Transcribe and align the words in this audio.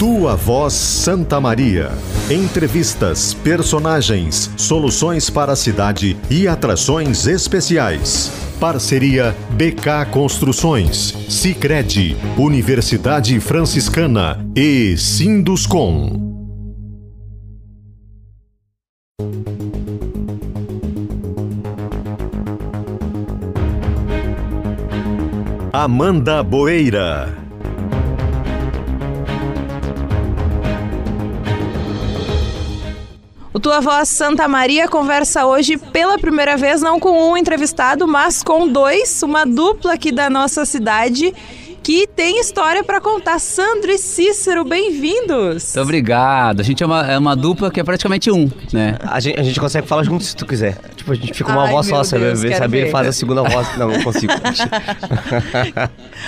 Tua 0.00 0.34
Voz 0.34 0.72
Santa 0.72 1.40
Maria. 1.40 1.92
Entrevistas, 2.28 3.34
personagens, 3.34 4.50
soluções 4.56 5.30
para 5.30 5.52
a 5.52 5.56
cidade 5.56 6.16
e 6.28 6.48
atrações 6.48 7.24
especiais. 7.24 8.32
Parceria 8.58 9.36
BK 9.50 10.10
Construções, 10.10 11.14
Sicredi, 11.28 12.16
Universidade 12.36 13.38
Franciscana 13.38 14.44
e 14.56 14.96
Sinduscom. 14.96 16.26
Amanda 25.72 26.42
Boeira. 26.42 27.47
Tua 33.68 33.82
Voz 33.82 34.08
Santa 34.08 34.48
Maria 34.48 34.88
conversa 34.88 35.44
hoje 35.44 35.76
pela 35.76 36.18
primeira 36.18 36.56
vez, 36.56 36.80
não 36.80 36.98
com 36.98 37.30
um 37.30 37.36
entrevistado, 37.36 38.08
mas 38.08 38.42
com 38.42 38.66
dois, 38.66 39.22
uma 39.22 39.44
dupla 39.44 39.92
aqui 39.92 40.10
da 40.10 40.30
nossa 40.30 40.64
cidade 40.64 41.34
que 41.82 42.06
tem 42.06 42.40
história 42.40 42.82
para 42.82 42.98
contar. 42.98 43.38
Sandro 43.38 43.90
e 43.90 43.98
Cícero, 43.98 44.64
bem-vindos! 44.64 45.74
Muito 45.74 45.80
obrigado. 45.82 46.60
A 46.60 46.62
gente 46.62 46.82
é 46.82 46.86
uma, 46.86 47.12
é 47.12 47.18
uma 47.18 47.36
dupla 47.36 47.70
que 47.70 47.78
é 47.78 47.84
praticamente 47.84 48.30
um, 48.30 48.50
né? 48.72 48.96
A 49.02 49.20
gente, 49.20 49.38
a 49.38 49.42
gente 49.42 49.60
consegue 49.60 49.86
falar 49.86 50.02
junto 50.02 50.24
se 50.24 50.34
tu 50.34 50.46
quiser. 50.46 50.78
Tipo, 50.96 51.12
a 51.12 51.14
gente 51.14 51.34
fica 51.34 51.52
uma 51.52 51.64
Ai, 51.64 51.70
voz 51.70 51.86
só, 51.86 52.02
sabe? 52.02 52.24
Deus, 52.24 52.56
saber 52.56 52.84
ver. 52.86 52.90
faz 52.90 53.08
a 53.08 53.12
segunda 53.12 53.42
voz. 53.42 53.76
Não, 53.76 53.88
não 53.88 54.02
consigo. 54.02 54.32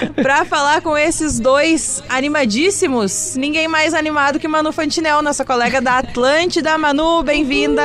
Para 0.23 0.45
falar 0.45 0.81
com 0.81 0.97
esses 0.97 1.39
dois 1.39 2.03
animadíssimos, 2.09 3.37
ninguém 3.37 3.69
mais 3.69 3.95
animado 3.95 4.39
que 4.39 4.49
Manu 4.49 4.73
Fantinel, 4.73 5.23
nossa 5.23 5.45
colega 5.45 5.81
da 5.81 5.99
Atlântida. 5.99 6.77
Manu, 6.79 7.23
bem-vinda! 7.23 7.83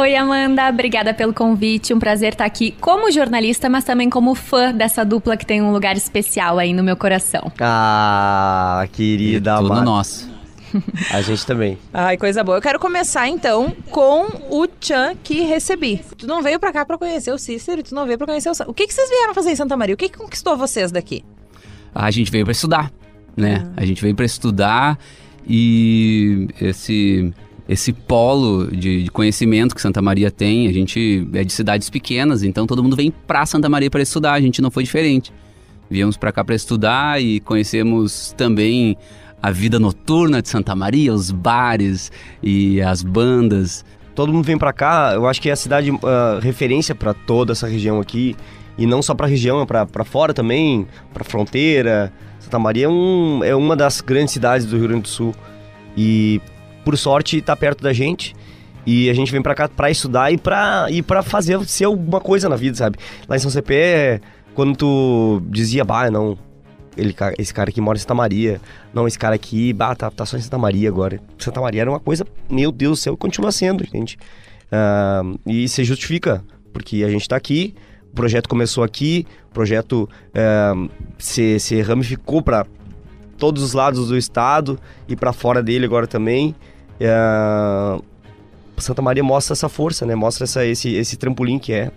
Oi, 0.00 0.16
Amanda. 0.16 0.68
Obrigada 0.68 1.14
pelo 1.14 1.32
convite. 1.32 1.94
Um 1.94 1.98
prazer 1.98 2.32
estar 2.32 2.44
aqui 2.44 2.72
como 2.80 3.10
jornalista, 3.10 3.68
mas 3.68 3.84
também 3.84 4.10
como 4.10 4.34
fã 4.34 4.72
dessa 4.72 5.04
dupla 5.04 5.36
que 5.36 5.46
tem 5.46 5.62
um 5.62 5.72
lugar 5.72 5.96
especial 5.96 6.58
aí 6.58 6.72
no 6.72 6.82
meu 6.82 6.96
coração. 6.96 7.52
ah, 7.60 8.86
querida 8.92 9.56
Tudo 9.58 9.82
nosso. 9.82 10.36
A 11.12 11.22
gente 11.22 11.46
também. 11.46 11.78
Ai, 11.92 12.16
coisa 12.16 12.42
boa. 12.42 12.58
Eu 12.58 12.62
quero 12.62 12.78
começar 12.78 13.28
então 13.28 13.74
com 13.90 14.26
o 14.50 14.66
Tchan 14.66 15.14
que 15.22 15.42
recebi. 15.42 16.04
Tu 16.18 16.26
não 16.26 16.42
veio 16.42 16.58
pra 16.58 16.72
cá 16.72 16.84
pra 16.84 16.98
conhecer 16.98 17.30
o 17.32 17.38
Cícero, 17.38 17.82
tu 17.82 17.94
não 17.94 18.04
veio 18.04 18.18
pra 18.18 18.26
conhecer 18.26 18.50
o. 18.50 18.52
O 18.66 18.74
que, 18.74 18.86
que 18.86 18.92
vocês 18.92 19.08
vieram 19.08 19.32
fazer 19.32 19.52
em 19.52 19.56
Santa 19.56 19.76
Maria? 19.76 19.94
O 19.94 19.98
que, 19.98 20.08
que 20.08 20.18
conquistou 20.18 20.56
vocês 20.56 20.90
daqui? 20.90 21.24
A 21.96 22.10
gente 22.10 22.30
veio 22.30 22.44
para 22.44 22.52
estudar, 22.52 22.92
né? 23.36 23.70
A 23.76 23.84
gente 23.84 24.02
veio 24.02 24.14
para 24.14 24.24
estudar 24.24 24.98
e 25.48 26.48
esse 26.60 27.32
esse 27.68 27.92
polo 27.92 28.68
de, 28.70 29.04
de 29.04 29.10
conhecimento 29.10 29.74
que 29.74 29.80
Santa 29.80 30.00
Maria 30.00 30.30
tem, 30.30 30.68
a 30.68 30.72
gente 30.72 31.26
é 31.32 31.42
de 31.42 31.52
cidades 31.52 31.90
pequenas, 31.90 32.44
então 32.44 32.64
todo 32.64 32.80
mundo 32.80 32.94
vem 32.94 33.10
para 33.10 33.44
Santa 33.44 33.68
Maria 33.68 33.90
para 33.90 34.00
estudar, 34.00 34.34
a 34.34 34.40
gente 34.40 34.62
não 34.62 34.70
foi 34.70 34.84
diferente. 34.84 35.32
Viemos 35.90 36.16
para 36.16 36.30
cá 36.30 36.44
para 36.44 36.54
estudar 36.54 37.20
e 37.20 37.40
conhecemos 37.40 38.32
também 38.36 38.96
a 39.42 39.50
vida 39.50 39.78
noturna 39.78 40.40
de 40.40 40.48
Santa 40.48 40.74
Maria, 40.74 41.12
os 41.12 41.30
bares 41.30 42.10
e 42.42 42.80
as 42.80 43.02
bandas. 43.02 43.84
Todo 44.14 44.32
mundo 44.32 44.44
vem 44.44 44.58
pra 44.58 44.72
cá, 44.72 45.12
eu 45.14 45.26
acho 45.26 45.40
que 45.40 45.48
é 45.48 45.52
a 45.52 45.56
cidade 45.56 45.90
ah, 46.04 46.38
referência 46.40 46.94
pra 46.94 47.14
toda 47.14 47.52
essa 47.52 47.66
região 47.66 48.00
aqui. 48.00 48.36
E 48.78 48.86
não 48.86 49.00
só 49.02 49.14
pra 49.14 49.26
região, 49.26 49.62
é 49.62 49.66
pra 49.66 50.04
fora 50.04 50.34
também, 50.34 50.86
pra 51.12 51.24
fronteira. 51.24 52.12
Santa 52.38 52.58
Maria 52.58 52.86
é, 52.86 52.88
um, 52.88 53.42
é 53.42 53.54
uma 53.54 53.74
das 53.74 54.00
grandes 54.00 54.32
cidades 54.32 54.66
do 54.66 54.76
Rio 54.76 54.88
Grande 54.88 55.02
do 55.02 55.08
Sul. 55.08 55.34
E, 55.96 56.40
por 56.84 56.96
sorte, 56.96 57.40
tá 57.40 57.56
perto 57.56 57.82
da 57.82 57.92
gente. 57.92 58.34
E 58.86 59.10
a 59.10 59.14
gente 59.14 59.32
vem 59.32 59.42
pra 59.42 59.54
cá 59.54 59.68
pra 59.68 59.90
estudar 59.90 60.30
e 60.30 60.38
pra, 60.38 60.86
e 60.90 61.02
pra 61.02 61.22
fazer 61.22 61.58
ser 61.66 61.86
alguma 61.86 62.20
coisa 62.20 62.48
na 62.48 62.54
vida, 62.54 62.76
sabe? 62.76 62.98
Lá 63.28 63.34
em 63.34 63.38
São 63.38 63.50
Cepé, 63.50 64.20
quando 64.54 64.76
tu 64.76 65.42
dizia, 65.48 65.84
bah, 65.84 66.08
não, 66.08 66.38
ele, 66.96 67.14
esse 67.36 67.52
cara 67.52 67.70
aqui 67.70 67.80
mora 67.80 67.98
em 67.98 68.00
Santa 68.00 68.14
Maria. 68.14 68.60
Não, 68.94 69.08
esse 69.08 69.18
cara 69.18 69.34
aqui, 69.34 69.72
bah, 69.72 69.94
tá, 69.94 70.10
tá 70.10 70.24
só 70.24 70.36
em 70.36 70.40
Santa 70.40 70.56
Maria 70.56 70.88
agora. 70.88 71.20
Santa 71.38 71.60
Maria 71.60 71.80
era 71.80 71.90
uma 71.90 71.98
coisa, 71.98 72.24
meu 72.48 72.70
Deus 72.70 72.98
do 72.98 73.02
céu, 73.02 73.16
continua 73.16 73.50
sendo, 73.50 73.84
gente. 73.84 74.16
Ah, 74.70 75.22
e 75.44 75.68
se 75.68 75.82
justifica, 75.82 76.44
porque 76.72 77.02
a 77.04 77.10
gente 77.10 77.28
tá 77.28 77.36
aqui, 77.36 77.74
projeto 78.16 78.48
começou 78.48 78.82
aqui, 78.82 79.26
o 79.50 79.54
projeto 79.54 80.08
ah, 80.34 80.74
se, 81.18 81.60
se 81.60 81.80
ramificou 81.82 82.42
para 82.42 82.66
todos 83.38 83.62
os 83.62 83.72
lados 83.72 84.08
do 84.08 84.16
estado 84.16 84.78
e 85.06 85.14
para 85.14 85.32
fora 85.32 85.62
dele 85.62 85.84
agora 85.84 86.06
também. 86.06 86.54
Ah, 87.00 88.00
Santa 88.78 89.00
Maria 89.00 89.22
mostra 89.22 89.54
essa 89.54 89.68
força, 89.68 90.04
né? 90.04 90.14
Mostra 90.14 90.44
essa, 90.44 90.64
esse, 90.66 90.94
esse 90.94 91.16
trampolim 91.16 91.58
que 91.58 91.72
é. 91.72 91.90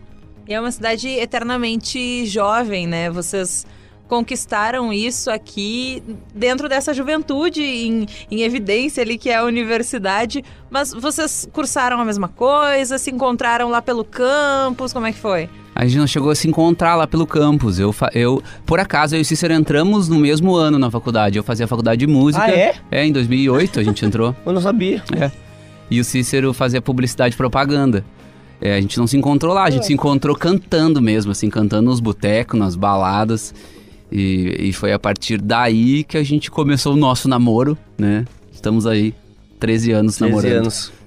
E 0.47 0.53
é 0.53 0.59
uma 0.59 0.72
cidade 0.72 1.07
eternamente 1.07 2.25
jovem, 2.25 2.88
né? 2.88 3.09
Vocês 3.09 3.66
conquistaram 4.09 4.92
isso 4.92 5.30
aqui 5.31 6.03
dentro 6.34 6.68
dessa 6.68 6.94
juventude 6.94 7.62
em, 7.64 8.06
em 8.30 8.42
evidência 8.42 9.02
ali 9.02 9.18
que 9.18 9.30
é 9.30 9.36
a 9.38 9.46
universidade. 9.46 10.44
Mas 10.70 10.92
vocês 10.94 11.47
cursaram 11.53 12.02
a 12.02 12.03
mesma 12.03 12.28
coisa? 12.28 12.98
Se 12.98 13.12
encontraram 13.12 13.69
lá 13.69 13.81
pelo 13.81 14.03
campus? 14.03 14.92
Como 14.92 15.06
é 15.06 15.14
que 15.14 15.19
foi? 15.19 15.48
A 15.75 15.86
gente 15.86 15.98
não 16.00 16.08
chegou 16.08 16.30
a 16.31 16.36
se 16.36 16.48
encontrar 16.48 16.96
lá 16.96 17.08
pelo 17.08 17.25
campus. 17.25 17.80
Eu, 17.80 17.94
fa- 17.94 18.09
eu 18.14 18.44
por 18.66 18.80
acaso, 18.80 19.16
eu 19.16 19.19
e 19.19 19.22
o 19.22 19.25
Cícero 19.25 19.53
entramos 19.53 20.09
no 20.09 20.19
mesmo 20.19 20.53
ano 20.56 20.78
na 20.78 20.92
faculdade. 20.92 21.38
Eu 21.38 21.44
fazia 21.44 21.68
faculdade 21.68 22.00
de 22.00 22.08
música. 22.08 22.44
Ah, 22.44 22.52
é? 22.52 22.75
É, 22.92 23.06
em 23.06 23.12
2008 23.14 23.80
a 23.80 23.84
gente 23.84 24.03
entrou. 24.03 24.36
Eu 24.46 24.52
não 24.52 24.59
sabia. 24.62 25.02
É. 25.18 25.31
E 25.90 26.00
o 26.00 26.03
Cícero 26.03 26.52
fazia 26.53 26.81
publicidade 26.81 27.36
e 27.36 27.38
propaganda. 27.38 28.03
É, 28.62 28.75
a 28.75 28.81
gente 28.81 28.98
não 28.98 29.08
se 29.08 29.16
encontrou 29.16 29.53
lá, 29.53 29.64
a 29.64 29.69
gente 29.69 29.86
se 29.86 29.94
encontrou 29.94 30.36
cantando 30.36 31.02
mesmo, 31.02 31.31
assim, 31.31 31.50
cantando 31.50 31.90
nos 31.90 32.02
botecos, 32.02 32.59
nas 32.59 32.75
baladas. 32.75 33.53
E, 34.12 34.70
e 34.70 34.74
foi 34.74 34.92
a 34.92 35.00
partir 35.00 35.40
daí 35.40 36.03
que 36.03 36.18
a 36.18 36.24
gente 36.24 36.50
começou 36.50 36.94
o 36.94 36.97
nosso 36.97 37.28
namoro, 37.28 37.78
né? 37.97 38.25
Estamos 38.52 38.86
aí, 38.86 39.14
13 39.59 39.92
anos 39.92 40.18
13 40.18 40.31
namorando. 40.31 40.58
anos. 40.58 41.00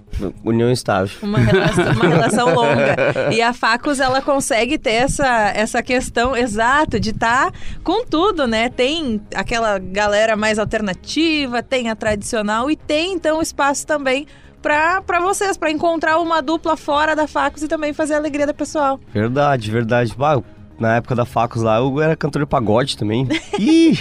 União 0.44 0.70
estável. 0.70 1.16
Uma 1.22 1.38
relação, 1.38 1.92
uma 1.92 2.08
relação 2.08 2.46
longa. 2.54 2.96
E 3.32 3.40
a 3.40 3.52
Facus, 3.52 3.98
ela 3.98 4.20
consegue 4.20 4.78
ter 4.78 4.92
essa, 4.92 5.48
essa 5.54 5.82
questão, 5.82 6.36
exato, 6.36 7.00
de 7.00 7.10
estar 7.10 7.52
com 7.82 8.04
tudo, 8.04 8.46
né? 8.46 8.68
Tem 8.68 9.20
aquela 9.34 9.78
galera 9.78 10.36
mais 10.36 10.58
alternativa, 10.58 11.62
tem 11.62 11.88
a 11.88 11.96
tradicional 11.96 12.70
e 12.70 12.76
tem, 12.76 13.14
então, 13.14 13.40
espaço 13.40 13.86
também 13.86 14.26
para 14.60 15.20
vocês, 15.20 15.56
para 15.56 15.70
encontrar 15.70 16.18
uma 16.18 16.40
dupla 16.40 16.76
fora 16.76 17.16
da 17.16 17.26
Facus 17.26 17.62
e 17.62 17.68
também 17.68 17.92
fazer 17.92 18.14
a 18.14 18.18
alegria 18.18 18.46
da 18.46 18.54
pessoal. 18.54 19.00
Verdade, 19.12 19.70
verdade. 19.70 20.14
Bah, 20.16 20.40
na 20.78 20.96
época 20.96 21.14
da 21.14 21.24
Facos 21.24 21.62
lá, 21.62 21.78
eu 21.78 22.00
era 22.00 22.16
cantor 22.16 22.42
de 22.42 22.46
pagode 22.48 22.96
também. 22.96 23.28
Ih, 23.58 23.98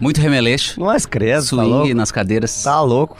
Muito 0.00 0.20
remeleixo, 0.20 0.78
não 0.80 0.92
é 0.92 0.98
credo, 1.00 1.40
tá 1.42 1.42
swing 1.42 1.68
louco? 1.68 1.94
nas 1.94 2.10
cadeiras. 2.10 2.62
Tá 2.62 2.80
louco. 2.80 3.16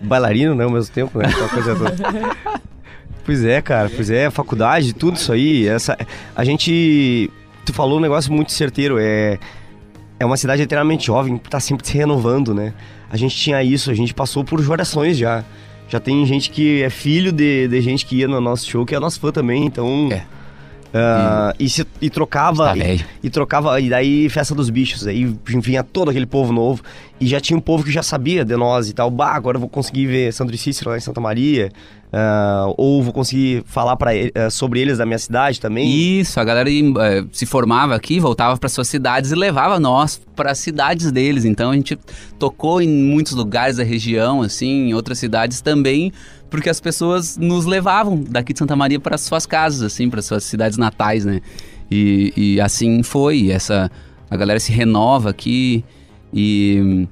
Bailarino, 0.00 0.54
né, 0.54 0.64
ao 0.64 0.70
mesmo 0.70 0.92
tempo, 0.94 1.18
né? 1.18 1.26
Aquela 1.26 1.48
coisa 1.48 1.76
toda. 1.76 2.60
Pois 3.22 3.44
é, 3.44 3.60
cara. 3.60 3.90
Pois 3.94 4.10
é, 4.10 4.28
faculdade, 4.30 4.92
tudo 4.92 5.16
isso 5.16 5.32
aí. 5.32 5.68
Essa, 5.68 5.96
a 6.34 6.42
gente... 6.42 7.30
Tu 7.64 7.72
falou 7.72 7.98
um 7.98 8.00
negócio 8.00 8.32
muito 8.32 8.50
certeiro. 8.50 8.96
É, 8.98 9.38
é 10.18 10.26
uma 10.26 10.36
cidade 10.36 10.62
eternamente 10.62 11.06
jovem, 11.06 11.36
tá 11.36 11.60
sempre 11.60 11.86
se 11.86 11.96
renovando, 11.96 12.54
né? 12.54 12.72
A 13.10 13.16
gente 13.16 13.36
tinha 13.36 13.62
isso, 13.62 13.90
a 13.90 13.94
gente 13.94 14.14
passou 14.14 14.42
por 14.42 14.60
gerações 14.62 15.16
já. 15.16 15.44
Já 15.88 16.00
tem 16.00 16.24
gente 16.26 16.50
que 16.50 16.82
é 16.82 16.90
filho 16.90 17.30
de, 17.30 17.68
de 17.68 17.80
gente 17.80 18.06
que 18.06 18.16
ia 18.16 18.26
no 18.26 18.40
nosso 18.40 18.68
show, 18.68 18.84
que 18.84 18.94
é 18.94 18.98
nosso 18.98 19.20
fã 19.20 19.30
também, 19.30 19.64
então... 19.64 20.08
É. 20.10 20.24
ah, 20.94 21.54
e, 21.58 21.68
se, 21.68 21.86
e 22.00 22.10
trocava... 22.10 22.76
E- 22.76 23.04
e 23.22 23.30
trocava, 23.30 23.80
e 23.80 23.88
daí 23.90 24.28
festa 24.28 24.54
dos 24.54 24.70
bichos, 24.70 25.06
aí 25.06 25.24
vinha 25.44 25.82
todo 25.84 26.10
aquele 26.10 26.26
povo 26.26 26.52
novo, 26.52 26.82
e 27.20 27.26
já 27.26 27.38
tinha 27.40 27.56
um 27.56 27.60
povo 27.60 27.84
que 27.84 27.90
já 27.90 28.02
sabia 28.02 28.44
de 28.44 28.56
nós 28.56 28.88
e 28.88 28.94
tal, 28.94 29.10
bah, 29.10 29.34
agora 29.34 29.56
eu 29.56 29.60
vou 29.60 29.68
conseguir 29.68 30.06
ver 30.06 30.32
Sandro 30.32 30.54
e 30.54 30.58
Cícero 30.58 30.90
lá 30.90 30.96
em 30.96 31.00
Santa 31.00 31.20
Maria, 31.20 31.70
ah, 32.12 32.66
ou 32.76 33.02
vou 33.02 33.12
conseguir 33.12 33.62
falar 33.66 33.94
para 33.96 34.10
sobre 34.50 34.80
eles 34.80 34.98
da 34.98 35.06
minha 35.06 35.18
cidade 35.18 35.60
também. 35.60 35.88
Isso, 36.20 36.40
a 36.40 36.44
galera 36.44 36.68
eh, 36.68 37.24
se 37.30 37.46
formava 37.46 37.94
aqui, 37.94 38.18
voltava 38.18 38.56
para 38.56 38.68
suas 38.68 38.88
cidades 38.88 39.30
e 39.30 39.34
levava 39.36 39.78
nós 39.78 40.20
para 40.34 40.50
as 40.50 40.58
cidades 40.58 41.12
deles. 41.12 41.44
Então 41.44 41.70
a 41.70 41.74
gente 41.74 41.96
tocou 42.38 42.82
em 42.82 42.88
muitos 42.88 43.34
lugares 43.34 43.76
da 43.76 43.84
região, 43.84 44.42
assim, 44.42 44.88
em 44.88 44.94
outras 44.94 45.18
cidades 45.20 45.60
também, 45.60 46.12
porque 46.50 46.68
as 46.68 46.80
pessoas 46.80 47.36
nos 47.36 47.64
levavam 47.64 48.22
daqui 48.28 48.52
de 48.52 48.58
Santa 48.58 48.74
Maria 48.76 48.98
para 49.00 49.16
suas 49.16 49.46
casas, 49.46 49.82
assim, 49.82 50.10
para 50.10 50.20
suas 50.20 50.44
cidades 50.44 50.76
natais, 50.76 51.24
né? 51.24 51.40
E, 51.90 52.32
e 52.36 52.60
assim 52.60 53.02
foi. 53.02 53.50
Essa 53.50 53.90
a 54.30 54.36
galera 54.36 54.60
se 54.60 54.72
renova 54.72 55.30
aqui 55.30 55.84
e 56.34 57.06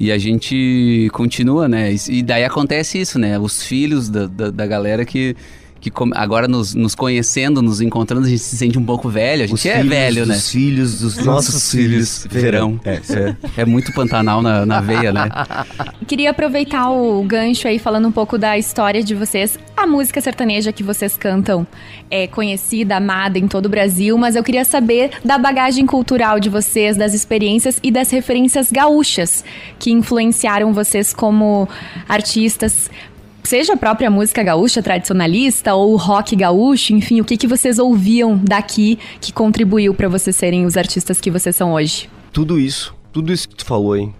e 0.00 0.12
a 0.12 0.18
gente 0.18 1.08
continua, 1.12 1.66
né? 1.68 1.92
E- 1.92 2.18
E 2.18 2.22
daí 2.22 2.44
acontece 2.44 3.00
isso, 3.00 3.18
né? 3.18 3.36
Os 3.38 3.62
filhos 3.64 4.08
da, 4.08 4.26
da, 4.26 4.50
da 4.50 4.66
galera 4.66 5.04
que, 5.04 5.34
que 5.80 5.92
agora 6.14 6.48
nos, 6.48 6.74
nos 6.74 6.94
conhecendo, 6.94 7.62
nos 7.62 7.80
encontrando, 7.80 8.26
a 8.26 8.28
gente 8.28 8.42
se 8.42 8.56
sente 8.56 8.78
um 8.78 8.84
pouco 8.84 9.08
velho. 9.08 9.44
A 9.44 9.46
gente 9.46 9.56
Os 9.56 9.66
é 9.66 9.76
filhos 9.76 9.88
velho, 9.88 10.26
né? 10.26 10.34
dos 10.34 10.50
filhos 10.50 11.00
dos 11.00 11.16
nossos 11.18 11.70
filhos 11.70 12.26
verão. 12.30 12.80
É, 12.84 13.00
É, 13.56 13.62
é 13.62 13.64
muito 13.64 13.92
Pantanal 13.92 14.42
na, 14.42 14.66
na 14.66 14.80
veia, 14.80 15.12
né? 15.12 15.28
Queria 16.06 16.30
aproveitar 16.30 16.90
o 16.90 17.22
gancho 17.22 17.68
aí 17.68 17.78
falando 17.78 18.08
um 18.08 18.12
pouco 18.12 18.38
da 18.38 18.58
história 18.58 19.02
de 19.02 19.14
vocês. 19.14 19.58
A 19.76 19.86
música 19.86 20.20
sertaneja 20.20 20.72
que 20.72 20.82
vocês 20.82 21.16
cantam 21.16 21.66
é 22.10 22.26
conhecida, 22.26 22.96
amada 22.96 23.38
em 23.38 23.46
todo 23.46 23.66
o 23.66 23.68
Brasil, 23.68 24.16
mas 24.18 24.34
eu 24.34 24.42
queria 24.42 24.64
saber 24.64 25.10
da 25.24 25.38
bagagem 25.38 25.86
cultural 25.86 26.40
de 26.40 26.48
vocês, 26.48 26.96
das 26.96 27.14
experiências 27.14 27.78
e 27.82 27.90
das 27.90 28.10
referências 28.10 28.72
gaúchas 28.72 29.44
que 29.78 29.90
influenciaram 29.90 30.72
vocês 30.72 31.12
como 31.12 31.68
artistas. 32.08 32.90
Seja 33.48 33.72
a 33.72 33.76
própria 33.78 34.10
música 34.10 34.42
gaúcha 34.42 34.82
tradicionalista 34.82 35.72
ou 35.72 35.94
o 35.94 35.96
rock 35.96 36.36
gaúcho, 36.36 36.92
enfim, 36.92 37.22
o 37.22 37.24
que, 37.24 37.34
que 37.34 37.46
vocês 37.46 37.78
ouviam 37.78 38.36
daqui 38.36 38.98
que 39.22 39.32
contribuiu 39.32 39.94
para 39.94 40.06
vocês 40.06 40.36
serem 40.36 40.66
os 40.66 40.76
artistas 40.76 41.18
que 41.18 41.30
vocês 41.30 41.56
são 41.56 41.72
hoje? 41.72 42.10
Tudo 42.30 42.60
isso, 42.60 42.94
tudo 43.10 43.32
isso 43.32 43.48
que 43.48 43.54
tu 43.56 43.64
falou, 43.64 43.96
hein? 43.96 44.14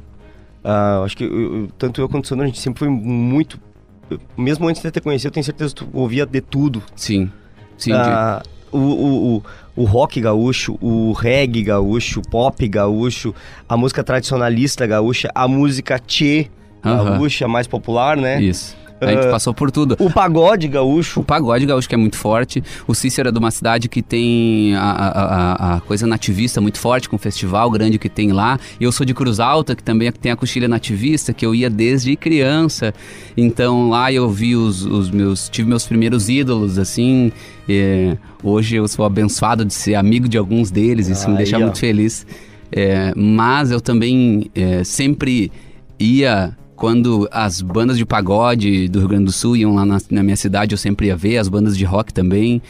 Ah, 0.64 1.02
acho 1.04 1.14
que 1.14 1.24
eu- 1.24 1.68
tanto 1.76 2.00
eu 2.00 2.08
quanto 2.08 2.24
o 2.24 2.26
Sandro, 2.28 2.44
a 2.44 2.46
gente 2.46 2.58
sempre 2.58 2.78
foi 2.78 2.88
muito. 2.88 3.60
eu- 4.08 4.18
Mesmo 4.34 4.66
antes 4.66 4.80
de 4.80 4.90
ter 4.90 5.02
conhecido, 5.02 5.28
eu 5.28 5.32
tenho 5.32 5.44
certeza 5.44 5.74
que 5.74 5.84
tu 5.84 5.88
ouvia 5.92 6.24
de 6.24 6.40
tudo. 6.40 6.82
Sim. 6.96 7.30
Sim, 7.76 7.92
Ah, 7.92 8.42
o, 8.72 8.78
o, 8.78 9.36
o, 9.36 9.42
o 9.76 9.84
rock 9.84 10.22
gaúcho, 10.22 10.78
o 10.80 11.12
reggae 11.12 11.62
gaúcho, 11.64 12.20
o 12.20 12.22
pop 12.30 12.66
gaúcho, 12.66 13.34
a 13.68 13.76
música 13.76 14.02
tradicionalista 14.02 14.86
gaúcha, 14.86 15.30
a 15.34 15.46
música 15.46 15.98
tchê 15.98 16.48
gaúcha, 16.82 17.46
mais 17.46 17.66
popular, 17.66 18.16
né? 18.16 18.40
Isso. 18.40 18.74
A 19.00 19.06
gente 19.06 19.26
Ah, 19.26 19.30
passou 19.30 19.54
por 19.54 19.70
tudo. 19.70 19.96
O 19.98 20.10
pagode 20.10 20.66
O 20.66 20.70
gaúcho. 20.70 21.22
pagode 21.22 21.64
gaúcho 21.66 21.88
que 21.88 21.94
é 21.94 21.98
muito 21.98 22.16
forte. 22.16 22.62
O 22.86 22.94
Cícero 22.94 23.28
é 23.28 23.32
de 23.32 23.38
uma 23.38 23.50
cidade 23.50 23.88
que 23.88 24.02
tem 24.02 24.74
a, 24.74 24.80
a- 24.90 25.76
a- 25.76 25.80
coisa 25.82 26.06
nativista 26.06 26.60
muito 26.60 26.78
forte, 26.78 27.08
com 27.08 27.16
um 27.16 27.18
festival 27.18 27.70
grande 27.70 27.98
que 27.98 28.08
tem 28.08 28.32
lá. 28.32 28.58
Eu 28.80 28.90
sou 28.90 29.06
de 29.06 29.14
Cruz 29.14 29.38
Alta, 29.40 29.76
que 29.76 29.82
também 29.82 30.10
tem 30.12 30.32
a 30.32 30.36
coxilha 30.36 30.66
nativista, 30.68 31.32
que 31.32 31.44
eu 31.46 31.54
ia 31.54 31.70
desde 31.70 32.16
criança. 32.16 32.92
Então 33.36 33.88
lá 33.88 34.12
eu 34.12 34.28
vi 34.30 34.56
os, 34.56 34.84
os 34.84 35.10
meus. 35.10 35.48
tive 35.48 35.68
meus 35.68 35.86
primeiros 35.86 36.28
ídolos, 36.28 36.78
assim. 36.78 37.30
É, 37.68 38.16
hoje 38.42 38.76
eu 38.76 38.88
sou 38.88 39.04
abençoado 39.04 39.64
de 39.64 39.74
ser 39.74 39.94
amigo 39.94 40.28
de 40.28 40.38
alguns 40.38 40.70
deles, 40.70 41.08
isso 41.08 41.28
me 41.30 41.36
deixa 41.36 41.58
muito 41.58 41.78
feliz. 41.78 42.26
É, 42.72 43.12
mas 43.16 43.70
eu 43.70 43.80
também 43.80 44.50
é, 44.54 44.82
sempre 44.84 45.50
ia 45.98 46.56
quando 46.78 47.28
as 47.32 47.60
bandas 47.60 47.98
de 47.98 48.06
pagode 48.06 48.88
do 48.88 49.00
Rio 49.00 49.08
Grande 49.08 49.24
do 49.24 49.32
Sul 49.32 49.56
iam 49.56 49.74
lá 49.74 49.84
na, 49.84 49.98
na 50.08 50.22
minha 50.22 50.36
cidade, 50.36 50.72
eu 50.72 50.78
sempre 50.78 51.08
ia 51.08 51.16
ver, 51.16 51.36
as 51.38 51.48
bandas 51.48 51.76
de 51.76 51.84
rock 51.84 52.14
também. 52.14 52.62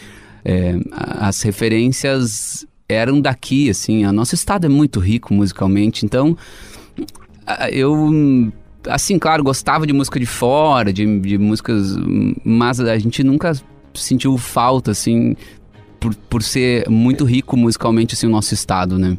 É, 0.43 0.77
as 0.91 1.43
referências 1.43 2.67
eram 2.89 3.21
daqui, 3.21 3.69
assim. 3.69 4.07
O 4.07 4.13
nosso 4.13 4.35
estado 4.35 4.65
é 4.65 4.69
muito 4.69 4.99
rico 4.99 5.35
musicalmente, 5.35 6.07
então 6.07 6.39
eu. 7.71 8.51
Assim, 8.89 9.19
claro, 9.19 9.45
gostava 9.45 9.87
de 9.87 9.93
música 9.93 10.19
de 10.19 10.25
fora, 10.25 10.91
de, 10.91 11.21
de 11.21 11.37
músicas, 11.37 11.95
mas 12.43 12.81
a 12.81 12.97
gente 12.97 13.23
nunca 13.23 13.53
sentiu 13.93 14.39
falta, 14.39 14.93
assim, 14.93 15.37
por, 16.01 16.15
por 16.15 16.43
ser 16.43 16.89
muito 16.89 17.27
rico 17.27 17.59
musicalmente, 17.59 18.15
assim, 18.15 18.27
o 18.27 18.31
nosso 18.31 18.55
estado, 18.55 18.99
né? 18.99 19.19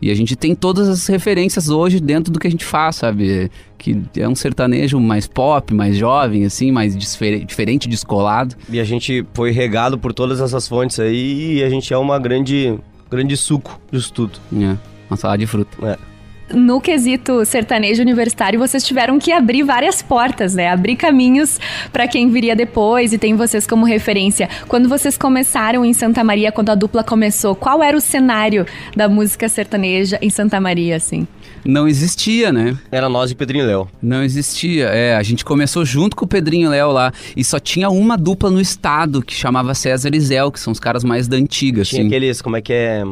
E 0.00 0.10
a 0.10 0.14
gente 0.14 0.36
tem 0.36 0.54
todas 0.54 0.88
as 0.88 1.06
referências 1.06 1.68
hoje 1.68 2.00
dentro 2.00 2.32
do 2.32 2.38
que 2.38 2.46
a 2.46 2.50
gente 2.50 2.64
faz, 2.64 2.96
sabe? 2.96 3.50
Que 3.78 3.98
é 4.16 4.28
um 4.28 4.34
sertanejo 4.34 5.00
mais 5.00 5.26
pop, 5.26 5.72
mais 5.72 5.96
jovem, 5.96 6.44
assim, 6.44 6.70
mais 6.70 6.96
diferente, 6.96 7.88
descolado. 7.88 8.54
E 8.68 8.78
a 8.78 8.84
gente 8.84 9.24
foi 9.32 9.50
regado 9.50 9.98
por 9.98 10.12
todas 10.12 10.40
essas 10.40 10.68
fontes 10.68 11.00
aí 11.00 11.56
e 11.56 11.64
a 11.64 11.70
gente 11.70 11.92
é 11.92 11.96
uma 11.98 12.18
grande, 12.18 12.78
grande 13.10 13.36
suco 13.36 13.80
disso 13.90 14.12
tudo. 14.12 14.38
É, 14.54 14.76
uma 15.08 15.16
salada 15.16 15.38
de 15.38 15.46
fruta. 15.46 15.98
No 16.52 16.80
quesito 16.80 17.44
sertanejo 17.44 18.02
universitário, 18.02 18.58
vocês 18.58 18.84
tiveram 18.84 19.18
que 19.18 19.32
abrir 19.32 19.64
várias 19.64 20.00
portas, 20.00 20.54
né? 20.54 20.68
Abrir 20.68 20.94
caminhos 20.96 21.58
para 21.92 22.06
quem 22.06 22.30
viria 22.30 22.54
depois 22.54 23.12
e 23.12 23.18
tem 23.18 23.34
vocês 23.34 23.66
como 23.66 23.84
referência. 23.84 24.48
Quando 24.68 24.88
vocês 24.88 25.18
começaram 25.18 25.84
em 25.84 25.92
Santa 25.92 26.22
Maria, 26.22 26.52
quando 26.52 26.70
a 26.70 26.74
dupla 26.74 27.02
começou, 27.02 27.56
qual 27.56 27.82
era 27.82 27.96
o 27.96 28.00
cenário 28.00 28.64
da 28.94 29.08
música 29.08 29.48
sertaneja 29.48 30.18
em 30.22 30.30
Santa 30.30 30.60
Maria, 30.60 30.96
assim? 30.96 31.26
Não 31.64 31.88
existia, 31.88 32.52
né? 32.52 32.78
Era 32.92 33.08
nós 33.08 33.32
e 33.32 33.34
Pedrinho 33.34 33.66
Léo. 33.66 33.88
Não 34.00 34.22
existia. 34.22 34.86
É, 34.86 35.16
a 35.16 35.22
gente 35.24 35.44
começou 35.44 35.84
junto 35.84 36.14
com 36.14 36.24
o 36.24 36.28
Pedrinho 36.28 36.70
Léo 36.70 36.92
lá. 36.92 37.12
E 37.36 37.42
só 37.42 37.58
tinha 37.58 37.90
uma 37.90 38.16
dupla 38.16 38.50
no 38.52 38.60
estado 38.60 39.20
que 39.20 39.34
chamava 39.34 39.74
César 39.74 40.14
e 40.14 40.20
Zéu, 40.20 40.52
que 40.52 40.60
são 40.60 40.72
os 40.72 40.78
caras 40.78 41.02
mais 41.02 41.26
da 41.26 41.36
antiga, 41.36 41.82
Tinha 41.82 42.02
assim. 42.02 42.06
aqueles, 42.06 42.40
como 42.40 42.56
é 42.56 42.62
que 42.62 42.72
é? 42.72 43.02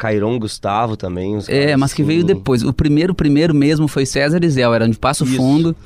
Hum, 0.00 0.10
Cairon 0.10 0.38
Gustavo 0.38 0.96
também. 0.96 1.36
os 1.36 1.48
É, 1.48 1.76
mas 1.76 1.92
que 1.92 2.02
assim. 2.02 2.08
veio 2.08 2.24
depois. 2.24 2.62
O 2.62 2.72
primeiro, 2.72 3.14
primeiro 3.14 3.54
mesmo 3.54 3.86
foi 3.88 4.06
César 4.06 4.40
e 4.42 4.48
Zéu, 4.48 4.72
era 4.74 4.88
de 4.88 4.98
Passo 4.98 5.24
Isso. 5.24 5.36
Fundo. 5.36 5.76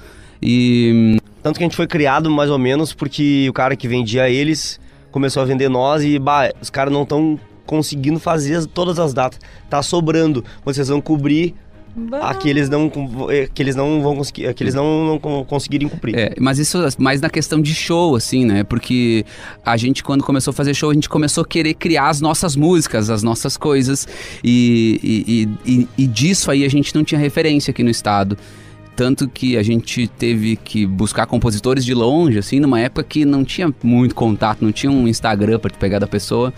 E 0.42 1.18
Tanto 1.42 1.58
que 1.58 1.64
a 1.64 1.66
gente 1.66 1.76
foi 1.76 1.86
criado 1.86 2.30
mais 2.30 2.50
ou 2.50 2.58
menos 2.58 2.92
porque 2.92 3.46
o 3.48 3.52
cara 3.52 3.76
que 3.76 3.86
vendia 3.88 4.28
eles 4.30 4.80
começou 5.10 5.42
a 5.42 5.46
vender 5.46 5.68
nós 5.68 6.02
e, 6.02 6.18
bah, 6.18 6.50
os 6.60 6.70
caras 6.70 6.92
não 6.92 7.02
estão 7.02 7.38
conseguindo 7.66 8.18
fazer 8.18 8.56
as- 8.56 8.66
todas 8.66 8.98
as 8.98 9.12
datas. 9.14 9.38
Tá 9.70 9.82
sobrando. 9.82 10.44
Vocês 10.64 10.88
vão 10.88 11.00
cobrir 11.00 11.54
aqueles 12.22 12.68
não, 12.68 12.90
eh, 13.30 13.48
que 13.52 13.62
eles 13.62 13.76
não 13.76 14.02
vão 14.02 14.16
conseguir, 14.16 14.52
que 14.54 14.62
eles 14.62 14.74
não, 14.74 15.06
não 15.06 15.18
con- 15.18 15.44
conseguirem 15.44 15.88
cumprir. 15.88 16.16
É, 16.16 16.34
mas 16.40 16.58
isso 16.58 16.78
mais 16.98 17.20
na 17.20 17.30
questão 17.30 17.60
de 17.60 17.74
show, 17.74 18.16
assim, 18.16 18.44
né? 18.44 18.64
Porque 18.64 19.24
a 19.64 19.76
gente, 19.76 20.02
quando 20.02 20.24
começou 20.24 20.50
a 20.50 20.54
fazer 20.54 20.74
show, 20.74 20.90
a 20.90 20.94
gente 20.94 21.08
começou 21.08 21.42
a 21.42 21.46
querer 21.46 21.74
criar 21.74 22.08
as 22.08 22.20
nossas 22.20 22.56
músicas, 22.56 23.10
as 23.10 23.22
nossas 23.22 23.56
coisas. 23.56 24.08
E, 24.42 25.00
e, 25.02 25.72
e- 25.72 25.72
e- 25.82 25.88
e 25.98 26.06
disso 26.06 26.50
aí 26.50 26.64
a 26.64 26.68
gente 26.70 26.94
não 26.94 27.04
tinha 27.04 27.20
referência 27.20 27.70
aqui 27.70 27.82
no 27.82 27.90
estado. 27.90 28.36
Tanto 28.96 29.28
que 29.28 29.56
a 29.56 29.62
gente 29.62 30.06
teve 30.06 30.54
que 30.54 30.86
buscar 30.86 31.26
compositores 31.26 31.84
de 31.84 31.92
longe, 31.94 32.38
assim, 32.38 32.60
numa 32.60 32.78
época 32.80 33.02
que 33.02 33.24
não 33.24 33.44
tinha 33.44 33.72
muito 33.82 34.14
contato, 34.14 34.62
não 34.64 34.70
tinha 34.70 34.90
um 34.90 35.08
Instagram 35.08 35.58
pra 35.58 35.68
te 35.70 35.78
pegar 35.78 35.98
da 35.98 36.06
pessoa. 36.06 36.52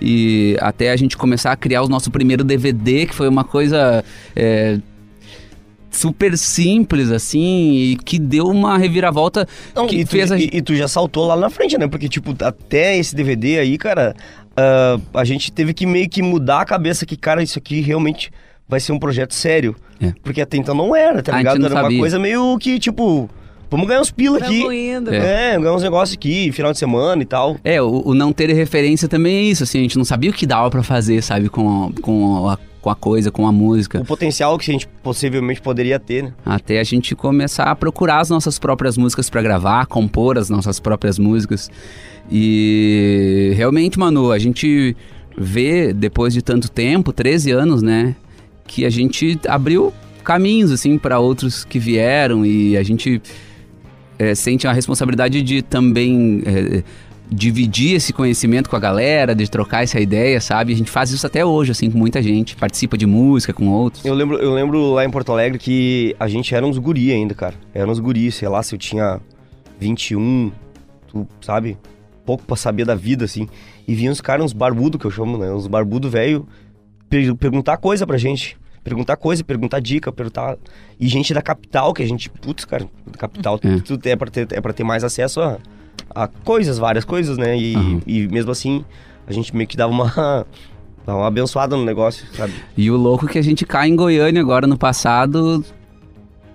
E 0.00 0.56
até 0.60 0.90
a 0.90 0.96
gente 0.96 1.16
começar 1.16 1.52
a 1.52 1.56
criar 1.56 1.82
o 1.82 1.88
nosso 1.88 2.10
primeiro 2.10 2.42
DVD, 2.42 3.06
que 3.06 3.14
foi 3.14 3.28
uma 3.28 3.44
coisa. 3.44 4.04
é, 4.34 4.78
super 5.90 6.38
simples, 6.38 7.10
assim, 7.10 7.72
e 7.72 7.96
que 7.96 8.16
deu 8.18 8.46
uma 8.46 8.78
reviravolta 8.78 9.46
Não, 9.74 9.88
que 9.88 9.96
e, 9.96 10.04
tu, 10.04 10.10
fez 10.10 10.30
a 10.30 10.36
e- 10.36 10.42
gente... 10.42 10.56
e 10.56 10.62
tu 10.62 10.74
já 10.76 10.86
saltou 10.86 11.26
lá 11.26 11.36
na 11.36 11.50
frente, 11.50 11.76
né? 11.76 11.88
Porque, 11.88 12.08
tipo, 12.08 12.32
até 12.44 12.96
esse 12.96 13.14
DVD 13.14 13.58
aí, 13.58 13.76
cara, 13.76 14.14
ah, 14.56 14.98
a 15.14 15.24
gente 15.24 15.50
teve 15.50 15.74
que 15.74 15.86
meio 15.86 16.08
que 16.08 16.22
mudar 16.22 16.60
a 16.60 16.64
cabeça 16.64 17.04
que, 17.04 17.16
cara, 17.16 17.42
isso 17.42 17.58
aqui 17.58 17.80
realmente 17.80 18.30
vai 18.68 18.78
ser 18.78 18.92
um 18.92 18.98
projeto 19.00 19.34
sério. 19.34 19.74
É. 20.00 20.12
Porque 20.22 20.40
até 20.40 20.56
então 20.56 20.74
não 20.74 20.94
era, 20.94 21.22
tá 21.22 21.36
ligado? 21.36 21.64
Era 21.64 21.74
uma 21.74 21.82
sabia. 21.82 21.98
coisa 21.98 22.18
meio 22.20 22.56
que, 22.58 22.78
tipo, 22.78 23.28
vamos 23.70 23.86
ganhar 23.86 24.00
uns 24.00 24.10
pila 24.10 24.38
aqui. 24.38 24.60
Indo. 24.62 25.12
É. 25.12 25.54
É, 25.54 25.58
ganhar 25.58 25.72
uns 25.74 25.82
negócios 25.82 26.16
aqui, 26.16 26.50
final 26.52 26.72
de 26.72 26.78
semana 26.78 27.22
e 27.22 27.26
tal. 27.26 27.56
É, 27.62 27.80
o, 27.80 28.02
o 28.06 28.14
não 28.14 28.32
ter 28.32 28.52
referência 28.52 29.08
também 29.08 29.36
é 29.36 29.42
isso, 29.42 29.62
assim, 29.62 29.78
a 29.78 29.82
gente 29.82 29.96
não 29.96 30.04
sabia 30.04 30.30
o 30.30 30.34
que 30.34 30.46
dava 30.46 30.70
pra 30.70 30.82
fazer, 30.82 31.22
sabe, 31.22 31.48
com 31.48 31.86
a, 31.86 32.00
com 32.02 32.48
a, 32.48 32.58
com 32.80 32.90
a 32.90 32.94
coisa, 32.94 33.30
com 33.30 33.46
a 33.46 33.52
música. 33.52 34.00
O 34.00 34.04
potencial 34.04 34.58
que 34.58 34.70
a 34.70 34.74
gente 34.74 34.88
possivelmente 35.02 35.60
poderia 35.60 35.98
ter, 35.98 36.24
né? 36.24 36.32
Até 36.44 36.80
a 36.80 36.84
gente 36.84 37.14
começar 37.14 37.64
a 37.64 37.76
procurar 37.76 38.20
as 38.20 38.30
nossas 38.30 38.58
próprias 38.58 38.96
músicas 38.96 39.30
pra 39.30 39.42
gravar, 39.42 39.86
compor 39.86 40.38
as 40.38 40.50
nossas 40.50 40.80
próprias 40.80 41.18
músicas. 41.18 41.70
E 42.30 43.52
realmente, 43.56 43.98
Manu, 43.98 44.32
a 44.32 44.38
gente 44.38 44.96
vê 45.36 45.92
depois 45.92 46.32
de 46.32 46.42
tanto 46.42 46.70
tempo, 46.70 47.12
13 47.12 47.50
anos, 47.50 47.82
né, 47.82 48.14
que 48.66 48.84
a 48.84 48.90
gente 48.90 49.38
abriu 49.48 49.92
caminhos 50.22 50.70
assim 50.70 50.98
para 50.98 51.18
outros 51.18 51.64
que 51.64 51.78
vieram 51.78 52.44
e 52.44 52.76
a 52.76 52.82
gente 52.82 53.20
é, 54.20 54.34
sente 54.34 54.66
a 54.66 54.72
responsabilidade 54.72 55.40
de 55.42 55.62
também 55.62 56.42
é, 56.44 56.82
dividir 57.32 57.94
esse 57.94 58.12
conhecimento 58.12 58.68
com 58.68 58.76
a 58.76 58.80
galera, 58.80 59.34
de 59.34 59.48
trocar 59.48 59.82
essa 59.84 59.98
ideia, 60.00 60.40
sabe? 60.40 60.72
A 60.72 60.76
gente 60.76 60.90
faz 60.90 61.10
isso 61.10 61.26
até 61.26 61.44
hoje, 61.44 61.70
assim, 61.72 61.90
com 61.90 61.96
muita 61.96 62.20
gente, 62.22 62.56
participa 62.56 62.98
de 62.98 63.06
música 63.06 63.52
com 63.52 63.68
outros. 63.68 64.04
Eu 64.04 64.12
lembro, 64.14 64.36
eu 64.38 64.52
lembro 64.52 64.92
lá 64.92 65.04
em 65.04 65.10
Porto 65.10 65.32
Alegre 65.32 65.58
que 65.58 66.14
a 66.18 66.28
gente 66.28 66.54
era 66.54 66.66
uns 66.66 66.76
guri 66.76 67.12
ainda, 67.12 67.34
cara. 67.34 67.54
Era 67.72 67.90
uns 67.90 67.98
guri, 68.00 68.30
sei 68.32 68.48
lá, 68.48 68.62
se 68.62 68.74
eu 68.74 68.78
tinha 68.78 69.20
21, 69.78 70.52
tu 71.08 71.26
sabe? 71.40 71.78
Pouco 72.26 72.44
pra 72.44 72.56
saber 72.56 72.84
da 72.84 72.94
vida, 72.94 73.24
assim. 73.24 73.48
E 73.88 73.94
vinham 73.94 74.12
uns 74.12 74.20
caras, 74.20 74.44
uns 74.44 74.52
barbudo 74.52 74.98
que 74.98 75.06
eu 75.06 75.10
chamo, 75.10 75.38
né? 75.38 75.50
Uns 75.52 75.66
barbudo 75.66 76.10
velho, 76.10 76.46
per- 77.08 77.34
perguntar 77.36 77.76
coisa 77.78 78.06
pra 78.06 78.18
gente. 78.18 78.56
Perguntar 78.82 79.16
coisa, 79.16 79.44
perguntar 79.44 79.78
dica, 79.80 80.10
perguntar. 80.10 80.56
E 80.98 81.06
gente 81.06 81.34
da 81.34 81.42
capital, 81.42 81.92
que 81.92 82.02
a 82.02 82.06
gente, 82.06 82.30
putz, 82.30 82.64
cara, 82.64 82.86
da 83.06 83.18
capital, 83.18 83.60
É. 83.62 83.78
tu 83.80 83.98
é 84.04 84.16
pra 84.16 84.30
ter, 84.30 84.48
é 84.52 84.60
pra 84.60 84.72
ter 84.72 84.84
mais 84.84 85.04
acesso 85.04 85.40
a, 85.40 85.58
a 86.14 86.26
coisas, 86.26 86.78
várias 86.78 87.04
coisas, 87.04 87.36
né? 87.36 87.58
E, 87.58 87.74
Aham. 87.76 88.00
e 88.06 88.26
mesmo 88.28 88.50
assim, 88.50 88.84
a 89.26 89.32
gente 89.32 89.54
meio 89.54 89.68
que 89.68 89.76
dava 89.76 89.92
uma. 89.92 90.06
dava 91.06 91.18
uma 91.18 91.26
abençoada 91.26 91.76
no 91.76 91.84
negócio, 91.84 92.26
sabe? 92.34 92.52
E 92.76 92.90
o 92.90 92.96
louco 92.96 93.26
é 93.26 93.28
que 93.28 93.38
a 93.38 93.42
gente 93.42 93.66
cai 93.66 93.88
em 93.88 93.96
Goiânia 93.96 94.40
agora 94.40 94.66
no 94.66 94.78
passado, 94.78 95.64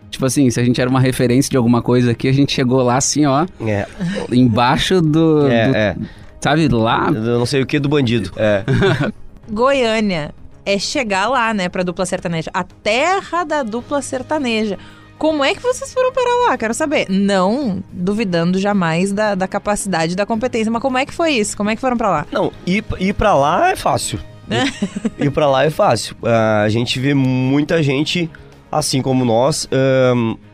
Tipo 0.10 0.28
assim, 0.28 0.50
se 0.50 0.58
a 0.60 0.64
gente 0.64 0.80
era 0.80 0.90
uma 0.90 1.00
referência 1.02 1.50
de 1.52 1.58
alguma 1.58 1.82
coisa 1.82 2.12
aqui, 2.12 2.30
a 2.30 2.32
gente 2.32 2.54
chegou 2.54 2.82
lá 2.82 2.96
assim, 2.96 3.26
ó, 3.26 3.46
É, 3.60 3.86
embaixo 4.32 5.02
do. 5.02 5.46
é, 5.48 5.68
do- 5.68 5.76
é. 5.76 5.96
Sabe, 6.40 6.68
lá. 6.70 7.08
Eu 7.14 7.40
não 7.40 7.46
sei 7.46 7.62
o 7.62 7.66
que 7.66 7.80
do 7.80 7.90
bandido. 7.90 8.32
É. 8.38 8.64
Goiânia 9.52 10.34
é 10.66 10.80
chegar 10.80 11.28
lá, 11.28 11.54
né, 11.54 11.70
pra 11.70 11.84
dupla 11.84 12.06
sertaneja. 12.06 12.50
A 12.54 12.64
terra 12.64 13.44
da 13.44 13.64
dupla 13.64 14.02
sertaneja. 14.02 14.78
Como 15.18 15.44
é 15.44 15.54
que 15.54 15.62
vocês 15.62 15.94
foram 15.94 16.12
para 16.12 16.50
lá? 16.50 16.58
Quero 16.58 16.74
saber. 16.74 17.06
Não 17.10 17.82
duvidando 17.92 18.60
jamais 18.60 19.14
da, 19.14 19.34
da 19.34 19.48
capacidade 19.48 20.16
da 20.16 20.26
competência, 20.26 20.72
mas 20.72 20.82
como 20.82 20.98
é 20.98 21.06
que 21.06 21.14
foi 21.14 21.32
isso? 21.32 21.56
Como 21.56 21.70
é 21.70 21.76
que 21.76 21.82
foram 21.82 21.96
pra 21.96 22.10
lá? 22.10 22.28
Não, 22.32 22.52
ir, 22.66 22.84
ir 23.00 23.14
pra 23.14 23.34
lá 23.34 23.72
é 23.72 23.76
fácil. 23.76 24.20
ir 25.18 25.32
pra 25.32 25.50
lá 25.50 25.64
é 25.64 25.70
fácil. 25.70 26.16
Ah, 26.24 26.64
a 26.64 26.70
gente 26.70 27.00
vê 27.00 27.14
muita 27.14 27.82
gente, 27.82 28.30
assim 28.72 29.02
como 29.02 29.24
nós, 29.24 29.70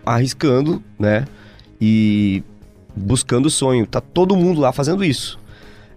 arriscando, 0.06 0.82
né? 1.00 1.26
E 1.80 2.44
buscando 2.96 3.48
o 3.48 3.50
sonho. 3.50 3.88
Tá 3.88 4.00
todo 4.00 4.36
mundo 4.36 4.62
lá 4.62 4.72
fazendo 4.72 5.04
isso. 5.04 5.40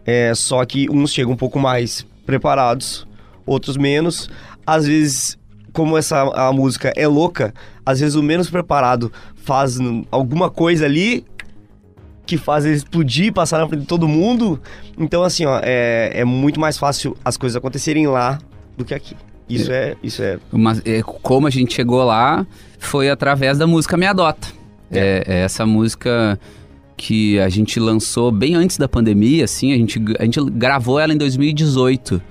É, 0.06 0.34
só 0.34 0.64
que 0.64 0.88
uns 0.90 1.12
chegam 1.12 1.32
um 1.32 1.36
pouco 1.36 1.58
mais 1.58 2.06
preparados, 2.26 3.06
outros 3.46 3.76
menos. 3.76 4.28
Às 4.66 4.86
vezes, 4.86 5.38
como 5.72 5.96
essa 5.96 6.22
a 6.22 6.52
música 6.52 6.92
é 6.96 7.06
louca, 7.06 7.52
às 7.84 8.00
vezes 8.00 8.14
o 8.14 8.22
menos 8.22 8.48
preparado 8.48 9.12
faz 9.36 9.78
alguma 10.10 10.50
coisa 10.50 10.84
ali 10.84 11.24
que 12.26 12.38
faz 12.38 12.64
ele 12.64 12.74
explodir, 12.74 13.32
passar 13.32 13.58
na 13.58 13.68
frente 13.68 13.82
de 13.82 13.86
todo 13.86 14.08
mundo. 14.08 14.58
Então, 14.98 15.22
assim, 15.22 15.44
ó, 15.44 15.60
é, 15.62 16.10
é 16.14 16.24
muito 16.24 16.58
mais 16.58 16.78
fácil 16.78 17.16
as 17.24 17.36
coisas 17.36 17.56
acontecerem 17.56 18.06
lá 18.06 18.38
do 18.76 18.84
que 18.84 18.94
aqui. 18.94 19.14
Isso 19.48 19.70
é, 19.70 19.94
isso 20.02 20.22
é. 20.22 20.38
Uma- 20.50 20.80
é, 20.86 21.02
como 21.02 21.46
a 21.46 21.50
gente 21.50 21.74
chegou 21.74 22.02
lá 22.02 22.46
foi 22.78 23.10
através 23.10 23.58
da 23.58 23.66
música 23.66 23.96
Me 23.96 24.06
Adota. 24.06 24.48
É, 24.90 25.22
é 25.26 25.40
essa 25.40 25.66
música 25.66 26.38
que 26.96 27.38
a 27.40 27.48
gente 27.48 27.78
lançou 27.78 28.30
bem 28.30 28.54
antes 28.54 28.78
da 28.78 28.88
pandemia, 28.88 29.44
assim, 29.44 29.72
a 29.72 29.76
gente, 29.76 30.00
a 30.18 30.24
gente 30.24 30.40
gravou 30.50 30.98
ela 30.98 31.12
em 31.12 31.18
2018. 31.18 32.22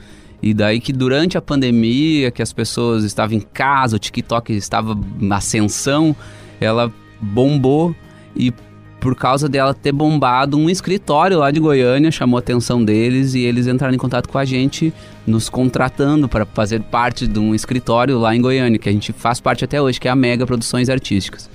E 0.43 0.53
daí 0.53 0.81
que 0.81 0.91
durante 0.91 1.37
a 1.37 1.41
pandemia, 1.41 2.29
que 2.29 2.41
as 2.41 2.51
pessoas 2.51 3.05
estavam 3.05 3.37
em 3.37 3.39
casa, 3.39 3.95
o 3.95 3.99
TikTok 3.99 4.51
estava 4.51 4.93
na 5.17 5.37
ascensão, 5.37 6.13
ela 6.59 6.91
bombou 7.21 7.95
e 8.35 8.53
por 8.99 9.15
causa 9.15 9.47
dela 9.47 9.73
ter 9.73 9.93
bombado, 9.93 10.57
um 10.57 10.69
escritório 10.69 11.39
lá 11.39 11.49
de 11.49 11.61
Goiânia 11.61 12.11
chamou 12.11 12.37
a 12.37 12.39
atenção 12.39 12.83
deles 12.83 13.33
e 13.35 13.39
eles 13.41 13.67
entraram 13.67 13.93
em 13.93 13.97
contato 13.97 14.27
com 14.27 14.37
a 14.37 14.43
gente, 14.43 14.93
nos 15.25 15.47
contratando 15.47 16.27
para 16.27 16.45
fazer 16.45 16.81
parte 16.81 17.25
de 17.25 17.39
um 17.39 17.55
escritório 17.55 18.19
lá 18.19 18.35
em 18.35 18.41
Goiânia, 18.41 18.77
que 18.77 18.89
a 18.89 18.91
gente 18.91 19.13
faz 19.13 19.39
parte 19.39 19.63
até 19.63 19.81
hoje, 19.81 19.99
que 19.99 20.09
é 20.09 20.11
a 20.11 20.15
Mega 20.15 20.45
Produções 20.45 20.89
Artísticas. 20.89 21.49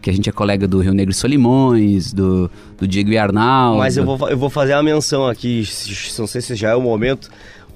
Que 0.00 0.08
a 0.08 0.12
gente 0.12 0.28
é 0.28 0.32
colega 0.32 0.68
do 0.68 0.80
Rio 0.80 0.94
Negro 0.94 1.12
Solimões, 1.12 2.12
do, 2.12 2.50
do 2.78 2.86
Diego 2.86 3.18
Arnaldo. 3.18 3.78
Mas 3.78 3.96
eu 3.96 4.04
vou, 4.04 4.28
eu 4.28 4.38
vou 4.38 4.48
fazer 4.48 4.72
a 4.74 4.82
menção 4.82 5.26
aqui, 5.26 5.68
não 6.18 6.26
sei 6.26 6.40
se 6.40 6.54
já 6.54 6.70
é 6.70 6.74
o 6.74 6.80
momento, 6.80 7.28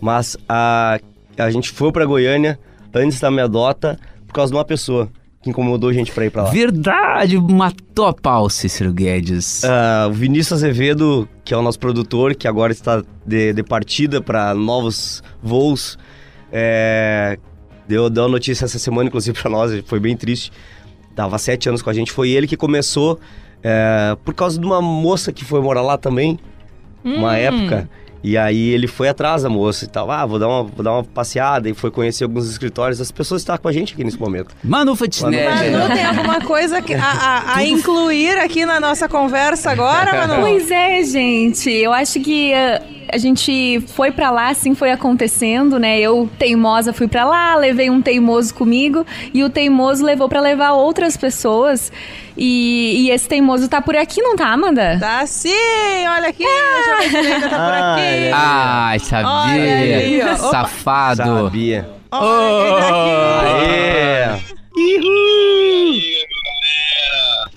mas 0.02 0.37
a, 0.49 0.99
a 1.38 1.50
gente 1.50 1.71
foi 1.71 1.90
pra 1.92 2.04
Goiânia 2.04 2.59
antes 2.92 3.18
da 3.21 3.30
minha 3.30 3.49
dota 3.49 3.99
por 4.26 4.35
causa 4.35 4.50
de 4.52 4.59
uma 4.59 4.64
pessoa 4.64 5.09
que 5.40 5.50
incomodou 5.50 5.90
a 5.90 5.92
gente 5.92 6.12
pra 6.12 6.25
ir 6.26 6.30
pra 6.30 6.42
lá. 6.44 6.50
Verdade, 6.50 7.37
matou 7.38 8.06
a 8.06 8.12
pau, 8.12 8.49
Cícero 8.50 8.92
Guedes. 8.92 9.64
Ah, 9.64 10.06
o 10.09 10.12
Vinícius 10.12 10.52
Azevedo, 10.62 11.28
que 11.44 11.54
é 11.54 11.56
o 11.56 11.62
nosso 11.62 11.78
produtor, 11.78 12.35
que 12.35 12.47
agora 12.47 12.73
está 12.73 13.02
de, 13.26 13.52
de 13.52 13.62
partida 13.62 14.21
para 14.21 14.54
novos 14.54 15.23
voos, 15.42 15.99
é, 16.52 17.38
deu, 17.88 18.09
deu 18.11 18.25
a 18.25 18.28
notícia 18.28 18.64
essa 18.64 18.78
semana, 18.78 19.09
inclusive, 19.09 19.37
para 19.40 19.50
nós, 19.50 19.82
foi 19.87 19.99
bem 20.00 20.16
triste. 20.16 20.52
Tava 21.14 21.38
sete 21.38 21.68
anos 21.68 21.82
com 21.82 21.90
a 21.90 21.92
gente, 21.92 22.11
foi 22.12 22.30
ele 22.30 22.47
que 22.47 22.56
começou, 22.56 23.18
é, 23.62 24.16
por 24.25 24.35
causa 24.35 24.59
de 24.61 24.64
uma 24.64 24.80
moça 24.80 25.32
que 25.32 25.44
foi 25.44 25.61
morar 25.61 25.82
lá 25.82 25.99
também, 25.99 26.38
uma 27.04 27.30
Hum. 27.32 27.35
época. 27.35 27.90
E 28.24 28.38
aí 28.38 28.68
ele 28.70 28.86
foi 28.86 29.08
atrás 29.08 29.42
da 29.42 29.48
moça 29.48 29.84
e 29.84 29.88
tal, 29.88 30.10
ah, 30.10 30.24
vou 30.24 30.38
dar 30.38 30.48
uma, 30.48 30.62
vou 30.62 30.84
dar 30.84 30.92
uma 30.92 31.02
passeada 31.04 31.68
e 31.68 31.74
foi 31.74 31.90
conhecer 31.90 32.22
alguns 32.24 32.48
escritórios. 32.48 33.00
As 33.00 33.10
pessoas 33.10 33.42
estão 33.42 33.56
com 33.58 33.66
a 33.68 33.72
gente 33.72 33.94
aqui 33.94 34.04
nesse 34.04 34.18
momento. 34.18 34.54
Manu 34.62 34.94
Fatinelli. 34.94 35.70
Manu, 35.76 35.92
tem 35.94 36.04
alguma 36.04 36.40
coisa 36.40 36.80
que- 36.80 36.94
a, 36.94 37.00
a- 37.02 37.56
a 37.56 37.64
incluir 37.64 38.38
aqui 38.38 38.64
na 38.64 38.78
nossa 38.78 39.08
conversa 39.08 39.70
agora, 39.72 40.26
Manu? 40.26 40.40
Pois 40.42 40.70
é, 40.70 41.02
gente. 41.02 41.68
Eu 41.70 41.92
acho 41.92 42.20
que 42.20 42.52
uh, 42.52 43.01
a 43.12 43.19
gente 43.19 43.81
foi 43.95 44.11
pra 44.11 44.31
lá, 44.31 44.49
assim 44.49 44.75
foi 44.75 44.90
acontecendo, 44.90 45.78
né? 45.78 46.00
Eu, 46.00 46.28
teimosa, 46.38 46.92
fui 46.92 47.07
pra 47.07 47.25
lá, 47.25 47.54
levei 47.57 47.90
um 47.90 48.00
teimoso 48.00 48.54
comigo 48.54 49.07
e 49.35 49.45
o 49.45 49.50
teimoso 49.50 50.04
levou 50.04 50.28
pra 50.28 50.40
levar 50.40 50.73
outras 50.73 51.16
pessoas. 51.16 51.92
E, 52.37 52.95
e 53.07 53.11
esse 53.11 53.28
teimoso 53.28 53.69
tá 53.69 53.83
por 53.83 53.95
aqui, 53.95 54.23
não 54.23 54.35
tá, 54.35 54.47
Amanda? 54.49 54.97
Tá 54.99 55.26
sim, 55.26 55.50
olha 56.09 56.28
aqui, 56.31 56.45
se 57.11 57.16
ele 57.16 57.33
ainda 57.35 57.49
tá 57.50 57.57
por 57.57 57.75
Ah, 57.75 57.92
aqui. 57.95 58.02
é. 58.02 58.31
Ai, 58.35 58.99
sabia. 58.99 59.76
Aí, 59.99 60.23
ó. 60.23 60.37
Safado. 60.50 61.23
Sabia. 61.45 61.88
Olha 62.11 62.81
tá 62.81 63.38
aqui. 63.59 63.62
Aê! 63.62 64.52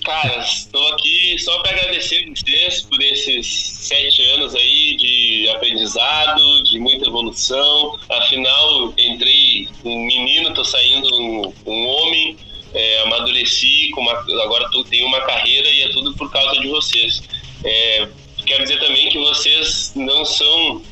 Cara, 0.04 0.40
estou 0.86 0.92
aqui 0.92 1.38
só 1.38 1.58
para 1.60 1.72
agradecer 1.72 2.28
vocês 2.30 2.82
por 2.82 3.02
esses 3.02 3.46
sete 3.46 4.22
anos 4.30 4.54
aí 4.54 4.96
de 4.96 5.48
aprendizado, 5.48 6.62
de 6.64 6.78
muita 6.78 7.08
evolução. 7.08 7.98
Afinal, 8.08 8.94
entrei 8.96 9.68
um 9.84 9.98
menino, 10.06 10.54
tô 10.54 10.64
saindo 10.64 11.08
um, 11.16 11.52
um 11.66 11.86
homem, 11.88 12.36
é, 12.72 13.00
amadureci, 13.00 13.90
uma, 13.96 14.12
agora 14.44 14.68
tô, 14.70 14.84
tenho 14.84 15.06
uma 15.06 15.20
carreira 15.22 15.68
e 15.68 15.82
é 15.82 15.88
tudo 15.90 16.14
por 16.14 16.30
causa 16.30 16.60
de 16.60 16.68
vocês. 16.68 17.22
É, 17.64 18.08
quero 18.44 18.62
dizer 18.62 18.78
também 18.78 19.08
que 19.08 19.18
vocês 19.18 19.92
não 19.96 20.24
são 20.24 20.82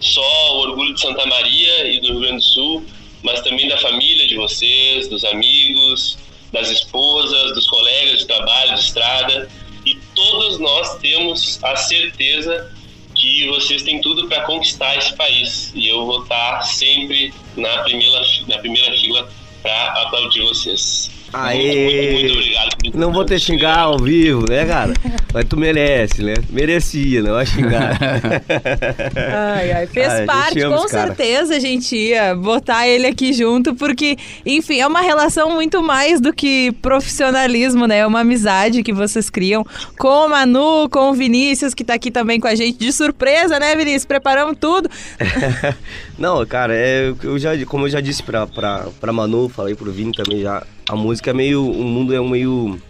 só 0.00 0.56
o 0.56 0.60
orgulho 0.60 0.94
de 0.94 1.00
Santa 1.00 1.24
Maria 1.26 1.92
e 1.92 2.00
do 2.00 2.08
Rio 2.08 2.20
Grande 2.20 2.36
do 2.36 2.42
Sul, 2.42 2.84
mas 3.22 3.40
também 3.40 3.66
da 3.68 3.78
família 3.78 4.26
de 4.26 4.36
vocês, 4.36 5.08
dos 5.08 5.24
amigos, 5.24 6.18
das 6.52 6.70
esposas, 6.70 7.54
dos 7.54 7.66
colegas 7.66 8.20
de 8.20 8.26
trabalho, 8.26 8.74
de 8.74 8.80
estrada. 8.80 9.50
E 9.84 9.94
todos 10.14 10.58
nós 10.58 10.98
temos 10.98 11.62
a 11.62 11.76
certeza 11.76 12.72
que 13.14 13.48
vocês 13.48 13.82
têm 13.82 14.00
tudo 14.00 14.28
para 14.28 14.42
conquistar 14.42 14.96
esse 14.96 15.14
país. 15.14 15.72
E 15.74 15.88
eu 15.88 16.06
vou 16.06 16.22
estar 16.22 16.62
sempre 16.62 17.32
na 17.56 17.82
primeira, 17.82 18.22
na 18.46 18.58
primeira 18.58 18.92
fila 18.96 19.28
para 19.62 20.02
aplaudir 20.02 20.42
vocês. 20.42 21.10
Aê! 21.32 21.58
Muito, 21.58 21.92
muito, 21.92 22.20
muito 22.20 22.32
obrigado. 22.32 22.68
Não 22.94 23.12
vou 23.12 23.24
te 23.24 23.38
xingar 23.38 23.78
ao 23.80 23.98
vivo, 23.98 24.44
né, 24.48 24.64
cara? 24.64 24.94
Mas 25.32 25.44
tu 25.44 25.56
merece, 25.56 26.22
né? 26.22 26.34
Merecia, 26.48 27.22
não 27.22 27.32
vai 27.32 27.44
xingar. 27.46 27.98
Ai, 29.34 29.72
ai, 29.72 29.86
fez 29.86 30.08
Ai, 30.08 30.24
parte, 30.24 30.60
ama 30.60 30.76
com 30.76 30.86
cara. 30.88 31.06
certeza 31.08 31.56
a 31.56 31.58
gente 31.58 31.94
ia 31.94 32.34
botar 32.34 32.86
ele 32.88 33.06
aqui 33.06 33.32
junto, 33.32 33.74
porque, 33.74 34.16
enfim, 34.44 34.80
é 34.80 34.86
uma 34.86 35.00
relação 35.00 35.50
muito 35.50 35.82
mais 35.82 36.20
do 36.20 36.32
que 36.32 36.72
profissionalismo, 36.80 37.86
né? 37.86 37.98
É 37.98 38.06
uma 38.06 38.20
amizade 38.20 38.82
que 38.82 38.92
vocês 38.92 39.28
criam 39.28 39.64
com 39.98 40.26
o 40.26 40.28
Manu, 40.28 40.88
com 40.90 41.10
o 41.10 41.14
Vinícius, 41.14 41.74
que 41.74 41.84
tá 41.84 41.94
aqui 41.94 42.10
também 42.10 42.40
com 42.40 42.46
a 42.48 42.54
gente 42.54 42.78
de 42.78 42.92
surpresa, 42.92 43.58
né, 43.58 43.74
Vinícius? 43.76 44.06
Preparamos 44.06 44.56
tudo. 44.58 44.88
Não, 46.18 46.44
cara, 46.46 46.74
é, 46.74 47.12
eu 47.22 47.38
já, 47.38 47.50
como 47.66 47.86
eu 47.86 47.90
já 47.90 48.00
disse 48.00 48.22
pra, 48.22 48.46
pra, 48.46 48.86
pra 49.00 49.12
Manu, 49.12 49.48
falei 49.48 49.74
pro 49.74 49.92
Vini 49.92 50.12
também 50.12 50.40
já, 50.40 50.62
a 50.88 50.96
música 50.96 51.30
é 51.30 51.34
meio, 51.34 51.64
o 51.68 51.84
mundo 51.84 52.14
é 52.14 52.20
um 52.20 52.28
meio, 52.28 52.80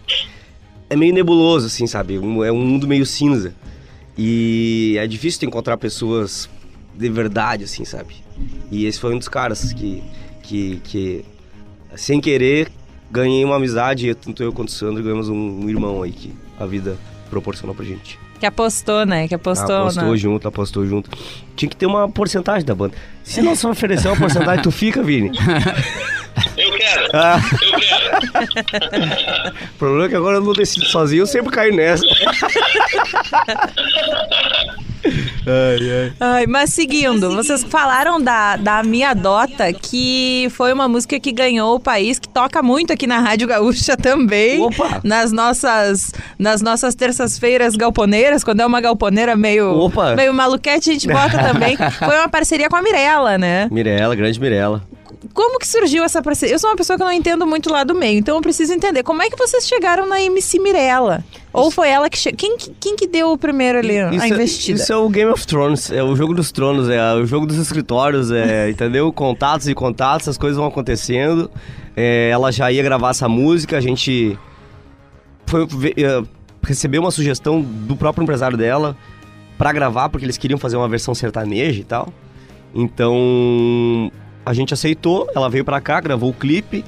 é 0.89 0.95
meio 0.95 1.13
nebuloso, 1.13 1.67
assim, 1.67 1.85
sabe? 1.87 2.15
É 2.15 2.51
um 2.51 2.59
mundo 2.65 2.87
meio 2.87 3.05
cinza. 3.05 3.53
E 4.17 4.95
é 4.99 5.07
difícil 5.07 5.47
encontrar 5.47 5.77
pessoas 5.77 6.49
de 6.95 7.09
verdade, 7.09 7.63
assim, 7.63 7.85
sabe? 7.85 8.15
E 8.71 8.85
esse 8.85 8.99
foi 8.99 9.13
um 9.15 9.17
dos 9.17 9.27
caras 9.29 9.71
que, 9.73 10.03
que, 10.43 10.81
que 10.83 11.25
sem 11.95 12.19
querer, 12.19 12.69
ganhei 13.09 13.43
uma 13.45 13.55
amizade, 13.55 14.13
tanto 14.15 14.43
eu 14.43 14.51
quanto 14.51 14.69
o 14.69 14.71
Sandro 14.71 15.01
ganhamos 15.03 15.29
um, 15.29 15.35
um 15.65 15.69
irmão 15.69 16.01
aí 16.03 16.11
que 16.11 16.33
a 16.59 16.65
vida 16.65 16.97
proporcionou 17.29 17.73
pra 17.75 17.85
gente. 17.85 18.19
Que 18.39 18.45
apostou, 18.45 19.05
né? 19.05 19.27
Que 19.27 19.35
apostou, 19.35 19.75
apostou 19.75 20.03
na- 20.05 20.15
junto, 20.15 20.47
apostou 20.47 20.85
junto. 20.85 21.09
Tinha 21.55 21.69
que 21.69 21.75
ter 21.75 21.85
uma 21.85 22.09
porcentagem 22.09 22.65
da 22.65 22.73
banda. 22.73 22.95
Se 23.29 23.41
não 23.41 23.55
só 23.55 23.69
oferecer 23.69 24.07
uma 24.07 24.17
porcentagem, 24.17 24.63
tu 24.63 24.71
fica, 24.71 25.03
Vini. 25.03 25.31
Eu 26.55 26.71
quero, 26.73 27.09
Ah, 27.13 27.37
eu 27.51 27.79
quero. 27.79 29.53
o 29.73 29.77
problema 29.77 30.05
é 30.05 30.09
que 30.09 30.15
agora 30.15 30.37
eu 30.37 30.41
não 30.41 30.53
decido 30.53 30.85
sozinho, 30.85 31.21
eu 31.23 31.27
sempre 31.27 31.51
caio 31.51 31.75
nessa. 31.75 32.05
ai, 35.45 35.79
ai. 35.91 36.13
Ai, 36.19 36.45
mas 36.47 36.73
seguindo, 36.73 37.33
vocês 37.35 37.63
falaram 37.63 38.21
da, 38.21 38.55
da 38.57 38.83
Minha 38.83 39.13
Dota, 39.13 39.71
que 39.73 40.47
foi 40.51 40.71
uma 40.73 40.87
música 40.87 41.19
que 41.19 41.31
ganhou 41.31 41.75
o 41.75 41.79
país, 41.79 42.19
que 42.19 42.27
toca 42.29 42.61
muito 42.61 42.93
aqui 42.93 43.07
na 43.07 43.19
Rádio 43.19 43.47
Gaúcha 43.47 43.97
também. 43.97 44.61
Opa! 44.61 45.01
Nas 45.03 45.31
nossas, 45.31 46.11
nas 46.37 46.61
nossas 46.61 46.95
terças-feiras 46.95 47.75
galponeiras, 47.75 48.43
quando 48.43 48.59
é 48.61 48.65
uma 48.65 48.79
galponeira 48.81 49.35
meio, 49.35 49.69
Opa! 49.77 50.15
meio 50.15 50.33
maluquete, 50.33 50.89
a 50.89 50.93
gente 50.93 51.07
bota 51.07 51.37
também. 51.51 51.75
Foi 51.77 52.17
uma 52.17 52.29
parceria 52.29 52.69
com 52.69 52.75
a 52.77 52.81
Mirella, 52.81 53.18
né? 53.37 53.67
Mirela, 53.71 54.15
grande 54.15 54.39
Mirela. 54.39 54.81
como 55.33 55.59
que 55.59 55.67
surgiu 55.67 56.03
essa 56.03 56.21
parceria? 56.21 56.55
Eu 56.55 56.59
sou 56.59 56.69
uma 56.69 56.75
pessoa 56.75 56.97
que 56.97 57.03
não 57.03 57.11
entendo 57.11 57.45
muito 57.45 57.69
lá 57.69 57.83
do 57.83 57.93
meio, 57.95 58.17
então 58.19 58.35
eu 58.35 58.41
preciso 58.41 58.73
entender. 58.73 59.03
Como 59.03 59.21
é 59.21 59.29
que 59.29 59.35
vocês 59.37 59.67
chegaram 59.67 60.07
na 60.07 60.21
MC 60.21 60.59
Mirella? 60.59 61.23
Ou 61.51 61.69
foi 61.71 61.89
ela 61.89 62.09
que 62.09 62.17
chegou? 62.17 62.37
Quem, 62.37 62.57
que- 62.57 62.71
quem 62.79 62.95
que 62.95 63.07
deu 63.07 63.31
o 63.31 63.37
primeiro 63.37 63.79
ali, 63.79 63.97
a 63.99 64.11
Isso, 64.13 64.23
é- 64.25 64.27
investida? 64.29 64.79
isso 64.81 64.93
é 64.93 64.95
o 64.97 65.09
Game 65.09 65.31
of 65.31 65.45
Thrones, 65.47 65.91
é 65.91 66.03
o 66.03 66.15
jogo 66.15 66.33
dos 66.33 66.51
tronos, 66.51 66.87
é 66.89 67.13
o 67.15 67.25
jogo 67.25 67.45
dos 67.45 67.57
escritórios, 67.57 68.31
é, 68.31 68.69
entendeu? 68.71 69.11
Contatos 69.11 69.67
e 69.67 69.73
contatos, 69.73 70.27
as 70.27 70.37
coisas 70.37 70.57
vão 70.57 70.67
acontecendo. 70.67 71.49
É, 71.97 72.29
ela 72.29 72.51
já 72.51 72.71
ia 72.71 72.81
gravar 72.83 73.09
essa 73.09 73.27
música, 73.27 73.77
a 73.77 73.81
gente 73.81 74.37
foi, 75.45 75.67
eh, 75.97 76.23
recebeu 76.63 77.01
uma 77.01 77.11
sugestão 77.11 77.61
do 77.61 77.95
próprio 77.95 78.23
empresário 78.23 78.55
dela 78.57 78.95
pra 79.57 79.73
gravar, 79.73 80.07
porque 80.09 80.25
eles 80.25 80.37
queriam 80.37 80.57
fazer 80.59 80.77
uma 80.77 80.87
versão 80.87 81.13
sertaneja 81.15 81.81
e 81.81 81.83
tal. 81.83 82.13
Então 82.73 84.11
a 84.45 84.53
gente 84.53 84.73
aceitou, 84.73 85.29
ela 85.35 85.49
veio 85.49 85.65
pra 85.65 85.79
cá, 85.81 85.99
gravou 85.99 86.29
o 86.29 86.33
clipe, 86.33 86.83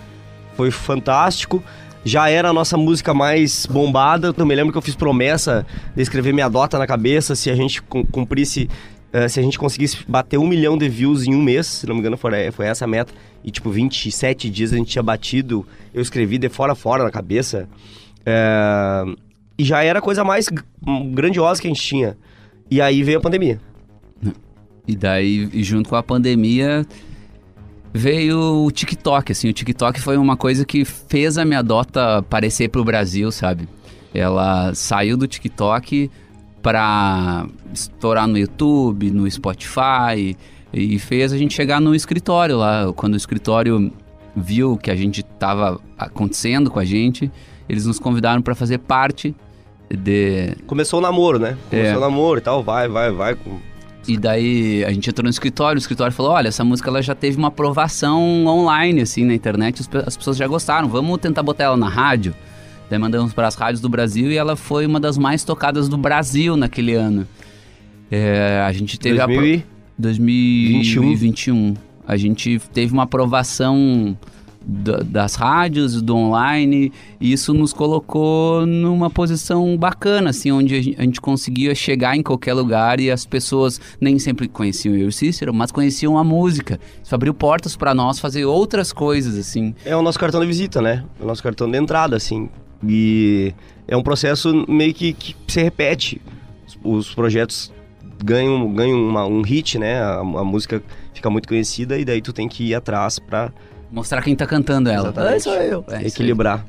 foi 0.56 0.72
fantástico. 0.72 1.64
Já 2.04 2.30
era 2.30 2.50
a 2.50 2.54
nossa 2.54 2.78
música 2.78 3.14
mais 3.14 3.66
bombada. 3.68 4.34
Eu 4.36 4.46
me 4.46 4.56
lembro 4.56 4.72
que 4.72 4.78
eu 4.78 4.82
fiz 4.82 4.96
promessa 4.96 5.66
de 5.96 6.02
escrever 6.02 6.34
minha 6.34 6.50
dota 6.50 6.80
na 6.80 6.88
cabeça 6.88 7.36
se 7.36 7.50
a 7.52 7.56
gente 7.56 7.80
cum- 7.84 8.04
cumprisse, 8.04 8.68
eh, 9.14 9.28
se 9.28 9.40
a 9.40 9.44
gente 9.44 9.60
conseguisse 9.60 9.98
bater 10.08 10.40
um 10.40 10.48
milhão 10.48 10.76
de 10.78 10.90
views 10.90 11.28
em 11.28 11.36
um 11.36 11.42
mês, 11.42 11.68
se 11.68 11.86
não 11.86 11.94
me 11.94 12.00
engano 12.02 12.18
foi, 12.18 12.50
foi 12.52 12.66
essa 12.66 12.86
a 12.86 12.88
meta. 12.88 13.14
E 13.44 13.52
tipo, 13.52 13.70
27 13.70 14.50
dias 14.50 14.74
a 14.74 14.78
gente 14.78 14.90
tinha 14.90 15.04
batido. 15.04 15.64
Eu 15.94 16.02
escrevi 16.02 16.40
de 16.40 16.50
fora 16.50 16.72
a 16.74 16.76
fora 16.76 17.04
na 17.04 17.12
cabeça. 17.12 17.70
Eh, 18.26 19.04
e 19.60 19.64
já 19.64 19.84
era 19.84 20.00
a 20.00 20.02
coisa 20.02 20.24
mais 20.24 20.46
g- 20.46 20.56
grandiosa 21.12 21.62
que 21.62 21.68
a 21.68 21.70
gente 21.72 21.82
tinha. 21.84 22.18
E 22.70 22.82
aí 22.82 23.04
veio 23.04 23.20
a 23.20 23.22
pandemia. 23.22 23.60
E 24.92 24.96
daí, 24.96 25.50
junto 25.64 25.90
com 25.90 25.96
a 25.96 26.04
pandemia, 26.04 26.86
veio 27.94 28.66
o 28.66 28.72
TikTok, 28.72 29.32
assim. 29.32 29.50
O 29.50 29.54
TikTok 29.54 30.00
foi 30.02 30.18
uma 30.18 30.36
coisa 30.36 30.66
que 30.66 30.84
fez 30.86 31.38
a 31.38 31.46
minha 31.46 31.62
Dota 31.62 32.18
aparecer 32.18 32.70
pro 32.70 32.84
Brasil, 32.84 33.32
sabe? 33.32 33.68
Ela 34.14 34.74
saiu 34.76 35.16
do 35.16 35.28
TikTok 35.28 36.10
pra 36.62 37.48
estourar 37.74 38.28
no 38.28 38.38
YouTube, 38.38 39.10
no 39.12 39.30
Spotify, 39.30 40.36
e 40.74 41.00
fez 41.00 41.34
a 41.34 41.38
gente 41.38 41.54
chegar 41.54 41.80
no 41.82 41.96
escritório 41.96 42.58
lá. 42.58 42.92
Quando 42.94 43.14
o 43.14 43.18
escritório 43.18 43.92
viu 44.36 44.78
que 44.78 44.92
a 44.92 44.96
gente 44.96 45.24
tava 45.24 45.80
acontecendo 45.98 46.70
com 46.70 46.80
a 46.80 46.86
gente, 46.86 47.32
eles 47.68 47.86
nos 47.86 48.00
convidaram 48.00 48.42
para 48.42 48.56
fazer 48.56 48.78
parte 48.78 49.36
de, 49.90 50.56
Começou 50.68 51.00
o 51.00 51.02
namoro, 51.02 51.38
né? 51.40 51.58
Começou 51.70 51.94
É. 51.94 51.98
o 51.98 52.00
namoro 52.00 52.40
e 52.40 52.42
tal, 52.42 52.64
vai, 52.64 52.88
vai, 52.88 53.12
vai. 53.12 53.38
E 54.08 54.18
daí 54.18 54.84
a 54.84 54.92
gente 54.92 55.10
entrou 55.10 55.24
no 55.24 55.30
escritório, 55.30 55.78
o 55.78 55.80
escritório 55.80 56.12
falou: 56.12 56.32
olha, 56.32 56.48
essa 56.48 56.64
música 56.64 56.90
ela 56.90 57.02
já 57.02 57.14
teve 57.14 57.38
uma 57.38 57.50
aprovação 57.50 58.46
online, 58.48 59.02
assim, 59.02 59.24
na 59.24 59.34
internet, 59.34 59.80
as 59.82 59.88
pe- 59.88 60.04
as 60.06 60.18
pessoas 60.18 60.38
já 60.38 60.48
gostaram, 60.48 60.88
vamos 60.90 61.20
tentar 61.20 61.44
botar 61.44 61.66
ela 61.66 61.78
na 61.78 61.88
rádio. 61.88 62.34
Daí 62.90 62.98
mandamos 63.00 63.32
para 63.32 63.48
as 63.48 63.56
rádios 63.56 63.80
do 63.80 63.88
Brasil 63.88 64.32
e 64.32 64.38
ela 64.38 64.56
foi 64.56 64.86
uma 64.86 65.00
das 65.00 65.18
mais 65.18 65.44
tocadas 65.44 65.88
do 65.88 65.98
Brasil 65.98 66.58
naquele 66.58 66.94
ano. 66.96 67.28
É, 68.10 68.62
a 68.66 68.74
gente 68.74 69.00
teve 69.00 69.20
a 69.22 69.24
apro- 69.24 69.64
2000 69.98 70.36
e... 70.70 70.74
2021. 70.74 71.74
A 72.08 72.18
gente 72.18 72.60
teve 72.74 72.92
uma 72.92 73.04
aprovação 73.04 74.18
das 74.64 75.36
rádios, 75.36 76.02
do 76.02 76.16
online, 76.16 76.92
e 77.20 77.34
isso 77.34 77.54
nos 77.54 77.74
colocou 77.74 78.66
numa 78.66 79.10
posição 79.10 79.76
bacana, 79.76 80.30
assim, 80.30 80.52
onde 80.52 80.76
a 80.76 80.82
gen- 80.82 80.96
a 81.00 81.02
gente 81.02 81.20
conseguia 81.20 81.74
chegar 81.74 82.16
em 82.16 82.22
qualquer 82.22 82.54
lugar 82.54 83.00
e 83.00 83.10
as 83.10 83.26
pessoas 83.26 83.82
nem 84.00 84.20
sempre 84.20 84.48
conheciam 84.48 84.96
eu 84.96 85.10
e 85.10 85.12
Cícero, 85.12 85.54
mas 85.54 85.72
conheciam 85.72 86.18
a 86.18 86.24
música. 86.24 86.80
Isso 87.04 87.14
abriu 87.16 87.34
portas 87.34 87.76
para 87.76 87.94
nós 87.96 88.20
fazer 88.20 88.46
outras 88.46 88.94
coisas, 88.94 89.36
assim. 89.38 89.74
É 89.84 89.96
o 89.96 90.02
nosso 90.02 90.20
cartão 90.20 90.40
de 90.40 90.46
visita, 90.48 90.82
né? 90.82 91.04
O 91.20 91.26
nosso 91.26 91.42
cartão 91.42 91.70
de 91.70 91.78
entrada, 91.78 92.16
assim. 92.16 92.48
E 92.88 93.54
é 93.88 93.98
um 93.98 94.04
processo 94.04 94.66
meio 94.68 94.94
que, 94.94 95.14
que 95.14 95.36
se 95.48 95.62
repete. 95.62 96.22
Os, 96.84 97.08
os 97.08 97.16
projetos 97.16 97.72
ganham, 98.24 98.72
ganham 98.74 99.00
uma- 99.10 99.26
um 99.26 99.42
hit, 99.42 99.78
né? 99.80 100.00
A, 100.02 100.20
a 100.20 100.44
música 100.44 100.82
fica 101.14 101.30
muito 101.30 101.48
conhecida 101.48 101.98
e 101.98 102.06
daí 102.06 102.22
tu 102.22 102.32
tem 102.32 102.48
que 102.48 102.64
ir 102.70 102.76
atrás 102.76 103.18
pra 103.20 103.52
Mostrar 103.92 104.22
quem 104.22 104.36
tá 104.36 104.48
cantando 104.48 104.90
ela. 104.90 105.10
Exatamente. 105.10 105.36
Ah, 105.36 105.40
sou 105.40 105.54
eu. 105.56 105.86
É, 105.90 106.08
equilibrar. 106.08 106.66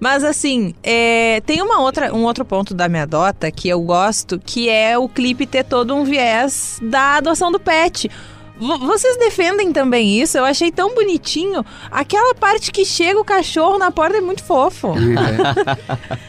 Mas 0.00 0.24
assim, 0.24 0.74
é, 0.82 1.40
tem 1.46 1.62
uma 1.62 1.80
outra, 1.80 2.12
um 2.14 2.24
outro 2.24 2.44
ponto 2.44 2.74
da 2.74 2.88
minha 2.88 3.06
dota 3.06 3.50
que 3.50 3.68
eu 3.68 3.80
gosto, 3.80 4.38
que 4.38 4.68
é 4.68 4.98
o 4.98 5.08
clipe 5.08 5.46
ter 5.46 5.64
todo 5.64 5.94
um 5.94 6.04
viés 6.04 6.78
da 6.82 7.16
adoção 7.16 7.50
do 7.50 7.60
pet. 7.60 8.10
Vocês 8.56 9.16
defendem 9.18 9.72
também 9.72 10.20
isso? 10.20 10.38
Eu 10.38 10.44
achei 10.44 10.70
tão 10.70 10.94
bonitinho. 10.94 11.64
Aquela 11.90 12.34
parte 12.36 12.70
que 12.70 12.84
chega 12.84 13.18
o 13.18 13.24
cachorro 13.24 13.78
na 13.78 13.90
porta 13.90 14.18
é 14.18 14.20
muito 14.20 14.42
fofo. 14.44 14.94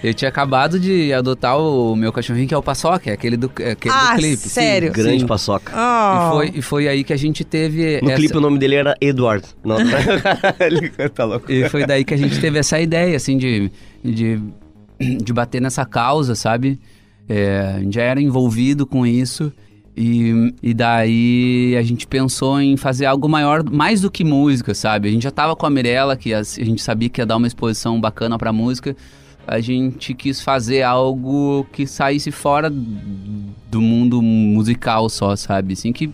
É. 0.04 0.10
Eu 0.10 0.14
tinha 0.14 0.30
acabado 0.30 0.80
de 0.80 1.12
adotar 1.14 1.58
o 1.60 1.96
meu 1.96 2.12
cachorrinho, 2.12 2.48
que 2.48 2.54
é 2.54 2.58
o 2.58 2.64
Paçoca, 2.64 3.10
é 3.10 3.14
aquele 3.14 3.38
do, 3.38 3.52
é 3.60 3.72
aquele 3.72 3.94
Ah, 3.94 4.14
do 4.14 4.20
clipe. 4.20 4.38
sim. 4.38 4.50
sério? 4.50 4.92
Grande 4.92 5.20
Sim. 5.22 5.28
paçoca. 5.28 5.74
Oh. 5.76 6.16
E 6.18 6.30
foi, 6.52 6.60
e 6.60 6.62
foi 6.62 6.88
aí 6.88 7.04
que 7.04 7.14
a 7.14 7.18
gente 7.18 7.44
teve. 7.44 8.00
No 8.02 8.10
essa- 8.10 8.18
clipe 8.20 8.38
o 8.38 8.42
nome 8.42 8.58
dele 8.58 8.76
era 8.76 8.96
Edward. 9.02 9.46
Não, 9.64 9.78
ele 10.60 10.90
tá 11.10 11.26
louco. 11.26 11.52
E 11.52 11.68
foi 11.70 11.86
daí 11.86 12.04
que 12.04 12.14
a 12.14 12.18
gente 12.18 12.40
teve 12.40 12.58
essa 12.60 12.80
ideia, 12.80 13.16
assim, 13.16 13.38
de, 13.38 13.72
de, 14.04 14.40
de 15.00 15.34
bater 15.34 15.62
nessa 15.62 15.86
causa, 15.86 16.36
sabe? 16.36 16.80
É, 17.28 17.74
a 17.76 17.80
gente 17.80 17.96
já 17.96 18.04
era 18.04 18.22
envolvido 18.22 18.86
com 18.86 19.06
isso. 19.06 19.52
E, 19.98 20.54
e 20.62 20.74
daí 20.74 21.76
a 21.78 21.82
gente 21.82 22.06
pensou 22.06 22.60
em 22.60 22.76
fazer 22.76 23.06
algo 23.06 23.30
maior, 23.30 23.64
mais 23.64 24.02
do 24.02 24.12
que 24.12 24.26
música, 24.26 24.74
sabe? 24.74 25.08
A 25.08 25.12
gente 25.12 25.24
já 25.24 25.32
tava 25.32 25.56
com 25.56 25.66
a 25.66 25.70
Mirella, 25.70 26.18
que 26.18 26.34
a, 26.34 26.40
a 26.40 26.44
gente 26.44 26.82
sabia 26.82 27.08
que 27.08 27.22
ia 27.22 27.26
dar 27.26 27.38
uma 27.38 27.48
exposição 27.48 28.00
bacana 28.00 28.38
pra 28.38 28.52
música. 28.52 28.96
A 29.48 29.60
gente 29.62 30.14
quis 30.14 30.42
fazer 30.42 30.82
algo 30.82 31.66
que 31.72 31.88
saísse 31.88 32.30
fora 32.30 32.70
do 32.70 33.82
mundo 33.82 34.22
musical 34.22 35.08
só, 35.08 35.34
sabe? 35.36 35.74
Assim, 35.74 35.94
que, 35.94 36.12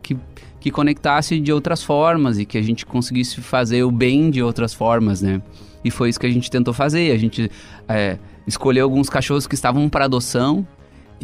que, 0.00 0.16
que 0.60 0.70
conectasse 0.70 1.40
de 1.40 1.52
outras 1.52 1.82
formas 1.82 2.38
e 2.38 2.44
que 2.44 2.56
a 2.56 2.62
gente 2.62 2.86
conseguisse 2.86 3.40
fazer 3.40 3.82
o 3.82 3.90
bem 3.90 4.30
de 4.30 4.42
outras 4.42 4.72
formas, 4.72 5.20
né? 5.22 5.42
E 5.84 5.90
foi 5.90 6.08
isso 6.08 6.20
que 6.20 6.26
a 6.26 6.30
gente 6.30 6.48
tentou 6.48 6.72
fazer. 6.72 7.10
A 7.10 7.18
gente 7.18 7.50
é, 7.88 8.16
escolheu 8.46 8.84
alguns 8.84 9.08
cachorros 9.08 9.46
que 9.46 9.54
estavam 9.54 9.88
para 9.88 10.04
adoção 10.04 10.64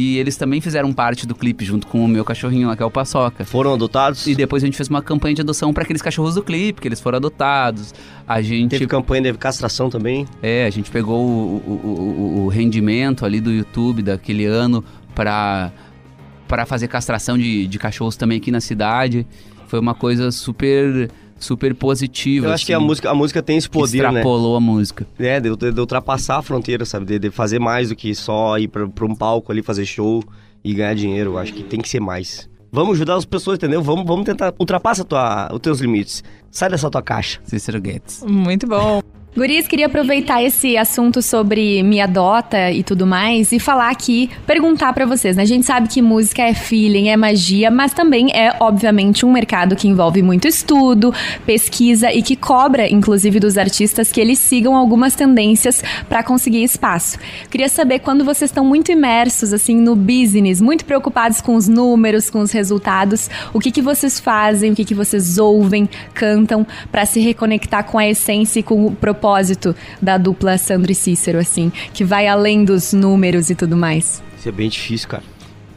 e 0.00 0.18
eles 0.18 0.36
também 0.36 0.60
fizeram 0.60 0.92
parte 0.92 1.26
do 1.26 1.34
clipe 1.34 1.64
junto 1.64 1.86
com 1.86 2.04
o 2.04 2.08
meu 2.08 2.24
cachorrinho 2.24 2.68
lá, 2.68 2.76
que 2.76 2.82
é 2.82 2.86
o 2.86 2.90
Paçoca. 2.90 3.44
Foram 3.44 3.74
adotados? 3.74 4.26
E 4.26 4.34
depois 4.34 4.62
a 4.62 4.66
gente 4.66 4.76
fez 4.76 4.88
uma 4.88 5.02
campanha 5.02 5.34
de 5.34 5.42
adoção 5.42 5.72
para 5.72 5.82
aqueles 5.82 6.00
cachorros 6.00 6.34
do 6.34 6.42
clipe, 6.42 6.80
que 6.80 6.88
eles 6.88 7.00
foram 7.00 7.16
adotados. 7.16 7.92
A 8.26 8.40
gente 8.40 8.70
Teve 8.70 8.86
campanha 8.86 9.22
de 9.22 9.32
castração 9.38 9.90
também. 9.90 10.26
é, 10.42 10.64
a 10.64 10.70
gente 10.70 10.90
pegou 10.90 11.20
o, 11.24 11.56
o, 11.66 11.70
o- 11.72 12.44
o 12.44 12.48
rendimento 12.48 13.24
ali 13.26 13.40
do 13.40 13.50
YouTube 13.52 14.02
daquele 14.02 14.46
ano 14.46 14.84
para 15.14 15.70
para 16.48 16.66
fazer 16.66 16.88
castração 16.88 17.38
de, 17.38 17.66
de 17.68 17.78
cachorros 17.78 18.16
também 18.16 18.38
aqui 18.38 18.50
na 18.50 18.60
cidade. 18.60 19.24
Foi 19.68 19.78
uma 19.78 19.94
coisa 19.94 20.32
super 20.32 21.08
super 21.40 21.74
positiva. 21.74 22.46
Eu 22.46 22.53
acho 22.53 22.64
que 22.64 22.72
a 22.72 22.76
assim, 22.76 22.87
música, 22.87 23.11
a 23.11 23.14
música 23.14 23.42
tem 23.42 23.57
esse 23.57 23.68
poder, 23.68 24.03
né? 24.03 24.09
extrapolou 24.20 24.57
a 24.57 24.61
música. 24.61 25.07
É, 25.18 25.40
de, 25.40 25.57
de- 25.57 25.72
de 25.72 25.81
ultrapassar 25.81 26.37
a 26.38 26.42
fronteira, 26.42 26.85
sabe? 26.85 27.07
De, 27.07 27.18
de 27.18 27.31
fazer 27.31 27.59
mais 27.59 27.88
do 27.88 27.96
que 27.96 28.14
só 28.14 28.57
ir 28.59 28.68
pra, 28.68 28.87
pra 28.87 29.05
um 29.07 29.14
palco 29.14 29.50
ali, 29.50 29.62
fazer 29.62 29.85
show 29.87 30.22
e 30.62 30.72
ganhar 30.74 30.94
dinheiro. 30.94 31.31
Eu 31.33 31.38
acho 31.38 31.53
que 31.53 31.62
tem 31.64 31.81
que 31.81 31.88
ser 31.88 32.00
mais. 32.00 32.48
Vamos 32.70 32.94
ajudar 32.94 33.16
as 33.16 33.24
pessoas, 33.24 33.57
entendeu? 33.57 33.83
Vamos, 33.83 34.07
vamos 34.07 34.24
tentar 34.24 34.55
ultrapassar 34.59 35.03
tua, 35.03 35.48
os 35.53 35.59
teus 35.59 35.81
limites. 35.81 36.22
Sai 36.53 36.68
dessa 36.70 36.88
tua 36.88 37.03
caixa. 37.03 37.40
Cícero 37.42 37.81
Guedes. 37.81 38.22
Muito 38.24 38.66
bom. 38.68 39.03
Guris, 39.37 39.69
queria 39.69 39.87
aproveitar 39.87 40.43
esse 40.43 40.77
assunto 40.77 41.23
sobre 41.23 41.85
minha 41.85 42.05
dota 42.09 42.73
e 42.73 42.83
tudo 42.83 43.07
mais 43.07 43.53
e 43.53 43.61
falar 43.61 43.88
aqui, 43.88 44.29
perguntar 44.45 44.93
pra 44.93 45.07
vocês, 45.07 45.37
né? 45.37 45.45
A 45.45 45.47
gente 45.47 45.64
sabe 45.64 45.87
que 45.87 46.03
música 46.03 46.43
é 46.43 46.53
feeling, 46.53 47.11
é 47.11 47.16
magia, 47.16 47.71
mas 47.71 47.95
também 47.95 48.33
é, 48.33 48.57
obviamente, 48.59 49.25
um 49.25 49.31
mercado 49.31 49.77
que 49.77 49.87
envolve 49.87 50.21
muito 50.21 50.49
estudo, 50.49 51.14
pesquisa 51.47 52.12
e 52.12 52.23
que 52.23 52.35
cobra, 52.35 52.93
inclusive, 52.93 53.38
dos 53.38 53.57
artistas 53.57 54.11
que 54.11 54.21
eles 54.21 54.40
sigam 54.40 54.75
algumas 54.75 55.14
tendências 55.14 55.81
pra 56.09 56.25
conseguir 56.25 56.64
espaço. 56.64 57.16
Queria 57.49 57.69
saber 57.69 58.01
quando 58.01 58.25
vocês 58.25 58.51
estão 58.51 58.64
muito 58.64 58.90
imersos, 58.90 59.53
assim, 59.53 59.77
no 59.77 59.95
business, 59.95 60.61
muito 60.61 60.85
preocupados 60.85 61.40
com 61.40 61.55
os 61.55 61.69
números, 61.69 62.29
com 62.29 62.40
os 62.40 62.51
resultados, 62.51 63.31
o 63.55 63.61
que 63.61 63.71
que 63.71 63.81
vocês 63.81 64.19
fazem, 64.19 64.73
o 64.73 64.75
que 64.75 64.85
que 64.85 64.95
vocês 64.95 65.38
ouvem, 65.38 65.88
cantam 66.12 66.66
pra 66.90 67.07
se 67.07 67.21
reconectar 67.21 67.85
com 67.85 67.97
a 67.97 68.09
essência 68.09 68.59
e 68.59 68.62
com 68.64 68.87
o 68.87 68.90
propósito 68.90 69.19
da 70.00 70.18
dupla 70.18 70.59
Sandro 70.59 70.90
e 70.90 70.94
Cícero, 70.94 71.38
assim, 71.38 71.70
que 71.92 72.04
vai 72.04 72.26
além 72.26 72.64
dos 72.64 72.92
números 72.92 73.50
e 73.50 73.54
tudo 73.54 73.76
mais. 73.76 74.22
Isso 74.38 74.48
é 74.48 74.52
bem 74.52 74.68
difícil, 74.68 75.09
cara. 75.09 75.22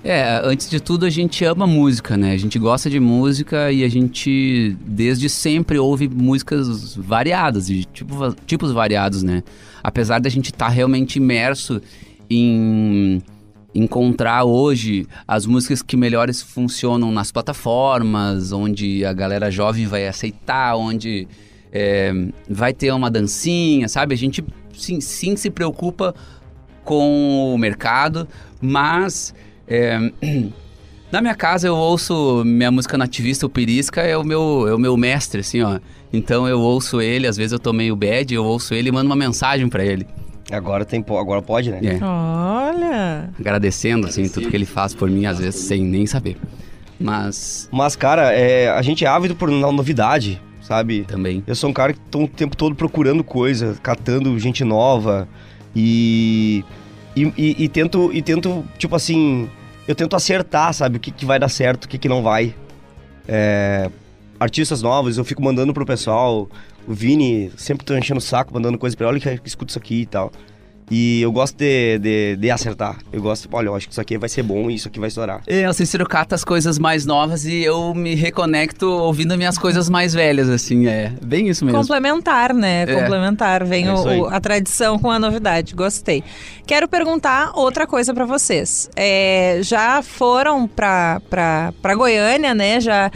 É, 0.04 0.42
antes 0.44 0.70
de 0.70 0.82
tudo 0.82 1.06
a 1.06 1.10
gente 1.10 1.46
ama 1.46 1.66
música, 1.66 2.18
né? 2.18 2.34
A 2.34 2.38
gente 2.38 2.60
gosta 2.60 2.90
de 2.90 3.00
música 3.00 3.72
e 3.72 3.86
a 3.86 3.90
gente 3.90 4.76
desde 4.86 5.30
sempre 5.30 5.80
ouve 5.80 6.10
músicas 6.10 6.94
variadas, 6.96 7.68
de 7.68 7.86
tipo, 7.86 8.34
tipos 8.46 8.74
variados, 8.74 9.24
né? 9.24 9.44
Apesar 9.82 10.20
da 10.20 10.30
gente 10.30 10.48
estar 10.48 10.68
realmente 10.68 11.16
imerso 11.16 11.82
em, 12.30 13.22
encontrar 13.74 14.44
hoje 14.44 15.08
as 15.28 15.46
músicas 15.46 15.82
que 15.82 15.98
melhores 15.98 16.42
funcionam 16.42 17.12
nas 17.12 17.32
plataformas, 17.32 18.52
onde 18.52 19.04
a 19.06 19.14
galera 19.14 19.50
jovem 19.50 19.88
vai 19.88 20.08
aceitar, 20.08 20.76
onde 20.76 21.28
é, 21.74 22.14
vai 22.48 22.72
ter 22.74 22.92
uma 22.94 23.10
dancinha, 23.10 23.88
sabe? 23.90 24.14
A 24.14 24.18
gente 24.18 24.44
sim, 24.78 25.02
sim 25.02 25.36
se 25.36 25.50
preocupa 25.50 26.14
com 26.84 27.54
o 27.54 27.58
mercado, 27.58 28.28
mas 28.62 29.34
é, 29.68 29.98
na 31.12 31.22
minha 31.22 31.36
casa 31.36 31.68
eu 31.68 31.76
ouço 31.76 32.44
minha 32.46 32.70
música 32.72 32.98
nativista, 32.98 33.46
o 33.46 33.50
Pirisca 33.50 34.02
é 34.02 34.16
o 34.18 34.24
meu 34.24 34.68
é 34.68 34.76
o 34.76 34.80
meu 34.80 34.96
mestre, 34.96 35.42
assim, 35.42 35.62
ó. 35.62 35.80
Então 36.12 36.48
eu 36.48 36.60
ouço 36.60 37.02
ele, 37.02 37.26
às 37.26 37.36
vezes 37.38 37.54
eu 37.54 37.60
tô 37.60 37.74
meio 37.74 37.96
bad, 37.96 38.34
eu 38.34 38.46
ouço 38.46 38.74
ele 38.76 38.90
e 38.90 38.92
mando 38.92 39.08
uma 39.08 39.16
mensagem 39.16 39.68
para 39.68 39.84
ele. 39.84 40.06
Agora 40.52 40.86
tem 40.86 41.04
agora 41.18 41.42
pode, 41.42 41.72
né? 41.72 41.80
É. 41.84 42.04
Olha. 42.04 43.30
agradecendo 43.40 44.06
assim 44.08 44.28
tudo 44.28 44.50
que 44.50 44.56
ele 44.56 44.66
faz 44.66 44.94
por 44.94 45.10
mim 45.10 45.26
às 45.26 45.40
vezes 45.40 45.62
sem 45.62 45.82
nem 45.84 46.06
saber 46.06 46.36
mas 47.00 47.68
Mas, 47.72 47.96
cara, 47.96 48.32
é, 48.34 48.70
a 48.70 48.82
gente 48.82 49.04
é 49.04 49.08
ávido 49.08 49.36
por 49.36 49.50
no- 49.50 49.72
novidade, 49.72 50.42
sabe? 50.64 51.04
também 51.04 51.44
Eu 51.46 51.54
sou 51.56 51.70
um 51.70 51.74
cara 51.74 51.94
que 51.94 52.00
tô 52.10 52.24
o 52.24 52.28
tempo 52.28 52.58
todo 52.58 52.74
procurando 52.76 53.24
coisa, 53.24 53.78
catando 53.84 54.38
gente 54.40 54.64
nova 54.64 55.28
e. 55.76 56.64
E, 57.16 57.32
e- 57.38 57.64
e 57.66 57.70
tento, 57.70 58.10
e 58.12 58.24
tento, 58.24 58.66
tipo 58.80 58.96
assim, 58.96 59.48
eu 59.88 59.94
tento 59.94 60.16
acertar, 60.16 60.74
sabe? 60.74 60.98
O 60.98 61.00
que, 61.00 61.12
que 61.12 61.26
vai 61.26 61.38
dar 61.38 61.48
certo, 61.50 61.86
o 61.86 61.88
que, 61.88 62.00
que 62.00 62.10
não 62.10 62.24
vai. 62.24 62.56
É, 63.28 63.90
artistas 64.40 64.82
novos, 64.82 65.18
eu 65.18 65.24
fico 65.24 65.44
mandando 65.44 65.74
pro 65.74 65.86
pessoal. 65.86 66.50
O 66.88 66.94
Vini 66.94 67.52
sempre 67.56 67.86
tô 67.86 67.96
enchendo 67.96 68.18
o 68.18 68.22
saco, 68.22 68.52
mandando 68.54 68.78
coisa 68.80 68.98
pra 68.98 69.08
ele. 69.08 69.22
Olha 69.24 69.38
que 69.38 69.48
escuta 69.48 69.72
isso 69.72 69.78
aqui 69.78 70.02
e 70.02 70.06
tal. 70.08 70.32
E 70.92 71.22
eu 71.22 71.32
gosto 71.32 71.56
de, 71.58 71.98
de, 72.00 72.36
de 72.36 72.52
acertar. 72.52 72.98
Eu 73.12 73.22
gosto, 73.22 73.48
olha, 73.52 73.68
eu 73.68 73.76
acho 73.76 73.88
que 73.88 73.94
isso 73.94 74.02
aqui 74.02 74.18
vai 74.18 74.30
ser 74.30 74.44
bom 74.44 74.70
e 74.70 74.76
isso 74.76 74.88
aqui 74.88 75.00
vai 75.00 75.08
estourar. 75.08 75.42
é, 75.48 75.68
o 75.68 75.74
Cícero 75.74 76.06
cata 76.08 76.36
as 76.36 76.44
coisas 76.44 76.78
mais 76.78 77.06
novas 77.06 77.46
e 77.46 77.64
eu 77.64 77.94
me 77.94 78.16
reconecto 78.16 78.86
ouvindo 78.88 79.36
minhas 79.38 79.58
coisas 79.58 79.90
mais 79.90 80.14
velhas 80.14 80.50
assim 80.50 80.88
é 80.88 81.12
bem 81.24 81.48
isso 81.48 81.64
mesmo 81.66 81.80
Complementar, 81.80 82.54
né? 82.54 82.84
É. 82.84 82.96
Complementar. 82.96 83.64
Vem 83.66 83.88
É 83.88 83.94
o- 83.94 84.26
a 84.28 84.40
tradição 84.40 85.00
com 85.00 85.10
a 85.10 85.18
novidade. 85.20 85.74
Gostei. 85.74 86.24
Quero 86.66 86.88
perguntar 86.88 87.52
outra 87.56 87.88
coisa 87.88 88.14
pra 88.14 88.26
vocês. 88.26 88.90
É, 88.96 89.60
já 89.62 90.02
foram 90.02 90.68
pra, 90.68 91.22
pra, 91.30 91.74
pra 91.82 91.96
Goiânia, 91.96 92.54
né? 92.54 92.80
Já 92.80 93.10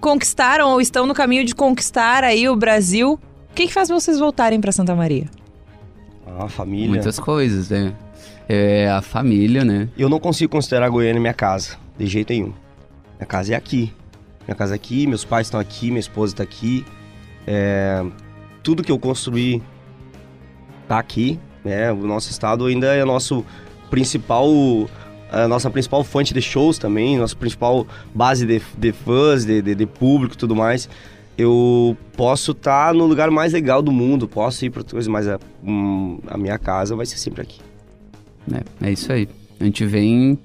conquistaram 0.00 0.70
ou 0.70 0.80
estão 0.80 1.06
no 1.06 1.14
caminho 1.14 1.44
de 1.44 1.54
conquistar 1.54 2.24
aí 2.24 2.48
o 2.48 2.56
Brasil. 2.56 3.12
O 3.50 3.54
que, 3.54 3.66
que 3.66 3.72
faz 3.72 3.88
vocês 3.88 4.18
voltarem 4.18 4.60
pra 4.60 4.72
Santa 4.72 4.94
Maria? 4.94 5.26
Ah, 6.26 6.48
família. 6.48 6.88
muitas 6.88 7.18
coisas 7.18 7.68
né 7.68 7.94
é 8.48 8.88
a 8.90 9.02
família 9.02 9.64
né 9.64 9.88
Eu 9.96 10.08
não 10.08 10.18
consigo 10.20 10.50
considerar 10.52 10.88
Goiânia 10.88 11.20
minha 11.20 11.34
casa, 11.34 11.76
de 11.98 12.06
jeito 12.06 12.32
nenhum. 12.32 12.52
Minha 13.18 13.26
casa 13.26 13.52
é 13.52 13.56
aqui. 13.56 13.92
Minha 14.46 14.56
casa 14.56 14.74
é 14.74 14.76
aqui, 14.76 15.06
meus 15.06 15.24
pais 15.24 15.46
estão 15.46 15.60
aqui, 15.60 15.86
minha 15.88 16.00
esposa 16.00 16.32
está 16.34 16.42
aqui. 16.42 16.84
É, 17.46 18.04
tudo 18.62 18.82
que 18.82 18.90
eu 18.90 18.98
construí 18.98 19.62
tá 20.88 20.98
aqui, 20.98 21.38
né? 21.64 21.92
O 21.92 22.06
nosso 22.06 22.30
estado 22.30 22.66
ainda 22.66 22.94
é 22.94 23.04
nosso 23.04 23.44
principal, 23.90 24.48
a 25.30 25.46
nossa 25.46 25.70
principal 25.70 26.02
fonte 26.02 26.34
de 26.34 26.42
shows 26.42 26.78
também, 26.78 27.18
nossa 27.18 27.36
principal 27.36 27.86
base 28.14 28.44
de, 28.46 28.60
de 28.76 28.92
fãs, 28.92 29.44
de, 29.44 29.62
de, 29.62 29.74
de 29.74 29.86
público, 29.86 30.34
e 30.34 30.38
tudo 30.38 30.56
mais. 30.56 30.88
Eu 31.36 31.96
posso 32.16 32.52
estar 32.52 32.92
no 32.94 33.06
lugar 33.06 33.30
mais 33.30 33.52
legal 33.52 33.80
do 33.82 33.90
mundo, 33.90 34.28
posso 34.28 34.64
ir 34.64 34.70
para 34.70 34.80
outras 34.80 34.92
coisas, 34.92 35.08
mas 35.08 35.26
a, 35.26 35.38
hum, 35.64 36.18
a 36.28 36.36
minha 36.36 36.58
casa 36.58 36.94
vai 36.94 37.06
ser 37.06 37.16
sempre 37.18 37.40
aqui. 37.42 37.60
É, 38.52 38.88
é 38.88 38.92
isso 38.92 39.10
aí. 39.12 39.28
A 39.58 39.64
gente 39.64 39.84
vem 39.86 40.38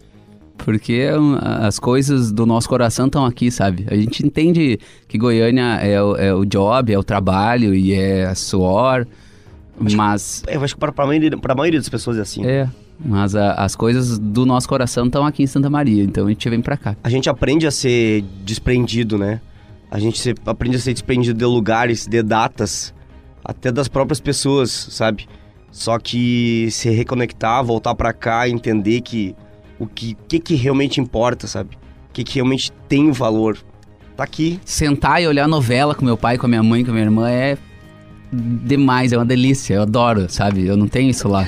porque 0.58 1.08
as 1.62 1.78
coisas 1.78 2.32
do 2.32 2.46
nosso 2.46 2.68
coração 2.70 3.06
estão 3.08 3.26
aqui, 3.26 3.52
sabe? 3.52 3.86
A 3.92 3.96
gente 3.96 4.26
entende 4.26 4.80
que 5.08 5.18
Goiânia 5.18 5.76
é 5.82 6.02
o, 6.02 6.16
é 6.16 6.34
o 6.34 6.46
job, 6.46 6.92
é 6.92 6.98
o 6.98 7.04
trabalho 7.04 7.76
e 7.76 7.94
é 7.94 8.34
suor, 8.34 9.06
mas 9.80 10.44
Eu 10.48 10.64
acho 10.64 10.74
que 10.74 10.80
para 10.80 10.92
a 11.04 11.06
maioria, 11.08 11.38
pra 11.38 11.54
maioria 11.54 11.80
das 11.80 11.90
pessoas 11.90 12.18
é 12.18 12.22
assim. 12.22 12.44
é, 12.46 12.68
mas 13.04 13.36
a- 13.36 13.54
as 13.54 13.76
coisas 13.76 14.18
do 14.18 14.46
nosso 14.46 14.68
coração 14.68 15.06
estão 15.06 15.26
aqui 15.26 15.44
em 15.44 15.48
Santa 15.48 15.70
Maria, 15.70 16.04
então 16.04 16.26
a 16.26 16.30
gente 16.30 16.50
vem 16.50 16.62
pra 16.62 16.76
cá. 16.76 16.96
A 17.04 17.10
gente 17.10 17.30
aprende 17.30 17.68
a 17.68 17.72
ser 17.72 18.24
desprendido, 18.44 19.18
né? 19.18 19.40
A 19.90 20.00
gente 20.00 20.20
se- 20.20 20.36
aprende 20.46 20.76
a 20.78 20.80
ser 20.80 20.94
desprendido 20.94 21.38
de 21.38 21.46
lugares, 21.46 22.06
de 22.08 22.22
datas, 22.22 22.94
até 23.44 23.72
das 23.72 23.88
próprias 23.88 24.20
pessoas, 24.20 24.70
sabe? 24.72 25.28
Só 25.72 25.98
que 26.00 26.68
se 26.72 26.90
reconectar, 26.90 27.64
voltar 27.64 27.96
pra 27.96 28.12
cá, 28.14 28.50
entender 28.50 29.02
que 29.02 29.36
o 29.80 29.86
que, 29.86 30.18
que, 30.28 30.40
que 30.40 30.56
realmente 30.56 31.00
importa, 31.00 31.46
sabe? 31.48 31.76
O 32.10 32.14
que, 32.14 32.24
que 32.24 32.36
realmente 32.36 32.72
tem 32.90 33.12
valor. 33.12 33.58
Tá 34.16 34.24
aqui. 34.24 34.60
Sentar 34.66 35.22
e 35.22 35.28
olhar 35.28 35.48
novela 35.48 35.94
com 35.94 36.04
meu 36.04 36.18
pai, 36.18 36.38
com 36.38 36.48
a 36.48 36.50
minha 36.50 36.64
mãe, 36.64 36.84
com 36.84 36.90
a 36.90 36.94
minha 36.94 37.06
irmã 37.06 37.30
é 37.30 37.58
demais, 38.34 39.14
é 39.14 39.18
uma 39.18 39.26
delícia, 39.26 39.76
eu 39.76 39.84
adoro, 39.84 40.26
sabe? 40.30 40.66
Eu 40.66 40.76
não 40.76 40.88
tenho 40.88 41.10
isso 41.10 41.28
lá. 41.28 41.46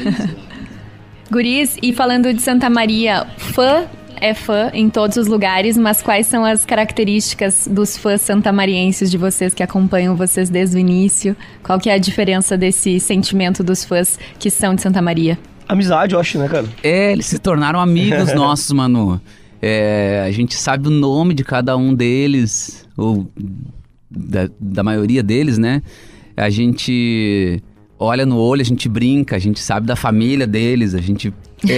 Guris, 1.31 1.77
e 1.81 1.93
falando 1.93 2.33
de 2.33 2.41
Santa 2.41 2.69
Maria, 2.69 3.25
fã 3.37 3.85
é 4.21 4.33
fã 4.33 4.69
em 4.73 4.89
todos 4.89 5.17
os 5.17 5.27
lugares, 5.27 5.77
mas 5.77 6.01
quais 6.01 6.27
são 6.27 6.45
as 6.45 6.65
características 6.65 7.67
dos 7.69 7.97
fãs 7.97 8.21
santamarienses 8.21 9.09
de 9.09 9.17
vocês 9.17 9.53
que 9.53 9.63
acompanham 9.63 10.15
vocês 10.15 10.49
desde 10.49 10.77
o 10.77 10.79
início? 10.79 11.35
Qual 11.63 11.79
que 11.79 11.89
é 11.89 11.93
a 11.93 11.97
diferença 11.97 12.57
desse 12.57 12.99
sentimento 12.99 13.63
dos 13.63 13.83
fãs 13.83 14.19
que 14.37 14.49
são 14.49 14.75
de 14.75 14.81
Santa 14.81 15.01
Maria? 15.01 15.37
Amizade, 15.67 16.13
eu 16.13 16.19
acho, 16.19 16.37
né, 16.39 16.47
cara? 16.47 16.65
É, 16.83 17.11
eles 17.11 17.27
se 17.27 17.39
tornaram 17.39 17.79
amigos 17.79 18.33
nossos, 18.35 18.71
mano. 18.71 19.21
É, 19.61 20.23
a 20.25 20.31
gente 20.31 20.55
sabe 20.55 20.87
o 20.87 20.91
nome 20.91 21.33
de 21.33 21.43
cada 21.43 21.75
um 21.77 21.93
deles, 21.93 22.87
ou 22.97 23.29
da, 24.09 24.49
da 24.59 24.83
maioria 24.83 25.21
deles, 25.21 25.57
né? 25.57 25.81
A 26.35 26.49
gente 26.49 27.61
olha 27.99 28.25
no 28.25 28.37
olho, 28.37 28.61
a 28.61 28.65
gente 28.65 28.87
brinca, 28.87 29.35
a 29.35 29.39
gente 29.39 29.59
sabe 29.59 29.85
da 29.85 29.95
família 29.95 30.47
deles, 30.47 30.95
a 30.95 31.01
gente. 31.01 31.33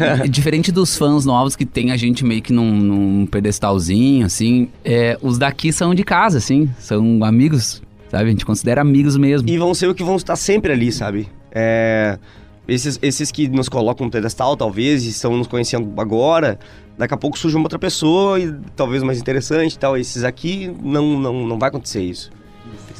É, 0.00 0.26
diferente 0.26 0.72
dos 0.72 0.96
fãs 0.96 1.26
novos 1.26 1.54
que 1.54 1.66
tem 1.66 1.90
a 1.90 1.98
gente 1.98 2.24
meio 2.24 2.40
que 2.40 2.50
num, 2.50 2.72
num 2.72 3.26
pedestalzinho, 3.26 4.24
assim. 4.24 4.70
é, 4.82 5.18
os 5.20 5.36
daqui 5.36 5.70
são 5.70 5.94
de 5.94 6.02
casa, 6.02 6.38
assim, 6.38 6.70
são 6.78 7.22
amigos, 7.22 7.82
sabe? 8.10 8.24
A 8.24 8.30
gente 8.30 8.46
considera 8.46 8.80
amigos 8.80 9.18
mesmo. 9.18 9.46
E 9.46 9.58
vão 9.58 9.74
ser 9.74 9.86
o 9.86 9.94
que 9.94 10.02
vão 10.02 10.16
estar 10.16 10.34
sempre 10.34 10.72
ali, 10.72 10.90
sabe? 10.90 11.28
É, 11.52 12.18
esses, 12.66 12.98
esses 13.02 13.30
que 13.30 13.48
nos 13.48 13.68
colocam 13.68 14.06
no 14.06 14.10
pedestal, 14.10 14.56
talvez, 14.56 15.04
e 15.04 15.10
estão 15.10 15.36
nos 15.36 15.46
conhecendo 15.46 15.92
agora, 16.00 16.58
daqui 16.96 17.12
a 17.12 17.16
pouco 17.18 17.38
surge 17.38 17.56
uma 17.56 17.66
outra 17.66 17.78
pessoa, 17.78 18.40
e 18.40 18.50
talvez 18.74 19.02
mais 19.02 19.18
interessante 19.18 19.74
e 19.74 19.78
tal. 19.78 19.94
Esses 19.94 20.24
aqui, 20.24 20.74
não, 20.82 21.20
não, 21.20 21.46
não 21.46 21.58
vai 21.58 21.68
acontecer 21.68 22.02
isso. 22.02 22.30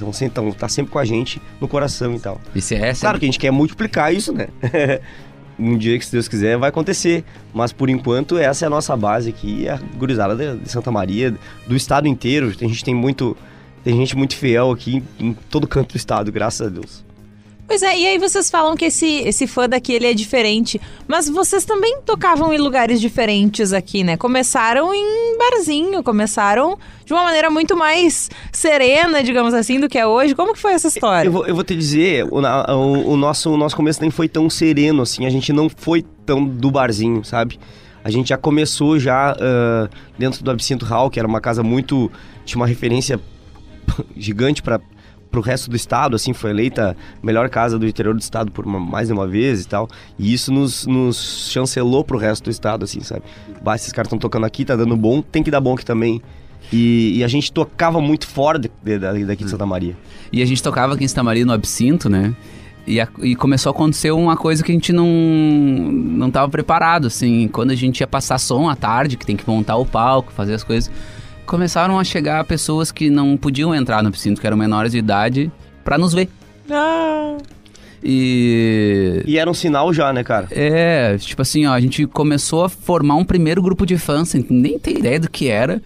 Vão 0.00 0.12
ser, 0.12 0.26
então, 0.26 0.50
tá 0.52 0.68
sempre 0.68 0.92
com 0.92 0.98
a 0.98 1.04
gente 1.04 1.40
no 1.60 1.68
coração 1.68 2.14
e 2.14 2.20
tal. 2.20 2.40
Esse 2.54 2.74
é 2.74 2.88
essa. 2.88 3.02
Claro 3.02 3.18
que 3.18 3.24
a 3.24 3.28
gente 3.28 3.38
quer 3.38 3.50
multiplicar 3.50 4.14
isso, 4.14 4.32
né? 4.32 4.48
um 5.58 5.76
dia 5.76 5.98
que, 5.98 6.04
se 6.04 6.12
Deus 6.12 6.28
quiser, 6.28 6.56
vai 6.56 6.68
acontecer. 6.68 7.24
Mas, 7.52 7.72
por 7.72 7.88
enquanto, 7.88 8.38
essa 8.38 8.64
é 8.64 8.66
a 8.66 8.70
nossa 8.70 8.96
base 8.96 9.30
aqui, 9.30 9.68
a 9.68 9.78
gurizada 9.96 10.56
de, 10.56 10.70
Santa 10.70 10.90
Maria, 10.90 11.34
do 11.66 11.76
estado 11.76 12.06
inteiro. 12.06 12.48
A 12.48 12.64
gente 12.64 12.84
tem 12.84 12.94
muito... 12.94 13.36
Tem 13.84 13.96
gente 13.96 14.16
muito 14.16 14.36
fiel 14.36 14.72
aqui 14.72 15.02
em, 15.18 15.28
em 15.28 15.32
todo 15.32 15.66
canto 15.66 15.92
do 15.92 15.96
estado, 15.96 16.32
graças 16.32 16.66
a 16.66 16.68
Deus. 16.68 17.07
Pois 17.68 17.82
é, 17.82 17.98
e 17.98 18.06
aí 18.06 18.18
vocês 18.18 18.50
falam 18.50 18.74
que 18.74 18.86
esse, 18.86 19.06
esse 19.18 19.46
fã 19.46 19.68
daqui 19.68 19.92
ele 19.92 20.06
é 20.06 20.14
diferente, 20.14 20.80
mas 21.06 21.28
vocês 21.28 21.66
também 21.66 21.98
tocavam 22.00 22.50
em 22.52 22.56
lugares 22.56 22.98
diferentes 22.98 23.74
aqui, 23.74 24.02
né? 24.02 24.16
Começaram 24.16 24.94
em 24.94 25.36
barzinho, 25.36 26.02
começaram 26.02 26.78
de 27.04 27.12
uma 27.12 27.22
maneira 27.24 27.50
muito 27.50 27.76
mais 27.76 28.30
serena, 28.50 29.22
digamos 29.22 29.52
assim, 29.52 29.78
do 29.78 29.86
que 29.86 29.98
é 29.98 30.06
hoje. 30.06 30.34
Como 30.34 30.54
que 30.54 30.58
foi 30.58 30.72
essa 30.72 30.88
história? 30.88 31.28
Eu 31.28 31.32
vou, 31.32 31.46
eu 31.46 31.54
vou 31.54 31.62
te 31.62 31.76
dizer, 31.76 32.24
o, 32.24 32.38
o- 32.40 33.10
o 33.12 33.16
nosso, 33.18 33.50
o 33.50 33.56
nosso 33.58 33.76
começo 33.76 34.00
nem 34.00 34.10
foi 34.10 34.30
tão 34.30 34.48
sereno 34.48 35.02
assim, 35.02 35.26
a 35.26 35.30
gente 35.30 35.52
não 35.52 35.68
foi 35.68 36.02
tão 36.24 36.42
do 36.46 36.70
barzinho, 36.70 37.22
sabe? 37.22 37.60
A 38.02 38.10
gente 38.10 38.30
já 38.30 38.38
começou 38.38 38.98
já 38.98 39.36
ah, 39.38 39.90
dentro 40.18 40.42
do 40.42 40.50
Absinto 40.50 40.86
Hall, 40.86 41.10
que 41.10 41.18
era 41.18 41.28
uma 41.28 41.40
casa 41.40 41.62
muito... 41.62 42.10
tinha 42.46 42.58
uma 42.58 42.66
referência 42.66 43.20
gigante 44.16 44.62
para 44.62 44.80
pro 45.30 45.40
resto 45.40 45.68
do 45.70 45.76
estado, 45.76 46.16
assim, 46.16 46.32
foi 46.32 46.50
eleita 46.50 46.96
melhor 47.22 47.48
casa 47.48 47.78
do 47.78 47.86
interior 47.86 48.14
do 48.14 48.20
estado 48.20 48.50
por 48.50 48.64
uma- 48.66 48.80
mais 48.80 49.08
de 49.08 49.12
uma 49.14 49.26
vez 49.26 49.62
e 49.62 49.68
tal. 49.68 49.88
E 50.18 50.32
isso 50.32 50.52
nos, 50.52 50.86
nos 50.86 51.48
chancelou 51.50 52.02
pro 52.04 52.16
resto 52.18 52.44
do 52.44 52.50
estado, 52.50 52.84
assim, 52.84 53.00
sabe? 53.00 53.22
Bah, 53.62 53.74
esses 53.76 53.92
caras 53.92 54.06
estão 54.06 54.18
tocando 54.18 54.46
aqui, 54.46 54.64
tá 54.64 54.74
dando 54.76 54.96
bom, 54.96 55.20
tem 55.22 55.42
que 55.42 55.50
dar 55.50 55.60
bom 55.60 55.74
aqui 55.74 55.84
também. 55.84 56.20
E, 56.72 57.18
e 57.18 57.24
a 57.24 57.28
gente 57.28 57.50
tocava 57.52 58.00
muito 58.00 58.26
fora 58.26 58.58
de, 58.58 58.70
de- 58.82 58.98
da- 58.98 59.12
daqui 59.12 59.44
de 59.44 59.50
Santa 59.50 59.64
Maria. 59.64 59.96
E 60.32 60.42
a 60.42 60.46
gente 60.46 60.62
tocava 60.62 60.94
aqui 60.94 61.04
em 61.04 61.08
Santa 61.08 61.22
Maria 61.22 61.44
no 61.46 61.52
Absinto, 61.52 62.08
né? 62.10 62.34
E, 62.86 63.00
a- 63.00 63.08
e 63.22 63.34
começou 63.36 63.70
a 63.70 63.74
acontecer 63.74 64.10
uma 64.10 64.36
coisa 64.36 64.62
que 64.64 64.72
a 64.72 64.74
gente 64.74 64.92
não 64.92 65.06
não 65.06 66.28
estava 66.28 66.48
preparado, 66.50 67.06
assim. 67.06 67.48
Quando 67.48 67.70
a 67.70 67.74
gente 67.74 68.00
ia 68.00 68.06
passar 68.06 68.38
som 68.38 68.68
à 68.68 68.74
tarde, 68.76 69.16
que 69.16 69.24
tem 69.26 69.36
que 69.36 69.48
montar 69.48 69.76
o 69.76 69.86
palco, 69.86 70.32
fazer 70.32 70.54
as 70.54 70.64
coisas, 70.64 70.90
começaram 71.48 71.98
a 71.98 72.04
chegar 72.04 72.44
pessoas 72.44 72.92
que 72.92 73.10
não 73.10 73.36
podiam 73.36 73.74
entrar 73.74 74.02
no 74.02 74.08
Absinto, 74.08 74.40
que 74.40 74.46
eram 74.46 74.56
menores 74.56 74.92
de 74.92 74.98
idade, 74.98 75.50
para 75.82 75.98
nos 75.98 76.12
ver. 76.12 76.28
Ah, 76.70 77.38
E. 78.04 79.22
E 79.26 79.38
era 79.38 79.50
um 79.50 79.54
sinal 79.54 79.92
já, 79.92 80.12
né, 80.12 80.22
cara? 80.22 80.46
É, 80.50 81.16
tipo 81.18 81.42
assim, 81.42 81.66
ó, 81.66 81.72
a 81.72 81.80
gente 81.80 82.06
começou 82.06 82.64
a 82.64 82.68
formar 82.68 83.16
um 83.16 83.24
primeiro 83.24 83.60
grupo 83.62 83.84
de 83.86 83.96
fãs, 83.96 84.28
sem 84.28 84.46
nem 84.48 84.78
ter 84.78 84.98
ideia 84.98 85.18
do 85.18 85.30
que 85.30 85.48
era. 85.48 85.82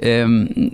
É, 0.00 0.24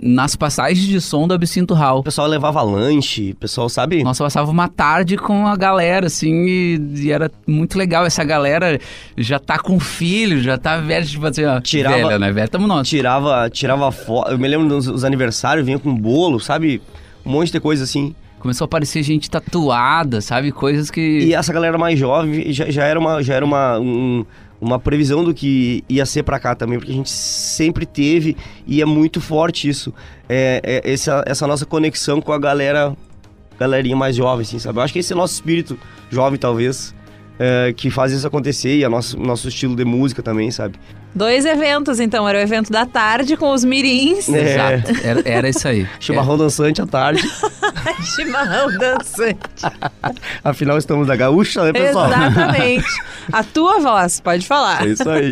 nas 0.01 0.35
passagens 0.35 0.85
de 0.87 0.99
som 1.01 1.27
do 1.27 1.33
Absinto 1.33 1.73
Hall. 1.73 1.99
O 1.99 2.03
pessoal 2.03 2.27
levava 2.27 2.61
lanche, 2.61 3.31
o 3.31 3.35
pessoal, 3.35 3.67
sabe? 3.69 4.03
Nossa, 4.03 4.23
eu 4.23 4.25
passava 4.25 4.49
uma 4.51 4.67
tarde 4.67 5.17
com 5.17 5.47
a 5.47 5.55
galera, 5.55 6.07
assim, 6.07 6.45
e, 6.47 6.81
e 6.95 7.11
era 7.11 7.29
muito 7.47 7.77
legal. 7.77 8.05
Essa 8.05 8.23
galera 8.23 8.79
já 9.17 9.39
tá 9.39 9.57
com 9.59 9.79
filho, 9.79 10.41
já 10.41 10.57
tá 10.57 10.77
velha, 10.77 11.05
tipo 11.05 11.25
assim, 11.25 11.45
ó. 11.45 11.59
Tirava- 11.61 11.95
Velha, 11.97 12.19
né? 12.19 12.31
Velha, 12.31 12.47
tamo 12.47 12.67
nós. 12.67 12.87
Tirava, 12.87 13.49
tirava 13.49 13.91
foto. 13.91 14.31
Eu 14.31 14.37
me 14.37 14.47
lembro 14.47 14.67
dos 14.67 14.87
os 14.87 15.03
aniversários, 15.03 15.65
vinha 15.65 15.79
com 15.79 15.93
bolo, 15.95 16.39
sabe? 16.39 16.81
Um 17.25 17.31
monte 17.31 17.51
de 17.51 17.59
coisa 17.59 17.83
assim. 17.83 18.13
Começou 18.39 18.65
a 18.65 18.67
aparecer 18.67 19.01
gente 19.01 19.29
tatuada, 19.29 20.21
sabe? 20.21 20.51
Coisas 20.51 20.91
que. 20.91 21.01
E 21.01 21.33
essa 21.33 21.51
galera 21.51 21.77
mais 21.79 21.97
jovem 21.97 22.53
já, 22.53 22.69
já 22.69 22.83
era, 22.83 22.99
uma, 22.99 23.23
já 23.23 23.33
era 23.33 23.43
uma, 23.43 23.79
um- 23.79 24.23
uma 24.65 24.79
previsão 24.79 25.23
do 25.23 25.33
que 25.33 25.83
ia 25.87 26.05
ser 26.05 26.23
pra 26.23 26.39
cá 26.39 26.55
também, 26.55 26.79
porque 26.79 26.91
a 26.91 26.95
gente 26.95 27.09
sempre 27.09 27.85
teve 27.85 28.35
e 28.65 28.81
é 28.81 28.85
muito 28.85 29.21
forte 29.21 29.69
isso. 29.69 29.93
É, 30.27 30.81
é 30.83 30.91
essa, 30.91 31.23
essa 31.27 31.45
nossa 31.45 31.65
conexão 31.65 32.19
com 32.19 32.33
a 32.33 32.39
galera, 32.39 32.95
galerinha 33.59 33.95
mais 33.95 34.15
jovem, 34.15 34.41
assim, 34.41 34.57
sabe? 34.57 34.79
Eu 34.79 34.83
acho 34.83 34.93
que 34.93 34.99
esse 34.99 35.13
é 35.13 35.15
o 35.15 35.19
nosso 35.19 35.35
espírito 35.35 35.77
jovem, 36.09 36.39
talvez, 36.39 36.95
é, 37.39 37.73
que 37.75 37.89
faz 37.89 38.11
isso 38.11 38.25
acontecer 38.25 38.77
e 38.77 38.85
o 38.85 38.89
nosso, 38.89 39.19
nosso 39.19 39.47
estilo 39.47 39.75
de 39.75 39.85
música 39.85 40.21
também, 40.21 40.51
sabe? 40.51 40.79
Dois 41.15 41.45
eventos, 41.45 42.01
então. 42.01 42.27
Era 42.27 42.39
o 42.39 42.41
evento 42.41 42.69
da 42.71 42.85
tarde 42.85 43.37
com 43.37 43.53
os 43.53 43.63
mirins. 43.63 44.27
É. 44.27 44.53
Exato, 44.53 45.01
era, 45.01 45.21
era 45.25 45.49
isso 45.49 45.65
aí. 45.65 45.87
Chimarrão 45.97 46.37
dançante 46.37 46.81
à 46.81 46.85
tarde. 46.85 47.23
Chimarrão 48.03 48.67
dançante. 48.77 49.39
Afinal, 50.43 50.77
estamos 50.77 51.07
da 51.07 51.15
gaúcha, 51.15 51.63
né, 51.63 51.71
pessoal? 51.71 52.07
Exatamente. 52.07 52.85
A 53.31 53.43
tua 53.43 53.79
voz, 53.79 54.19
pode 54.19 54.45
falar. 54.45 54.85
É 54.85 54.89
isso 54.89 55.09
aí. 55.09 55.31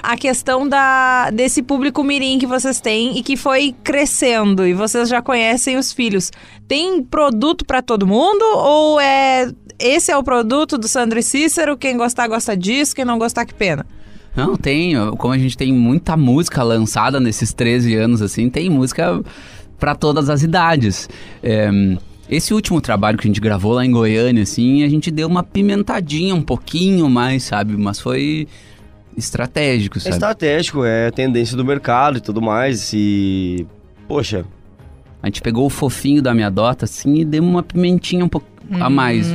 A 0.00 0.16
questão 0.16 0.68
da, 0.68 1.30
desse 1.30 1.60
público 1.60 2.04
mirim 2.04 2.38
que 2.38 2.46
vocês 2.46 2.80
têm 2.80 3.18
e 3.18 3.22
que 3.22 3.36
foi 3.36 3.74
crescendo 3.82 4.64
e 4.64 4.72
vocês 4.72 5.08
já 5.08 5.20
conhecem 5.20 5.76
os 5.76 5.92
filhos. 5.92 6.30
Tem 6.68 7.02
produto 7.02 7.64
pra 7.64 7.82
todo 7.82 8.06
mundo 8.06 8.44
ou 8.54 9.00
é 9.00 9.50
esse 9.80 10.12
é 10.12 10.16
o 10.16 10.22
produto 10.22 10.76
do 10.78 10.86
Sandro 10.86 11.18
e 11.18 11.22
Cícero, 11.22 11.76
quem 11.76 11.96
gostar 11.96 12.28
gosta 12.28 12.56
disso, 12.56 12.94
quem 12.94 13.04
não 13.04 13.18
gostar 13.18 13.44
que 13.44 13.54
pena. 13.54 13.84
Não, 14.36 14.56
tem. 14.56 14.94
Como 15.16 15.34
a 15.34 15.38
gente 15.38 15.56
tem 15.56 15.72
muita 15.72 16.16
música 16.16 16.62
lançada 16.62 17.18
nesses 17.18 17.52
13 17.52 17.94
anos, 17.96 18.22
assim, 18.22 18.48
tem 18.48 18.70
música 18.70 19.20
pra 19.78 19.94
todas 19.94 20.30
as 20.30 20.42
idades. 20.42 21.08
É, 21.42 21.68
esse 22.28 22.54
último 22.54 22.80
trabalho 22.80 23.18
que 23.18 23.26
a 23.26 23.28
gente 23.28 23.40
gravou 23.40 23.72
lá 23.72 23.84
em 23.84 23.90
Goiânia, 23.90 24.44
assim, 24.44 24.84
a 24.84 24.88
gente 24.88 25.10
deu 25.10 25.26
uma 25.26 25.42
pimentadinha 25.42 26.32
um 26.34 26.42
pouquinho 26.42 27.10
mais, 27.10 27.42
sabe? 27.42 27.76
Mas 27.76 27.98
foi 27.98 28.46
estratégico, 29.16 29.98
É 29.98 30.00
sabe? 30.00 30.14
estratégico, 30.14 30.84
é 30.84 31.10
tendência 31.10 31.56
do 31.56 31.64
mercado 31.64 32.18
e 32.18 32.20
tudo 32.20 32.40
mais. 32.40 32.92
E. 32.92 33.66
Poxa, 34.06 34.44
A 35.22 35.26
gente 35.26 35.42
pegou 35.42 35.66
o 35.66 35.70
fofinho 35.70 36.22
da 36.22 36.34
minha 36.34 36.50
dota, 36.50 36.84
assim, 36.84 37.16
e 37.16 37.24
deu 37.24 37.42
uma 37.42 37.62
pimentinha 37.62 38.24
um 38.24 38.28
pouco 38.28 38.46
a 38.80 38.88
mais. 38.88 39.26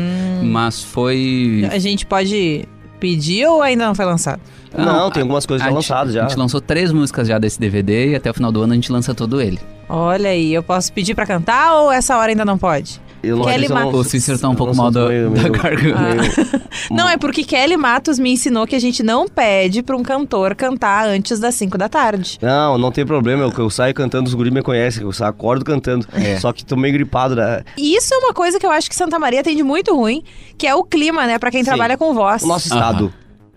Mas 0.43 0.83
foi. 0.83 1.67
A 1.71 1.77
gente 1.77 2.05
pode 2.05 2.67
pedir 2.99 3.45
ou 3.45 3.61
ainda 3.61 3.85
não 3.85 3.95
foi 3.95 4.05
lançado? 4.05 4.41
Não, 4.77 5.09
tem 5.09 5.21
algumas 5.21 5.45
coisas 5.45 5.65
já 5.65 5.73
lançadas 5.73 6.13
já. 6.13 6.25
A 6.25 6.27
gente 6.27 6.37
lançou 6.37 6.59
três 6.59 6.91
músicas 6.91 7.27
já 7.27 7.37
desse 7.37 7.59
DVD 7.59 8.11
e 8.11 8.15
até 8.15 8.29
o 8.29 8.33
final 8.33 8.51
do 8.51 8.61
ano 8.61 8.73
a 8.73 8.75
gente 8.75 8.91
lança 8.91 9.13
todo 9.13 9.41
ele. 9.41 9.59
Olha 9.87 10.29
aí, 10.29 10.53
eu 10.53 10.63
posso 10.63 10.91
pedir 10.91 11.15
pra 11.15 11.25
cantar 11.25 11.75
ou 11.75 11.91
essa 11.91 12.17
hora 12.17 12.31
ainda 12.31 12.43
não 12.43 12.57
pode? 12.57 12.99
Eu 13.25 13.37
não 13.37 13.45
Kelly 13.45 13.67
Matos. 13.69 13.99
O 13.99 14.03
Cícero 14.03 14.37
tá 14.39 14.49
um 14.49 14.55
pouco 14.55 14.75
mal 14.75 14.91
da, 14.91 15.07
meio- 15.07 15.29
da 15.31 15.49
garganta. 15.49 16.01
meio- 16.01 16.61
Não, 16.91 17.09
é 17.09 17.17
porque 17.17 17.43
Kelly 17.43 17.77
Matos 17.77 18.19
me 18.19 18.31
ensinou 18.31 18.65
que 18.67 18.75
a 18.75 18.79
gente 18.79 19.01
não 19.03 19.27
pede 19.27 19.81
pra 19.81 19.95
um 19.95 20.03
cantor 20.03 20.55
cantar 20.55 21.07
antes 21.07 21.39
das 21.39 21.55
5 21.55 21.77
da 21.77 21.89
tarde. 21.89 22.37
Não, 22.41 22.77
não 22.77 22.91
tem 22.91 23.05
problema. 23.05 23.43
Eu, 23.43 23.53
eu 23.57 23.69
saio 23.69 23.93
cantando, 23.93 24.27
os 24.27 24.33
guris 24.33 24.53
me 24.53 24.61
conhecem. 24.61 25.03
Eu 25.03 25.11
saio, 25.11 25.29
acordo 25.29 25.65
cantando. 25.65 26.05
É. 26.13 26.37
Só 26.39 26.51
que 26.53 26.63
tô 26.65 26.75
meio 26.75 26.93
gripado, 26.93 27.35
né? 27.35 27.63
E 27.77 27.95
isso 27.95 28.13
é 28.13 28.17
uma 28.17 28.33
coisa 28.33 28.59
que 28.59 28.65
eu 28.65 28.71
acho 28.71 28.89
que 28.89 28.95
Santa 28.95 29.17
Maria 29.19 29.43
tem 29.43 29.55
de 29.55 29.63
muito 29.63 29.95
ruim, 29.95 30.23
que 30.57 30.67
é 30.67 30.75
o 30.75 30.83
clima, 30.83 31.25
né? 31.25 31.39
Pra 31.39 31.49
quem 31.51 31.61
Sim. 31.63 31.69
trabalha 31.69 31.97
com 31.97 32.13
voz. 32.13 32.43
O 32.43 32.47
nosso 32.47 32.67
estado. 32.67 33.11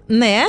Né? 0.09 0.47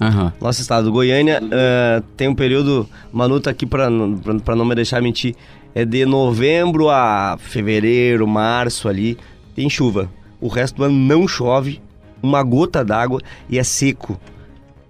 Aham. 0.00 0.32
Nosso 0.40 0.60
estado. 0.60 0.90
Goiânia 0.90 1.40
eh, 1.50 2.02
tem 2.16 2.26
um 2.28 2.34
período. 2.34 2.88
Manu 3.12 3.40
tá 3.40 3.50
aqui 3.50 3.64
pra, 3.64 3.88
pra, 4.22 4.34
pra 4.40 4.56
não 4.56 4.64
me 4.64 4.74
deixar 4.74 5.00
mentir. 5.00 5.36
É 5.74 5.84
de 5.84 6.04
novembro 6.04 6.90
a 6.90 7.36
fevereiro, 7.38 8.26
março 8.26 8.88
ali. 8.88 9.16
Tem 9.54 9.68
chuva. 9.70 10.10
O 10.40 10.48
resto 10.48 10.76
do 10.76 10.84
ano 10.84 10.96
não 10.96 11.26
chove. 11.26 11.80
Uma 12.22 12.42
gota 12.42 12.84
d'água 12.84 13.20
e 13.48 13.58
é 13.58 13.64
seco. 13.64 14.18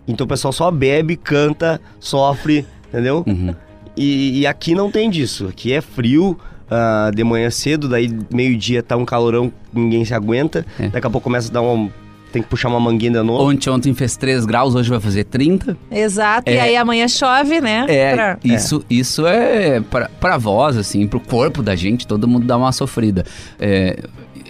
Então 0.07 0.25
o 0.25 0.29
pessoal 0.29 0.53
só 0.53 0.71
bebe, 0.71 1.17
canta, 1.17 1.81
sofre, 2.01 2.67
entendeu? 2.89 3.25
Uhum. 3.27 3.55
E, 3.97 4.41
e 4.41 4.47
aqui 4.47 4.75
não 4.75 4.91
tem 4.91 5.09
disso. 5.09 5.47
Aqui 5.49 5.73
é 5.73 5.81
frio, 5.81 6.39
ah, 6.71 7.11
de 7.15 7.23
manhã 7.23 7.51
cedo, 7.51 7.89
daí 7.89 8.11
meio-dia 8.33 8.83
tá 8.83 8.97
um 8.97 9.05
calorão, 9.05 9.53
ninguém 9.73 10.05
se 10.05 10.15
aguenta. 10.15 10.65
É. 10.79 10.89
Daqui 10.89 11.07
a 11.07 11.11
pouco 11.11 11.25
começa 11.25 11.51
a 11.51 11.53
dar 11.53 11.63
um. 11.63 11.91
Tem 12.33 12.43
que 12.43 12.49
puxar 12.49 12.69
uma 12.69 12.81
manguinha 12.81 13.13
de 13.13 13.23
novo. 13.23 13.45
Ontem, 13.45 13.69
ontem 13.69 13.93
fez 13.95 14.17
3 14.17 14.47
graus, 14.47 14.75
hoje 14.75 14.89
vai 14.89 14.99
fazer 14.99 15.25
30. 15.25 15.77
Exato. 15.91 16.51
E 16.51 16.55
É. 16.55 16.61
aí 16.63 16.77
amanhã 16.77 17.07
chove, 17.07 17.61
né? 17.61 17.85
É, 17.89 18.15
Pra- 18.15 18.39
isso, 18.43 18.83
isso 18.89 19.27
é 19.27 19.81
pra, 19.81 20.09
pra 20.21 20.39
voz, 20.39 20.77
assim, 20.79 21.07
pro 21.07 21.21
corpo 21.21 21.63
da 21.63 21.77
gente, 21.77 22.07
todo 22.07 22.27
mundo 22.27 22.47
dá 22.47 22.57
uma 22.57 22.73
sofrida. 22.73 23.25
É, 23.61 23.99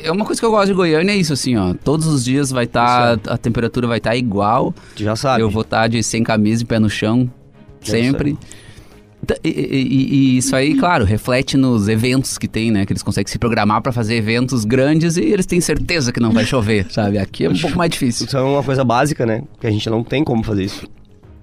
é 0.05 0.13
uma 0.13 0.25
coisa 0.25 0.41
que 0.41 0.45
eu 0.47 0.51
gosto 0.53 0.69
de 0.69 0.75
Goiânia, 0.75 1.13
é 1.13 1.17
isso, 1.17 1.33
assim, 1.33 1.57
ó. 1.57 1.75
Todos 1.75 2.07
os 2.07 2.25
dias 2.25 2.51
vai 2.53 2.65
estar, 2.65 3.19
a 3.27 3.37
temperatura 3.37 3.87
vai 3.89 3.99
estar 3.99 4.15
igual. 4.15 4.73
Tu 4.95 5.03
já 5.03 5.17
sabe. 5.17 5.43
Eu 5.43 5.51
vou 5.51 5.63
estar 5.63 5.89
de 5.89 6.03
sem 6.05 6.23
camisa 6.23 6.63
e 6.63 6.67
pé 6.67 6.79
no 6.79 6.89
chão, 6.89 7.29
sempre. 7.81 8.39
E, 9.45 9.49
e- 9.49 10.15
e- 10.35 10.37
isso 10.39 10.55
aí, 10.57 10.75
claro, 10.75 11.05
reflete 11.05 11.57
nos 11.57 11.87
eventos 11.89 12.37
que 12.39 12.49
tem, 12.49 12.71
né? 12.73 12.85
Que 12.85 12.93
eles 12.93 13.03
conseguem 13.03 13.31
se 13.31 13.39
programar 13.39 13.81
pra 13.81 13.93
fazer 13.93 14.17
eventos 14.17 14.65
grandes 14.65 15.17
e 15.17 15.21
eles 15.23 15.47
têm 15.47 15.61
certeza 15.61 16.11
que 16.13 16.19
não 16.19 16.33
vai 16.33 16.45
chover, 16.45 16.87
sabe? 16.91 17.19
Aqui 17.19 17.45
é 17.45 17.51
um 17.51 17.57
pouco 17.57 17.79
mais 17.79 17.91
difícil. 17.91 18.27
Isso 18.27 18.37
é 18.37 18.41
uma 18.43 18.63
coisa 18.63 18.83
básica, 18.85 19.25
né? 19.25 19.43
Que 19.61 19.67
a 19.67 19.71
gente 19.71 19.89
não 19.89 20.03
tem 20.03 20.25
como 20.25 20.43
fazer 20.43 20.65
isso. 20.65 20.87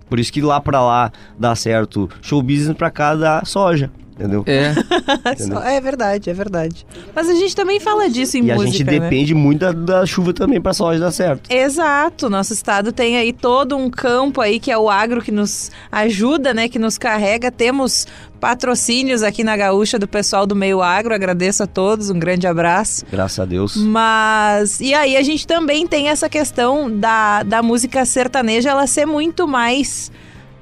Por 0.09 0.19
isso 0.19 0.33
que 0.33 0.41
lá 0.41 0.59
pra 0.59 0.81
lá 0.83 1.11
dá 1.39 1.55
certo 1.55 2.09
show 2.21 2.41
business, 2.41 2.75
pra 2.75 2.89
cá 2.91 3.15
dá 3.15 3.43
soja. 3.45 3.89
Entendeu? 4.19 4.43
É, 4.45 4.73
Só- 5.39 5.63
É 5.63 5.79
verdade, 5.79 6.29
é 6.29 6.33
verdade. 6.33 6.85
Mas 7.15 7.29
a 7.29 7.33
gente 7.33 7.55
também 7.55 7.79
fala 7.79 8.09
disso 8.09 8.37
em 8.37 8.45
E 8.45 8.51
a 8.51 8.55
música, 8.55 8.71
gente 8.71 8.83
né? 8.83 8.99
depende 8.99 9.33
muito 9.33 9.59
da, 9.59 9.71
da 9.71 10.05
chuva 10.05 10.33
também 10.33 10.59
pra 10.59 10.73
soja 10.73 10.99
dar 10.99 11.11
certo. 11.11 11.49
Exato, 11.51 12.29
nosso 12.29 12.51
estado 12.53 12.91
tem 12.91 13.17
aí 13.17 13.31
todo 13.31 13.77
um 13.77 13.89
campo 13.89 14.41
aí 14.41 14.59
que 14.59 14.69
é 14.71 14.77
o 14.77 14.89
agro 14.89 15.21
que 15.21 15.31
nos 15.31 15.71
ajuda, 15.91 16.53
né, 16.53 16.67
que 16.67 16.77
nos 16.77 16.97
carrega. 16.97 17.49
Temos 17.49 18.05
patrocínios 18.39 19.21
aqui 19.23 19.43
na 19.43 19.55
Gaúcha 19.55 19.97
do 19.99 20.07
pessoal 20.07 20.45
do 20.45 20.55
meio 20.55 20.81
agro. 20.81 21.13
Agradeço 21.13 21.63
a 21.63 21.67
todos, 21.67 22.09
um 22.09 22.17
grande 22.19 22.47
abraço. 22.47 23.05
Graças 23.11 23.39
a 23.39 23.45
Deus. 23.45 23.75
Mas 23.77 24.79
e 24.81 24.93
aí 24.93 25.15
a 25.15 25.21
gente 25.23 25.45
também 25.45 25.85
tem 25.87 26.09
essa 26.09 26.27
questão 26.29 26.89
da, 26.91 27.43
da 27.43 27.61
música 27.61 28.03
sertaneja 28.05 28.69
ela 28.71 28.87
ser 28.87 29.05
muito 29.05 29.47
mais 29.47 30.11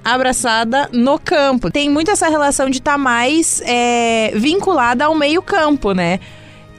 abraçada 0.03 0.89
no 0.93 1.19
campo. 1.19 1.69
Tem 1.69 1.89
muito 1.89 2.11
essa 2.11 2.27
relação 2.27 2.69
de 2.69 2.77
estar 2.77 2.97
mais 2.97 3.61
é, 3.65 4.31
vinculada 4.35 5.05
ao 5.05 5.15
meio 5.15 5.41
campo, 5.41 5.91
né? 5.93 6.19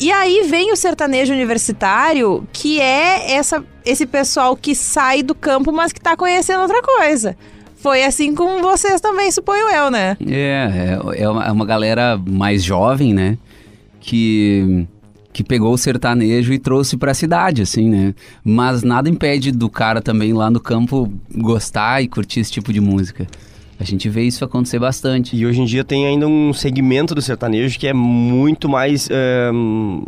E 0.00 0.12
aí 0.12 0.46
vem 0.48 0.72
o 0.72 0.76
sertanejo 0.76 1.32
universitário, 1.32 2.46
que 2.52 2.80
é 2.80 3.32
essa, 3.32 3.64
esse 3.84 4.06
pessoal 4.06 4.56
que 4.56 4.74
sai 4.74 5.22
do 5.22 5.34
campo, 5.34 5.72
mas 5.72 5.92
que 5.92 6.00
tá 6.00 6.16
conhecendo 6.16 6.62
outra 6.62 6.80
coisa. 6.80 7.36
Foi 7.76 8.04
assim 8.04 8.34
com 8.34 8.60
vocês 8.60 9.00
também, 9.00 9.30
suponho 9.30 9.68
eu, 9.68 9.90
né? 9.90 10.16
É, 10.24 10.98
é, 11.14 11.22
é 11.22 11.28
uma, 11.28 11.44
é 11.46 11.52
uma 11.52 11.64
galera 11.64 12.20
mais 12.28 12.62
jovem, 12.62 13.12
né? 13.12 13.36
Que, 14.00 14.86
que 15.38 15.44
pegou 15.44 15.72
o 15.72 15.78
sertanejo 15.78 16.52
e 16.52 16.58
trouxe 16.58 16.96
pra 16.96 17.14
cidade, 17.14 17.62
assim, 17.62 17.88
né? 17.88 18.12
Mas 18.42 18.82
nada 18.82 19.08
impede 19.08 19.52
do 19.52 19.70
cara 19.70 20.02
também 20.02 20.32
lá 20.32 20.50
no 20.50 20.58
campo 20.58 21.12
gostar 21.32 22.02
e 22.02 22.08
curtir 22.08 22.40
esse 22.40 22.50
tipo 22.50 22.72
de 22.72 22.80
música. 22.80 23.24
A 23.78 23.84
gente 23.84 24.08
vê 24.08 24.24
isso 24.24 24.44
acontecer 24.44 24.80
bastante. 24.80 25.36
E 25.36 25.46
hoje 25.46 25.60
em 25.60 25.64
dia 25.64 25.84
tem 25.84 26.08
ainda 26.08 26.26
um 26.26 26.52
segmento 26.52 27.14
do 27.14 27.22
sertanejo 27.22 27.78
que 27.78 27.86
é 27.86 27.92
muito 27.92 28.68
mais 28.68 29.08
é, 29.12 29.52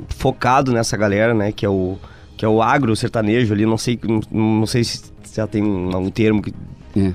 focado 0.08 0.72
nessa 0.72 0.96
galera, 0.96 1.32
né? 1.32 1.52
Que 1.52 1.64
é 1.64 1.68
o, 1.68 1.96
que 2.36 2.44
é 2.44 2.48
o 2.48 2.60
agro 2.60 2.96
sertanejo 2.96 3.54
ali. 3.54 3.64
Não 3.64 3.78
sei, 3.78 4.00
não, 4.02 4.20
não 4.32 4.66
sei 4.66 4.82
se 4.82 5.12
já 5.32 5.46
tem 5.46 5.62
um, 5.62 5.96
um 5.96 6.10
termo 6.10 6.42
que, 6.42 6.52
É. 6.96 7.12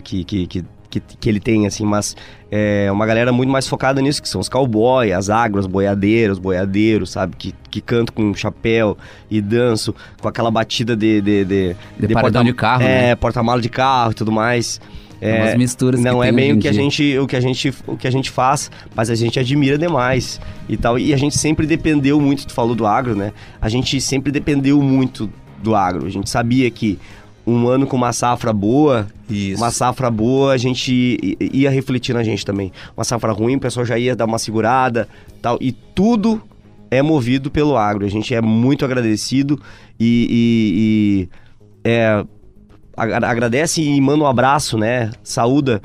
que, 0.00 0.24
que, 0.24 0.46
que, 0.48 0.64
que, 1.00 1.16
que 1.18 1.28
ele 1.28 1.40
tem, 1.40 1.66
assim, 1.66 1.84
mas 1.86 2.14
é 2.50 2.90
uma 2.92 3.06
galera 3.06 3.32
muito 3.32 3.50
mais 3.50 3.66
focada 3.66 4.00
nisso, 4.02 4.20
que 4.20 4.28
são 4.28 4.40
os 4.40 4.48
cowboy, 4.48 5.10
as 5.10 5.30
agros, 5.30 5.66
boiadeiros, 5.66 6.38
boiadeiros, 6.38 7.10
sabe? 7.10 7.34
Que, 7.36 7.54
que 7.70 7.80
cantam 7.80 8.14
com 8.14 8.34
chapéu 8.34 8.96
e 9.30 9.40
dançam 9.40 9.94
com 10.20 10.28
aquela 10.28 10.50
batida 10.50 10.94
de... 10.94 11.20
De, 11.22 11.44
de, 11.44 11.76
De 11.98 12.14
paredão 12.14 12.44
de 12.44 12.52
carro, 12.52 12.82
É, 12.82 13.08
né? 13.08 13.14
porta-mala 13.16 13.60
de 13.60 13.70
carro 13.70 14.10
e 14.10 14.14
tudo 14.14 14.30
mais. 14.30 14.80
É 15.18 15.40
umas 15.40 15.54
misturas 15.54 16.00
que 16.00 16.04
não 16.04 16.22
é 16.22 16.26
tem 16.26 16.34
bem 16.36 16.44
hoje 16.46 16.52
o 16.52 16.56
em 16.56 16.60
que 16.60 16.68
a 16.68 16.72
gente 16.72 17.18
o 17.18 17.26
que 17.28 17.36
a 17.36 17.40
gente 17.40 17.74
o 17.86 17.96
que 17.96 18.08
a 18.08 18.10
gente 18.10 18.28
faz 18.28 18.72
mas 18.92 19.08
a 19.08 19.14
gente 19.14 19.38
admira 19.38 19.78
demais 19.78 20.40
e 20.68 20.76
tal 20.76 20.98
e 20.98 21.14
a 21.14 21.16
gente 21.16 21.38
sempre 21.38 21.64
dependeu 21.64 22.20
muito 22.20 22.44
tu 22.44 22.52
falou 22.52 22.74
do 22.74 22.84
agro 22.84 23.14
né 23.14 23.32
a 23.60 23.68
gente 23.68 24.00
sempre 24.00 24.32
dependeu 24.32 24.82
muito 24.82 25.30
do 25.62 25.76
agro 25.76 26.06
a 26.06 26.10
gente 26.10 26.28
sabia 26.28 26.68
que 26.72 26.98
um 27.46 27.66
ano 27.68 27.86
com 27.86 27.96
uma 27.96 28.12
safra 28.12 28.52
boa 28.52 29.06
Isso. 29.28 29.60
uma 29.60 29.70
safra 29.70 30.10
boa 30.10 30.52
a 30.52 30.56
gente 30.56 31.36
ia 31.52 31.70
refletir 31.70 32.14
na 32.14 32.22
gente 32.22 32.44
também 32.46 32.70
uma 32.96 33.02
safra 33.04 33.32
ruim 33.32 33.56
o 33.56 33.60
pessoal 33.60 33.84
já 33.84 33.98
ia 33.98 34.14
dar 34.14 34.26
uma 34.26 34.38
segurada 34.38 35.08
tal 35.40 35.58
e 35.60 35.72
tudo 35.72 36.40
é 36.90 37.02
movido 37.02 37.50
pelo 37.50 37.76
agro 37.76 38.04
a 38.06 38.08
gente 38.08 38.32
é 38.34 38.40
muito 38.40 38.84
agradecido 38.84 39.60
e, 39.98 40.28
e- 40.30 41.28
e, 41.84 41.88
é, 41.88 42.24
agra- 42.96 43.28
agradece 43.28 43.82
e 43.82 44.00
manda 44.00 44.22
um 44.24 44.26
abraço, 44.26 44.76
né? 44.78 45.10
Saúda 45.24 45.82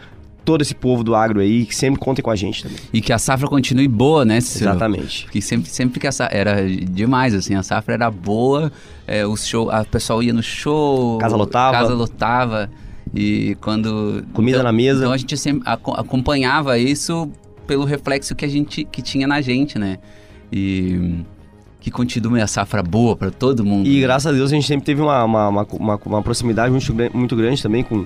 todo 0.48 0.62
esse 0.62 0.74
povo 0.74 1.04
do 1.04 1.14
agro 1.14 1.42
aí, 1.42 1.66
que 1.66 1.76
sempre 1.76 2.00
contem 2.00 2.24
com 2.24 2.32
a 2.32 2.36
gente 2.38 2.64
também. 2.64 2.78
E 2.94 3.02
que 3.02 3.12
a 3.12 3.18
safra 3.20 3.50
continue 3.50 3.86
boa, 3.86 4.24
né, 4.24 4.40
Cícero? 4.40 4.70
Exatamente. 4.72 5.28
Que 5.30 5.42
sempre, 5.42 5.70
sempre 5.70 6.00
que 6.00 6.08
a 6.08 6.12
safra 6.14 6.34
era 6.38 6.70
demais, 6.70 7.34
assim, 7.36 7.54
a 7.54 7.62
safra 7.62 7.96
era 7.96 8.10
boa, 8.10 8.72
é, 9.06 9.26
o 9.26 9.36
show, 9.36 9.70
a 9.70 9.84
pessoal 9.84 10.24
ia 10.24 10.32
no 10.32 10.42
show, 10.42 11.18
Casa 11.18 11.36
lotava. 11.36 11.74
casa 11.74 11.94
lotava 11.94 12.70
e 13.14 13.58
quando 13.60 14.24
Comida 14.32 14.60
então, 14.60 14.64
na 14.64 14.72
mesa. 14.72 15.00
Então 15.02 15.12
a 15.12 15.18
gente 15.18 15.36
sempre 15.36 15.64
aco- 15.70 15.92
acompanhava 16.00 16.80
isso 16.80 17.30
pelo 17.68 17.84
reflexo 17.84 18.34
que 18.34 18.46
a 18.46 18.48
gente 18.48 18.86
que 18.86 19.02
tinha 19.02 19.28
na 19.28 19.42
gente, 19.42 19.78
né? 19.78 19.98
E 20.50 21.26
que 21.82 21.92
continue 21.92 22.40
a 22.42 22.48
safra 22.48 22.82
boa 22.82 23.18
para 23.18 23.32
todo 23.32 23.66
mundo. 23.66 23.86
E 23.86 23.96
né? 23.96 24.02
graças 24.02 24.28
a 24.28 24.32
Deus 24.34 24.50
a 24.50 24.56
gente 24.56 24.66
sempre 24.66 24.86
teve 24.86 25.02
uma, 25.02 25.26
uma, 25.26 25.50
uma, 25.50 25.68
uma- 26.06 26.22
proximidade 26.24 26.72
muito, 26.72 26.94
muito 27.18 27.36
grande 27.36 27.62
também 27.62 27.84
com 27.84 28.06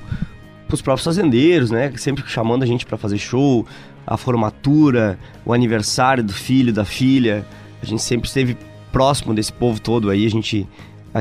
os 0.75 0.81
próprios 0.81 1.05
fazendeiros, 1.05 1.71
né? 1.71 1.91
Sempre 1.97 2.23
chamando 2.27 2.63
a 2.63 2.65
gente 2.65 2.86
para 2.86 2.97
fazer 2.97 3.17
show, 3.17 3.65
a 4.05 4.17
formatura, 4.17 5.17
o 5.45 5.53
aniversário 5.53 6.23
do 6.23 6.34
filho, 6.34 6.73
da 6.73 6.86
filha. 6.86 7.45
A 7.81 7.86
gente 7.86 8.01
sempre 8.01 8.27
esteve 8.27 8.57
próximo 8.91 9.34
desse 9.34 9.51
povo 9.51 9.79
todo 9.79 10.10
aí. 10.10 10.25
A 10.25 10.29
gente 10.29 10.67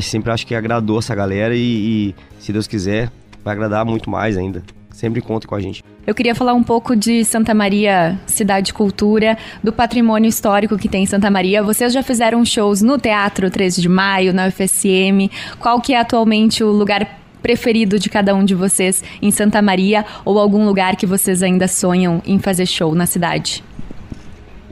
sempre 0.02 0.30
acho 0.30 0.46
que 0.46 0.54
agradou 0.54 0.98
essa 0.98 1.14
galera 1.14 1.54
e, 1.54 1.60
e, 1.60 2.14
se 2.38 2.52
Deus 2.52 2.66
quiser, 2.66 3.10
vai 3.44 3.54
agradar 3.54 3.84
muito 3.84 4.10
mais 4.10 4.36
ainda. 4.36 4.62
Sempre 4.92 5.20
conta 5.20 5.46
com 5.46 5.54
a 5.54 5.60
gente. 5.60 5.82
Eu 6.06 6.14
queria 6.14 6.34
falar 6.34 6.52
um 6.52 6.62
pouco 6.62 6.96
de 6.96 7.24
Santa 7.24 7.54
Maria, 7.54 8.18
cidade 8.26 8.74
cultura, 8.74 9.38
do 9.62 9.72
patrimônio 9.72 10.28
histórico 10.28 10.76
que 10.76 10.88
tem 10.88 11.04
em 11.04 11.06
Santa 11.06 11.30
Maria. 11.30 11.62
Vocês 11.62 11.92
já 11.92 12.02
fizeram 12.02 12.44
shows 12.44 12.82
no 12.82 12.98
Teatro 12.98 13.48
13 13.50 13.80
de 13.80 13.88
Maio, 13.88 14.34
na 14.34 14.48
UFSM. 14.48 15.30
Qual 15.58 15.80
que 15.80 15.94
é 15.94 16.00
atualmente 16.00 16.64
o 16.64 16.70
lugar 16.70 17.19
preferido 17.42 17.98
de 17.98 18.09
cada 18.09 18.35
um 18.35 18.44
de 18.44 18.55
vocês 18.55 19.03
em 19.20 19.31
Santa 19.31 19.61
Maria 19.61 20.05
ou 20.24 20.38
algum 20.38 20.64
lugar 20.64 20.96
que 20.96 21.07
vocês 21.07 21.42
ainda 21.42 21.66
sonham 21.66 22.22
em 22.24 22.38
fazer 22.38 22.66
show 22.66 22.94
na 22.94 23.07
cidade? 23.07 23.64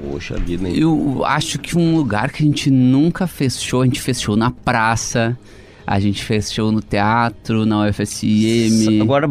Poxa 0.00 0.36
vida, 0.36 0.68
hein? 0.68 0.76
Eu 0.78 1.24
acho 1.24 1.58
que 1.58 1.76
um 1.76 1.96
lugar 1.96 2.30
que 2.30 2.42
a 2.42 2.46
gente 2.46 2.70
nunca 2.70 3.26
fez 3.26 3.60
show, 3.60 3.82
a 3.82 3.84
gente 3.84 4.00
fez 4.00 4.20
show 4.20 4.36
na 4.36 4.50
praça, 4.50 5.36
a 5.84 5.98
gente 5.98 6.22
fez 6.22 6.52
show 6.52 6.70
no 6.70 6.80
teatro, 6.80 7.66
na 7.66 7.86
UFSM. 7.86 9.02
Agora, 9.02 9.26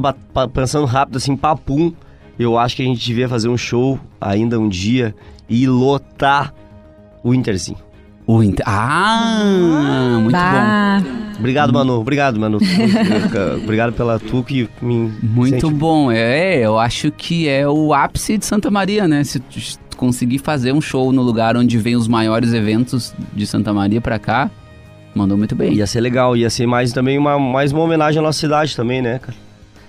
pensando 0.54 0.86
rápido, 0.86 1.18
assim, 1.18 1.38
papum, 1.38 1.94
eu 2.38 2.58
acho 2.58 2.76
que 2.76 2.82
a 2.82 2.86
gente 2.86 3.06
devia 3.06 3.30
fazer 3.30 3.48
um 3.48 3.58
show 3.58 4.00
ainda 4.20 4.60
um 4.60 4.68
dia 4.68 5.16
e 5.48 5.68
lotar 5.68 6.54
o 7.24 7.34
Intersim. 7.34 7.76
O 8.28 8.44
Inter... 8.44 8.64
Ah, 8.68 10.20
muito 10.22 10.34
bom. 10.36 10.42
Bah, 10.42 11.02
Obrigado, 11.40 11.72
Manu. 11.72 11.94
Obrigado, 11.94 12.40
Manu. 12.40 12.58
Obrigado 13.64 13.94
pela 13.94 14.20
tu 14.20 14.44
que 14.44 14.68
me 14.82 15.12
Muito 15.24 15.56
incentiva. 15.56 15.72
bom. 15.72 16.12
É, 16.12 16.60
eu 16.60 16.78
acho 16.78 17.10
que 17.12 17.48
é 17.48 17.68
o 17.68 17.94
ápice 17.94 18.38
de 18.38 18.46
Santa 18.46 18.70
Maria, 18.70 19.08
né? 19.08 19.24
Se 19.24 19.42
conseguir 19.96 20.40
fazer 20.40 20.74
um 20.74 20.82
show 20.82 21.12
no 21.14 21.22
lugar 21.22 21.56
onde 21.56 21.78
vem 21.78 21.96
os 21.96 22.08
maiores 22.08 22.54
eventos 22.54 23.16
de 23.34 23.48
Santa 23.48 23.74
Maria 23.74 24.02
pra 24.02 24.20
cá, 24.20 24.52
mandou 25.16 25.38
muito 25.38 25.56
bem. 25.56 25.74
Ia 25.74 25.88
ser 25.88 26.02
legal, 26.02 26.36
ia 26.36 26.50
ser 26.50 26.68
mais 26.68 26.92
também 26.92 27.18
uma, 27.18 27.40
mais 27.40 27.72
uma 27.72 27.82
homenagem 27.84 28.20
à 28.20 28.22
nossa 28.22 28.40
cidade 28.40 28.76
também, 28.76 29.02
né, 29.02 29.20
cara? 29.20 29.38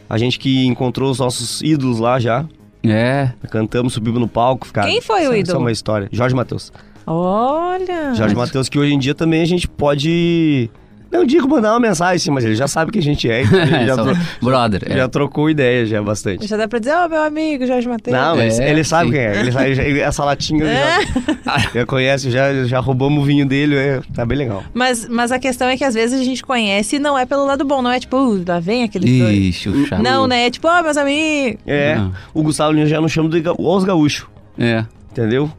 A 0.09 0.17
gente 0.17 0.39
que 0.39 0.65
encontrou 0.65 1.11
os 1.11 1.19
nossos 1.19 1.61
ídolos 1.61 1.99
lá 1.99 2.19
já, 2.19 2.47
É, 2.83 3.31
cantamos, 3.51 3.93
subimos 3.93 4.21
no 4.21 4.29
palco, 4.29 4.73
cara. 4.73 4.89
Quem 4.89 5.01
foi 5.03 5.23
o 5.23 5.35
ídolo? 5.35 5.43
Isso 5.43 5.57
é 5.57 5.59
uma 5.59 5.73
história. 5.73 6.09
Jorge 6.13 6.35
Matheus. 6.35 6.73
Olha! 7.11 8.15
Jorge 8.15 8.35
Matheus, 8.35 8.69
que 8.69 8.79
hoje 8.79 8.93
em 8.95 8.99
dia 8.99 9.15
também 9.15 9.43
a 9.43 9.47
gente 9.47 9.67
pode. 9.69 10.71
Não 11.11 11.25
digo 11.25 11.49
mandar 11.49 11.73
uma 11.73 11.81
mensagem, 11.81 12.19
sim, 12.19 12.31
mas 12.31 12.45
ele 12.45 12.55
já 12.55 12.69
sabe 12.69 12.93
que 12.93 12.99
a 12.99 13.03
gente 13.03 13.31
é. 13.31 13.41
então 13.41 13.59
ele 13.65 13.87
já, 13.87 13.97
tro- 13.97 14.17
brother. 14.43 14.83
é. 14.85 14.95
já 14.95 15.09
trocou 15.09 15.49
ideia 15.49 15.87
já 15.87 16.03
bastante. 16.03 16.47
Já 16.47 16.55
dá 16.59 16.69
pra 16.69 16.79
dizer, 16.79 16.95
ô 16.97 17.09
meu 17.09 17.23
amigo 17.23 17.67
Jorge 17.67 17.89
Matheus. 17.89 18.15
Não, 18.15 18.37
mas 18.37 18.61
É, 18.61 18.69
ele 18.71 18.85
sabe 18.85 19.07
sim. 19.07 19.13
quem 19.13 19.21
é. 19.23 19.41
Ele 19.41 19.51
sabe, 19.51 19.75
já- 19.75 19.83
ele- 19.85 20.01
essa 20.01 20.23
latinha 20.23 20.63
ele 20.65 20.75
já, 20.75 21.59
já 21.81 21.87
conhece, 21.87 22.31
já, 22.31 22.53
já 22.67 22.79
roubamos 22.79 23.23
o 23.23 23.25
vinho 23.25 23.47
dele, 23.47 23.75
é, 23.75 24.03
tá 24.13 24.27
bem 24.27 24.37
legal. 24.37 24.63
Mas, 24.75 25.09
mas 25.09 25.33
a 25.33 25.39
questão 25.39 25.67
é 25.69 25.79
que 25.79 25.85
às 25.85 25.95
vezes 25.95 26.21
a 26.21 26.23
gente 26.25 26.43
conhece 26.45 26.97
e 26.97 26.99
não 26.99 27.17
é 27.19 27.25
pelo 27.25 27.47
lado 27.47 27.65
bom, 27.65 27.81
não 27.81 27.91
é 27.91 27.99
tipo, 27.99 28.15
uh, 28.19 28.45
lá 28.47 28.61
vem 28.61 28.83
aquele 28.85 29.19
dois. 29.19 29.35
Ixi, 29.35 29.69
o 29.71 29.87
chato. 29.87 30.03
Não, 30.03 30.27
né? 30.27 30.45
É 30.47 30.51
tipo, 30.51 30.69
ô 30.69 30.83
meus 30.83 30.99
amigos. 30.99 31.59
É, 31.67 31.95
Não. 31.95 32.13
o 32.35 32.43
Gustavo 32.43 32.73
Lima 32.75 32.85
já 32.85 33.01
não 33.01 33.09
chama 33.09 33.31
de 33.31 33.41
ga- 33.41 33.55
os 33.59 33.83
gaúchos, 33.83 34.27
É. 34.59 34.85
entendeu? 35.11 35.51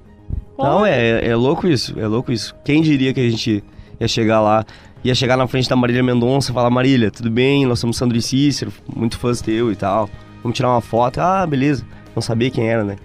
Não, 0.63 0.85
é, 0.85 1.25
é 1.25 1.35
louco 1.35 1.67
isso, 1.67 1.97
é 1.99 2.07
louco 2.07 2.31
isso. 2.31 2.53
Quem 2.63 2.81
diria 2.81 3.13
que 3.13 3.19
a 3.19 3.29
gente 3.29 3.63
ia 3.99 4.07
chegar 4.07 4.41
lá, 4.41 4.65
ia 5.03 5.15
chegar 5.15 5.37
na 5.37 5.47
frente 5.47 5.69
da 5.69 5.75
Marília 5.75 6.03
Mendonça 6.03 6.51
e 6.51 6.53
falar, 6.53 6.69
Marília, 6.69 7.09
tudo 7.11 7.29
bem? 7.31 7.65
Nós 7.65 7.79
somos 7.79 7.97
Sandro 7.97 8.17
e 8.17 8.21
Cícero, 8.21 8.71
muito 8.95 9.17
fãs 9.17 9.41
teu 9.41 9.71
e 9.71 9.75
tal. 9.75 10.09
Vamos 10.43 10.55
tirar 10.55 10.69
uma 10.69 10.81
foto. 10.81 11.19
Ah, 11.19 11.45
beleza. 11.45 11.85
Não 12.15 12.21
sabia 12.21 12.49
quem 12.49 12.67
era, 12.69 12.83
né? 12.83 12.95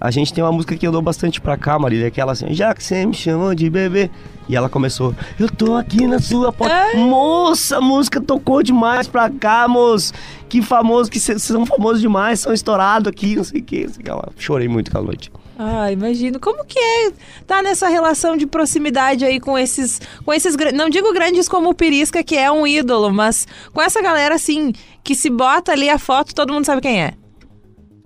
A 0.00 0.12
gente 0.12 0.32
tem 0.32 0.44
uma 0.44 0.52
música 0.52 0.76
que 0.76 0.86
andou 0.86 1.02
bastante 1.02 1.40
pra 1.40 1.56
cá, 1.56 1.76
Marília, 1.76 2.06
aquela 2.06 2.30
assim, 2.30 2.54
já 2.54 2.72
que 2.72 2.84
você 2.84 3.04
me 3.04 3.12
chamou 3.14 3.52
de 3.52 3.68
bebê. 3.68 4.08
E 4.48 4.54
ela 4.54 4.68
começou, 4.68 5.12
eu 5.40 5.50
tô 5.50 5.74
aqui 5.74 6.06
na 6.06 6.20
sua 6.20 6.52
porta. 6.52 6.96
Moça, 6.96 7.78
a 7.78 7.80
música 7.80 8.20
tocou 8.20 8.62
demais 8.62 9.08
pra 9.08 9.28
cá, 9.28 9.66
moço. 9.66 10.12
Que 10.48 10.62
famoso, 10.62 11.10
que 11.10 11.18
vocês 11.18 11.42
são 11.42 11.66
famosos 11.66 12.00
demais, 12.00 12.38
são 12.40 12.52
estourados 12.54 13.08
aqui, 13.08 13.34
não 13.36 13.42
sei 13.44 13.60
o 13.60 13.64
que. 13.64 13.84
Não 13.86 13.92
sei 13.92 14.00
o 14.00 14.04
que. 14.04 14.10
Ela- 14.10 14.28
Chorei 14.38 14.68
muito 14.68 14.88
aquela 14.88 15.04
noite. 15.04 15.30
Ah, 15.60 15.90
imagino. 15.90 16.38
Como 16.38 16.64
que 16.64 16.78
é 16.78 17.10
tá 17.44 17.60
nessa 17.60 17.88
relação 17.88 18.36
de 18.36 18.46
proximidade 18.46 19.24
aí 19.24 19.40
com 19.40 19.58
esses, 19.58 20.00
com 20.24 20.32
esses, 20.32 20.54
não 20.72 20.88
digo 20.88 21.12
grandes 21.12 21.48
como 21.48 21.70
o 21.70 21.74
Pirisca, 21.74 22.22
que 22.22 22.36
é 22.36 22.48
um 22.50 22.64
ídolo, 22.64 23.12
mas 23.12 23.44
com 23.72 23.82
essa 23.82 24.00
galera 24.00 24.36
assim, 24.36 24.72
que 25.02 25.16
se 25.16 25.28
bota 25.28 25.72
ali 25.72 25.90
a 25.90 25.98
foto, 25.98 26.32
todo 26.34 26.52
mundo 26.52 26.64
sabe 26.64 26.80
quem 26.82 27.02
é. 27.02 27.14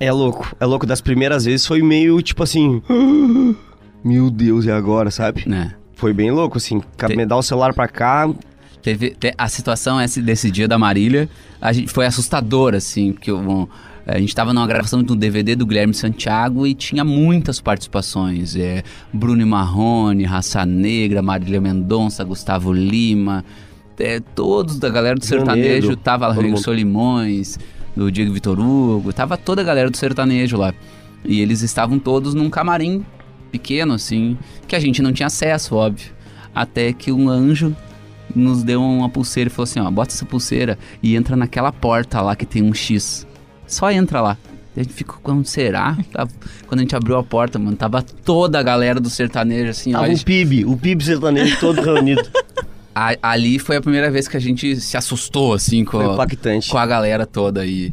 É 0.00 0.10
louco, 0.10 0.56
é 0.58 0.64
louco. 0.64 0.86
Das 0.86 1.00
primeiras 1.02 1.44
vezes 1.44 1.66
foi 1.66 1.82
meio 1.82 2.20
tipo 2.22 2.42
assim. 2.42 2.82
Meu 4.02 4.30
Deus, 4.30 4.64
e 4.64 4.70
agora, 4.70 5.10
sabe? 5.10 5.44
né? 5.46 5.74
Foi 5.94 6.12
bem 6.12 6.30
louco, 6.32 6.56
assim. 6.58 6.80
Te- 6.96 7.14
Me 7.14 7.24
dar 7.24 7.36
o 7.36 7.42
celular 7.42 7.72
pra 7.72 7.86
cá. 7.86 8.28
Teve, 8.82 9.10
te- 9.10 9.32
a 9.38 9.48
situação 9.48 10.00
esse, 10.00 10.20
desse 10.20 10.50
dia 10.50 10.66
da 10.66 10.76
Marília 10.76 11.28
a 11.60 11.72
gente, 11.72 11.92
foi 11.92 12.04
assustadora, 12.06 12.78
assim, 12.78 13.12
porque 13.12 13.30
um, 13.30 13.68
a 14.06 14.18
gente 14.18 14.34
tava 14.34 14.52
numa 14.52 14.66
gravação 14.66 15.02
de 15.02 15.12
um 15.12 15.16
DVD 15.16 15.54
do 15.54 15.64
Guilherme 15.64 15.94
Santiago 15.94 16.66
e 16.66 16.74
tinha 16.74 17.04
muitas 17.04 17.60
participações. 17.60 18.56
É, 18.56 18.82
Bruno 19.12 19.46
Marrone, 19.46 20.24
Raça 20.24 20.66
Negra, 20.66 21.22
Marília 21.22 21.60
Mendonça, 21.60 22.24
Gustavo 22.24 22.72
Lima, 22.72 23.44
é, 23.98 24.18
todos 24.20 24.78
da 24.78 24.88
galera 24.88 25.16
do 25.16 25.24
sertanejo, 25.24 25.96
tava 25.96 26.32
Rodrigo. 26.32 26.56
Solimões, 26.58 27.58
do 27.96 28.10
Diego 28.10 28.32
Vitor 28.32 28.58
Hugo, 28.58 29.12
tava 29.12 29.36
toda 29.36 29.62
a 29.62 29.64
galera 29.64 29.90
do 29.90 29.96
sertanejo 29.96 30.56
lá. 30.56 30.74
E 31.24 31.40
eles 31.40 31.62
estavam 31.62 31.98
todos 31.98 32.34
num 32.34 32.50
camarim 32.50 33.04
pequeno, 33.52 33.94
assim, 33.94 34.36
que 34.66 34.74
a 34.74 34.80
gente 34.80 35.00
não 35.00 35.12
tinha 35.12 35.26
acesso, 35.26 35.76
óbvio. 35.76 36.10
Até 36.54 36.92
que 36.92 37.12
um 37.12 37.28
anjo 37.28 37.76
nos 38.34 38.62
deu 38.62 38.82
uma 38.82 39.08
pulseira 39.08 39.48
e 39.48 39.52
falou 39.52 39.64
assim, 39.64 39.78
ó, 39.78 39.90
bota 39.90 40.12
essa 40.12 40.24
pulseira 40.24 40.78
e 41.02 41.14
entra 41.14 41.36
naquela 41.36 41.70
porta 41.70 42.20
lá 42.20 42.34
que 42.34 42.46
tem 42.46 42.62
um 42.62 42.74
X. 42.74 43.26
Só 43.72 43.90
entra 43.90 44.20
lá. 44.20 44.36
A 44.76 44.80
gente 44.82 44.92
ficou, 44.94 45.16
quando 45.22 45.44
será? 45.46 45.96
Tava- 46.12 46.30
Quando 46.66 46.78
a 46.80 46.82
gente 46.82 46.96
abriu 46.96 47.16
a 47.18 47.22
porta, 47.22 47.58
mano, 47.58 47.76
tava 47.76 48.00
toda 48.02 48.58
a 48.58 48.62
galera 48.62 48.98
do 48.98 49.10
sertanejo, 49.10 49.70
assim, 49.70 49.90
ó. 49.94 50.00
Tava 50.00 50.12
a 50.12 50.14
o 50.14 50.24
PIB, 50.24 50.64
o 50.64 50.76
PIB 50.76 51.04
sertanejo 51.04 51.58
todo 51.60 51.80
reunido. 51.82 52.22
a- 52.94 53.16
ali 53.22 53.58
foi 53.58 53.76
a 53.76 53.80
primeira 53.82 54.10
vez 54.10 54.28
que 54.28 54.36
a 54.36 54.40
gente 54.40 54.76
se 54.80 54.96
assustou, 54.96 55.52
assim, 55.54 55.84
com, 55.84 55.98
a- 55.98 56.14
impactante. 56.14 56.70
com 56.70 56.78
a 56.78 56.86
galera 56.86 57.26
toda 57.26 57.66
e... 57.66 57.92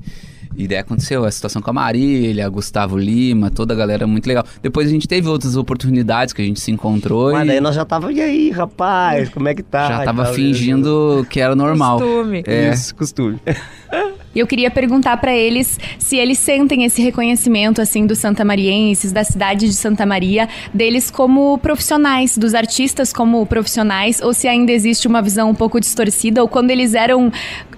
E 0.57 0.67
daí 0.67 0.79
aconteceu 0.79 1.23
a 1.23 1.31
situação 1.31 1.61
com 1.61 1.69
a 1.69 1.73
Marília, 1.73 2.49
Gustavo 2.49 2.97
Lima, 2.97 3.49
toda 3.49 3.73
a 3.73 3.77
galera 3.77 4.05
muito 4.05 4.25
legal. 4.27 4.43
Depois 4.61 4.89
a 4.89 4.91
gente 4.91 5.07
teve 5.07 5.25
outras 5.29 5.55
oportunidades 5.55 6.33
que 6.33 6.41
a 6.41 6.45
gente 6.45 6.59
se 6.59 6.69
encontrou 6.69 7.31
Mas 7.31 7.45
e 7.45 7.47
daí 7.47 7.61
nós 7.61 7.75
já 7.75 7.85
tava, 7.85 8.11
e 8.11 8.19
aí, 8.19 8.49
rapaz, 8.51 9.29
como 9.29 9.47
é 9.47 9.53
que 9.55 9.63
tá? 9.63 9.87
já 9.87 10.03
tava 10.03 10.25
fingindo 10.33 11.25
que 11.29 11.39
era 11.39 11.55
normal. 11.55 11.99
Costume. 11.99 12.43
É. 12.45 12.73
Isso, 12.73 12.93
costume. 12.95 13.39
E 14.33 14.39
eu 14.39 14.45
queria 14.45 14.69
perguntar 14.69 15.17
para 15.17 15.33
eles 15.33 15.79
se 15.97 16.17
eles 16.17 16.37
sentem 16.37 16.83
esse 16.83 17.01
reconhecimento 17.01 17.81
assim 17.81 18.05
dos 18.05 18.19
santamarienses, 18.19 19.11
da 19.11 19.23
cidade 19.23 19.67
de 19.67 19.73
Santa 19.73 20.05
Maria, 20.05 20.47
deles 20.73 21.09
como 21.09 21.57
profissionais, 21.57 22.37
dos 22.37 22.53
artistas 22.53 23.11
como 23.11 23.43
profissionais, 23.45 24.21
ou 24.21 24.33
se 24.33 24.47
ainda 24.47 24.71
existe 24.71 25.07
uma 25.07 25.21
visão 25.21 25.49
um 25.49 25.55
pouco 25.55 25.79
distorcida, 25.79 26.41
ou 26.41 26.47
quando 26.47 26.71
eles 26.71 26.93
eram 26.93 27.31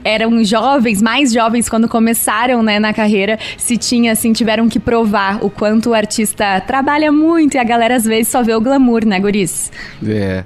eram 0.04 0.44
jovens, 0.44 1.00
mais 1.00 1.32
jovens 1.32 1.70
quando 1.70 1.88
começaram, 1.88 2.64
né, 2.64 2.80
na 2.80 2.92
carreira, 2.92 3.38
se 3.56 3.78
tinha 3.78 4.14
assim, 4.14 4.34
tiveram 4.34 4.68
que 4.68 4.80
provar 4.80 5.46
o 5.46 5.50
quanto 5.50 5.92
o 5.92 5.94
artista 5.94 6.60
trabalha 6.62 7.12
muito 7.12 7.54
e 7.54 7.60
a 7.60 7.64
galera 7.64 7.96
às 7.98 8.04
vezes 8.04 8.30
só 8.30 8.42
vê 8.42 8.56
o 8.56 8.60
glamour, 8.60 9.06
né, 9.06 9.20
guris? 9.20 9.72
É. 10.04 10.44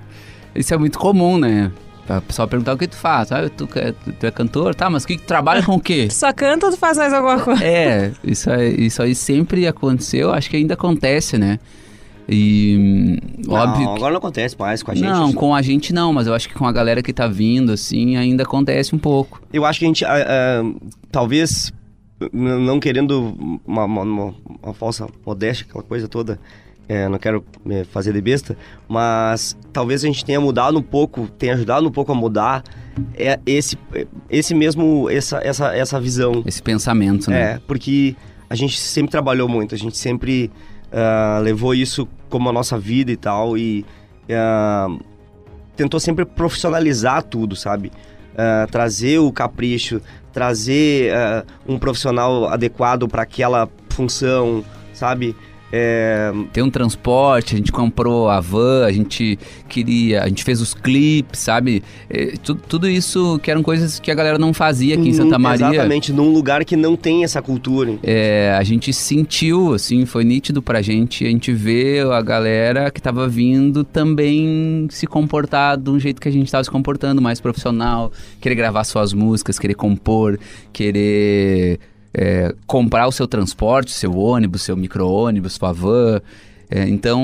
Isso 0.53 0.73
é 0.73 0.77
muito 0.77 0.99
comum, 0.99 1.38
né? 1.38 1.71
A 2.08 2.22
pessoa 2.22 2.47
perguntar 2.47 2.74
o 2.74 2.78
que 2.78 2.88
tu 2.88 2.95
faz. 2.95 3.32
Ah, 3.32 3.49
tu, 3.49 3.66
tu, 3.68 4.14
tu 4.20 4.26
é 4.28 4.32
cantor? 4.32 4.76
Tá, 4.76 4.89
mas 4.89 5.06
que, 5.06 5.18
que 5.18 5.24
trabalha 5.24 5.64
com 5.64 5.74
o 5.74 5.80
quê? 5.80 6.08
Só 6.12 6.32
canta 6.32 6.68
ou 6.68 6.72
tu 6.72 6.78
faz 6.78 6.97
mais 6.97 7.12
alguma 7.12 7.39
coisa? 7.39 7.64
É, 7.64 8.12
isso 8.24 8.49
aí, 8.51 8.86
isso 8.86 9.01
aí 9.01 9.16
sempre 9.16 9.66
aconteceu, 9.68 10.32
acho 10.32 10.49
que 10.49 10.56
ainda 10.58 10.76
acontece, 10.76 11.38
né? 11.38 11.60
E 12.28 13.20
Não, 13.45 13.53
óbvio. 13.53 13.88
que- 13.88 13.93
agora 13.97 14.12
não 14.12 14.18
acontece 14.18 14.56
mais 14.58 14.82
com 14.82 14.91
a 14.91 14.95
gente. 14.95 15.03
não, 15.06 15.28
isso. 15.30 15.36
com 15.38 15.53
a 15.53 15.62
gente 15.62 15.93
não, 15.93 16.12
mas 16.12 16.26
eu 16.28 16.34
acho 16.34 16.47
que 16.49 16.56
com 16.56 16.66
a 16.66 16.72
galera 16.72 17.01
que 17.03 17.14
tá 17.14 17.28
vindo, 17.28 17.72
assim, 17.72 18.18
ainda 18.18 18.43
acontece 18.43 18.95
um 18.95 18.99
pouco. 18.99 19.41
Eu 19.53 19.64
acho 19.66 19.80
que 19.80 19.86
a 19.86 19.88
gente, 19.88 20.03
ah, 20.06 20.14
ah, 20.28 20.64
talvez, 21.12 21.72
não 22.34 22.80
querendo 22.80 23.60
uma, 23.66 23.86
uma- 23.86 24.01
uma- 24.01 24.36
uma 24.64 24.74
falsa 24.74 25.08
modéstia, 25.26 25.66
aquela 25.70 25.84
coisa 25.84 26.08
toda, 26.08 26.39
é, 26.88 27.09
não 27.09 27.17
quero 27.17 27.43
me 27.63 27.83
fazer 27.86 28.13
de 28.13 28.21
besta, 28.21 28.55
mas 28.88 29.57
talvez 29.73 30.03
a 30.03 30.07
gente 30.07 30.23
tenha 30.23 30.39
mudado 30.39 30.77
um 30.77 30.81
pouco, 30.81 31.27
tenha 31.27 31.53
ajudado 31.53 31.88
um 31.88 31.91
pouco 31.91 32.11
a 32.11 32.15
mudar 32.15 32.63
é, 33.15 33.39
esse, 33.45 33.77
esse 34.29 34.53
mesmo, 34.53 35.09
essa, 35.09 35.39
essa, 35.43 35.75
essa 35.75 35.99
visão. 35.99 36.43
Esse 36.45 36.61
pensamento, 36.61 37.29
né? 37.29 37.53
É, 37.53 37.61
porque 37.67 38.15
a 38.49 38.55
gente 38.55 38.79
sempre 38.79 39.11
trabalhou 39.11 39.49
muito, 39.49 39.73
a 39.73 39.77
gente 39.77 39.97
sempre 39.97 40.51
ah, 40.91 41.39
levou 41.41 41.73
isso 41.73 42.07
como 42.29 42.49
a 42.49 42.53
nossa 42.53 42.77
vida 42.77 43.11
e 43.11 43.17
tal, 43.17 43.57
e 43.57 43.86
ah, 44.29 44.88
tentou 45.75 45.99
sempre 45.99 46.23
profissionalizar 46.23 47.23
tudo, 47.23 47.55
sabe? 47.55 47.91
Ah, 48.38 48.67
trazer 48.69 49.19
o 49.19 49.31
capricho, 49.31 50.01
trazer 50.31 51.13
um 51.65 51.79
profissional 51.79 52.49
adequado 52.49 53.07
para 53.07 53.23
aquela 53.23 53.69
função, 53.89 54.63
sabe? 54.93 55.36
É, 55.78 56.32
Tem 56.53 56.63
um 56.63 56.69
transporte, 56.69 57.53
a 57.53 57.57
gente 57.57 57.69
comprou 57.71 58.30
a 58.30 58.39
van, 58.39 58.86
a 58.86 58.91
gente 58.93 59.38
queria, 59.67 60.23
a 60.23 60.28
gente 60.30 60.41
fez 60.43 60.61
os 60.61 60.73
clipes, 60.73 61.41
sabe? 61.41 61.84
É, 62.09 62.34
tu- 62.41 62.55
tudo 62.55 62.88
isso 62.89 63.38
que 63.43 63.51
eram 63.51 63.61
coisas 63.61 63.99
que 63.99 64.09
a 64.09 64.15
galera 64.15 64.38
não 64.38 64.53
fazia 64.53 64.95
aqui 64.95 65.09
em 65.09 65.13
Santa 65.13 65.38
num- 65.38 65.43
Maria. 65.43 65.67
Exatamente, 65.67 66.13
num 66.13 66.32
lugar 66.32 66.63
que 66.63 66.78
não 66.78 66.95
tem 66.95 67.26
essa 67.26 67.41
cultura. 67.41 67.95
É, 68.01 68.55
a 68.57 68.63
gente 68.63 68.93
sentiu, 68.93 69.73
assim, 69.73 70.05
foi 70.05 70.23
nítido 70.23 70.61
pra 70.61 70.82
gente, 70.82 71.26
a 71.26 71.30
gente 71.30 71.51
vê 71.51 71.99
a 72.09 72.21
galera 72.21 72.89
que 72.89 73.01
tava 73.01 73.28
vindo 73.28 73.84
também 73.84 74.88
se 74.89 75.05
comportar 75.05 75.78
de 75.78 75.89
um 75.89 75.99
jeito 75.99 76.21
que 76.21 76.30
a 76.30 76.32
gente 76.32 76.49
tava 76.49 76.63
se 76.63 76.71
comportando, 76.71 77.21
mais 77.21 77.41
profissional, 77.41 78.11
querer 78.39 78.55
gravar 78.55 78.86
suas 78.86 79.11
músicas, 79.13 79.59
querer 79.59 79.73
compor, 79.76 80.39
querer 80.71 81.80
é, 82.18 82.55
comprar 82.66 83.07
o 83.07 83.11
seu 83.11 83.28
transporte, 83.28 83.91
seu 83.91 84.18
ônibus, 84.18 84.61
seu 84.61 84.78
micro-ônibus, 84.78 85.53
sua 85.53 85.74
van. 85.74 86.22
É, 86.70 86.88
então, 86.88 87.22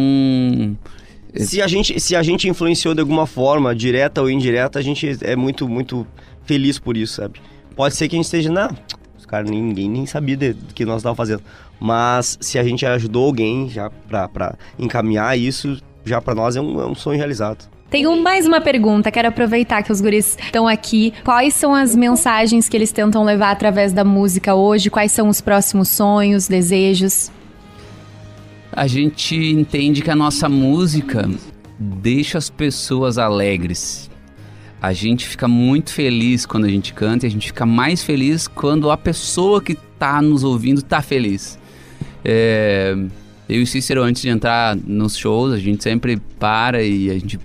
Se 1.36 1.62
a, 1.62 1.68
gente, 1.68 1.98
se 2.00 2.16
a 2.16 2.22
gente 2.22 2.50
influenciou 2.50 2.94
de 2.94 3.00
alguma 3.00 3.26
forma, 3.26 3.74
direta 3.74 4.22
ou 4.22 4.30
indireta, 4.30 4.78
a 4.78 4.82
gente 4.82 5.18
é 5.22 5.36
muito, 5.36 5.68
muito 5.68 6.06
feliz 6.44 6.78
por 6.78 6.98
isso, 6.98 7.16
sabe? 7.16 7.42
Pode 7.74 7.96
ser 7.96 8.10
que 8.10 8.16
a 8.16 8.18
gente 8.18 8.26
esteja, 8.26 8.52
não, 8.52 8.70
os 9.18 9.26
caras 9.26 9.50
ninguém 9.50 9.90
nem 9.90 10.06
sabia 10.06 10.36
do 10.36 10.74
que 10.74 10.84
nós 10.84 10.98
estávamos 10.98 11.18
fazendo. 11.18 11.42
Mas 11.80 12.38
se 12.42 12.60
a 12.60 12.64
gente 12.64 12.86
ajudou 12.86 13.26
alguém 13.26 13.70
já 13.70 13.90
pra 13.90 14.56
encaminhar 14.78 15.40
isso, 15.40 15.82
já 16.04 16.22
pra 16.22 16.36
nós 16.36 16.56
é 16.58 16.62
um, 16.62 16.82
é 16.82 16.86
um 16.86 16.94
sonho 16.94 17.18
realizado. 17.18 17.70
Tenho 17.92 18.20
mais 18.20 18.48
uma 18.48 18.60
pergunta, 18.60 19.12
quero 19.12 19.28
aproveitar 19.28 19.84
que 19.84 19.92
os 19.92 20.02
guris 20.02 20.36
estão 20.44 20.68
aqui. 20.68 21.14
Quais 21.24 21.54
são 21.54 21.76
as 21.76 21.96
mensagens 21.96 22.68
que 22.68 22.76
eles 22.76 22.92
tentam 22.92 23.24
levar 23.24 23.52
através 23.52 23.94
da 23.94 24.04
música 24.04 24.56
hoje? 24.56 24.90
Quais 24.90 25.12
são 25.12 25.30
os 25.30 25.42
próximos 25.42 25.90
sonhos, 25.90 26.48
desejos? 26.48 27.30
a 28.72 28.88
gente 28.88 29.36
entende 29.36 30.02
que 30.02 30.10
a 30.10 30.16
nossa 30.16 30.48
música 30.48 31.30
deixa 31.78 32.38
as 32.38 32.50
pessoas 32.50 33.18
alegres. 33.18 34.10
A 34.82 34.94
gente 34.94 35.28
fica 35.28 35.48
muito 35.48 35.92
feliz 35.92 36.46
quando 36.46 36.66
a 36.66 36.70
gente 36.70 36.94
canta 36.94 37.26
e 37.26 37.28
a 37.28 37.32
gente 37.32 37.48
fica 37.48 37.66
mais 37.66 38.02
feliz 38.02 38.48
quando 38.48 38.90
a 38.90 38.98
pessoa 38.98 39.62
que 39.62 39.76
tá 39.76 40.22
nos 40.22 40.44
ouvindo 40.44 40.82
tá 40.82 41.02
feliz. 41.02 41.60
É, 42.24 42.96
eu 43.52 43.60
e 43.60 43.64
o 43.64 43.68
Cícero, 43.68 44.02
antes 44.02 44.22
de 44.22 44.30
entrar 44.30 44.78
nos 44.78 45.18
shows, 45.18 45.52
a 45.54 45.58
gente 45.58 45.84
sempre 45.84 46.16
para 46.40 46.82
e 46.82 47.10
a 47.10 47.14
gente 47.14 47.38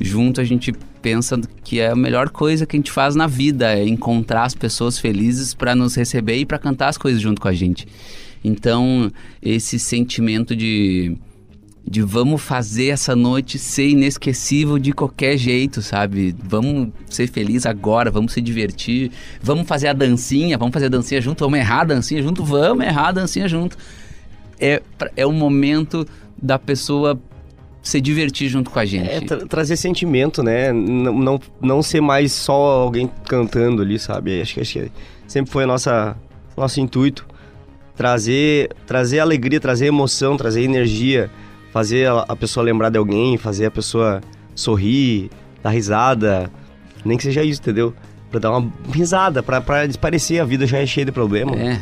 junto 0.00 0.40
a 0.40 0.44
gente 0.44 0.72
pensa 1.00 1.40
que 1.62 1.78
é 1.78 1.90
a 1.90 1.96
melhor 1.96 2.28
coisa 2.28 2.66
que 2.66 2.76
a 2.76 2.78
gente 2.78 2.90
faz 2.90 3.14
na 3.14 3.28
vida 3.28 3.72
é 3.72 3.86
encontrar 3.86 4.44
as 4.44 4.54
pessoas 4.54 4.98
felizes 4.98 5.54
para 5.54 5.76
nos 5.76 5.94
receber 5.94 6.38
e 6.38 6.44
para 6.44 6.58
cantar 6.58 6.88
as 6.88 6.98
coisas 6.98 7.20
junto 7.20 7.40
com 7.40 7.46
a 7.46 7.52
gente. 7.52 7.86
Então, 8.42 9.12
esse 9.40 9.78
sentimento 9.78 10.56
de 10.56 11.16
de 11.84 12.00
vamos 12.00 12.40
fazer 12.40 12.88
essa 12.88 13.16
noite 13.16 13.58
ser 13.58 13.88
inesquecível 13.88 14.78
de 14.78 14.92
qualquer 14.92 15.36
jeito, 15.36 15.82
sabe? 15.82 16.34
Vamos 16.42 16.90
ser 17.10 17.28
felizes 17.28 17.66
agora, 17.66 18.08
vamos 18.08 18.32
se 18.32 18.40
divertir, 18.40 19.10
vamos 19.42 19.66
fazer 19.66 19.88
a 19.88 19.92
dancinha, 19.92 20.56
vamos 20.56 20.72
fazer 20.72 20.86
a 20.86 20.88
dancinha 20.88 21.20
junto, 21.20 21.44
vamos 21.44 21.58
errar 21.58 21.80
a 21.80 21.84
dancinha 21.84 22.22
junto, 22.22 22.44
vamos 22.44 22.84
errar 22.84 23.08
a 23.08 23.12
dancinha 23.12 23.48
junto. 23.48 23.76
É, 24.62 24.80
é 25.16 25.26
o 25.26 25.32
momento 25.32 26.06
da 26.40 26.58
pessoa 26.58 27.20
se 27.82 28.00
divertir 28.00 28.48
junto 28.48 28.70
com 28.70 28.78
a 28.78 28.84
gente. 28.84 29.10
É 29.10 29.20
tra- 29.20 29.44
trazer 29.46 29.76
sentimento, 29.76 30.42
né? 30.42 30.72
Não, 30.72 31.12
não, 31.12 31.40
não 31.60 31.82
ser 31.82 32.00
mais 32.00 32.30
só 32.32 32.52
alguém 32.82 33.10
cantando 33.26 33.82
ali, 33.82 33.98
sabe? 33.98 34.40
Acho 34.40 34.54
que, 34.54 34.60
acho 34.60 34.72
que 34.74 34.92
sempre 35.26 35.50
foi 35.52 35.64
a 35.64 35.66
nossa 35.66 36.16
nosso 36.56 36.80
intuito 36.80 37.26
trazer 37.96 38.70
trazer 38.86 39.20
alegria, 39.20 39.60
trazer 39.60 39.86
emoção, 39.86 40.36
trazer 40.36 40.62
energia, 40.62 41.30
fazer 41.72 42.08
a, 42.08 42.24
a 42.28 42.36
pessoa 42.36 42.64
lembrar 42.64 42.90
de 42.90 42.98
alguém, 42.98 43.36
fazer 43.36 43.66
a 43.66 43.70
pessoa 43.70 44.20
sorrir, 44.54 45.30
dar 45.62 45.70
risada, 45.70 46.50
nem 47.04 47.16
que 47.16 47.22
seja 47.24 47.42
isso, 47.42 47.60
entendeu? 47.60 47.94
Pra 48.30 48.38
dar 48.40 48.50
uma 48.56 48.72
risada, 48.92 49.42
pra, 49.42 49.60
pra 49.60 49.86
desaparecer, 49.86 50.40
a 50.40 50.44
vida 50.44 50.66
já 50.66 50.78
é 50.78 50.86
cheia 50.86 51.04
de 51.04 51.12
problema. 51.12 51.54
É, 51.56 51.78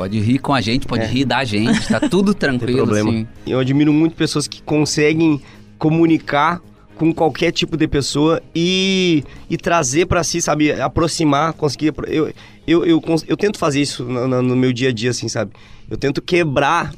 pode 0.00 0.18
rir 0.18 0.38
com 0.38 0.54
a 0.54 0.62
gente, 0.62 0.86
pode 0.86 1.02
É. 1.04 1.06
rir 1.06 1.26
da 1.26 1.44
gente, 1.44 1.86
tá 1.86 2.00
tudo 2.00 2.28
Não 2.32 2.34
tem 2.34 2.58
tranquilo, 2.58 2.78
problema. 2.78 3.10
assim. 3.10 3.26
Eu 3.46 3.58
admiro 3.58 3.92
muito 3.92 4.16
pessoas 4.16 4.48
que 4.48 4.62
conseguem 4.62 5.38
comunicar 5.78 6.58
com 6.96 7.12
qualquer 7.12 7.50
tipo 7.52 7.76
de 7.76 7.86
pessoa 7.86 8.40
e, 8.54 9.22
e 9.50 9.58
trazer 9.58 10.06
pra 10.06 10.24
si, 10.24 10.40
sabe, 10.40 10.72
aproximar, 10.72 11.52
conseguir. 11.52 11.88
apro- 11.88 12.06
Eu, 12.06 12.32
eu, 12.66 12.84
eu, 12.86 13.02
eu 13.28 13.36
tento 13.36 13.58
fazer 13.58 13.82
isso 13.82 14.02
no, 14.04 14.26
no- 14.26 14.40
no 14.42 14.56
meu 14.56 14.72
dia 14.72 14.88
a 14.88 14.92
dia, 14.92 15.10
assim, 15.10 15.28
sabe? 15.28 15.52
Eu 15.90 15.98
tento 15.98 16.22
quebrar 16.22 16.94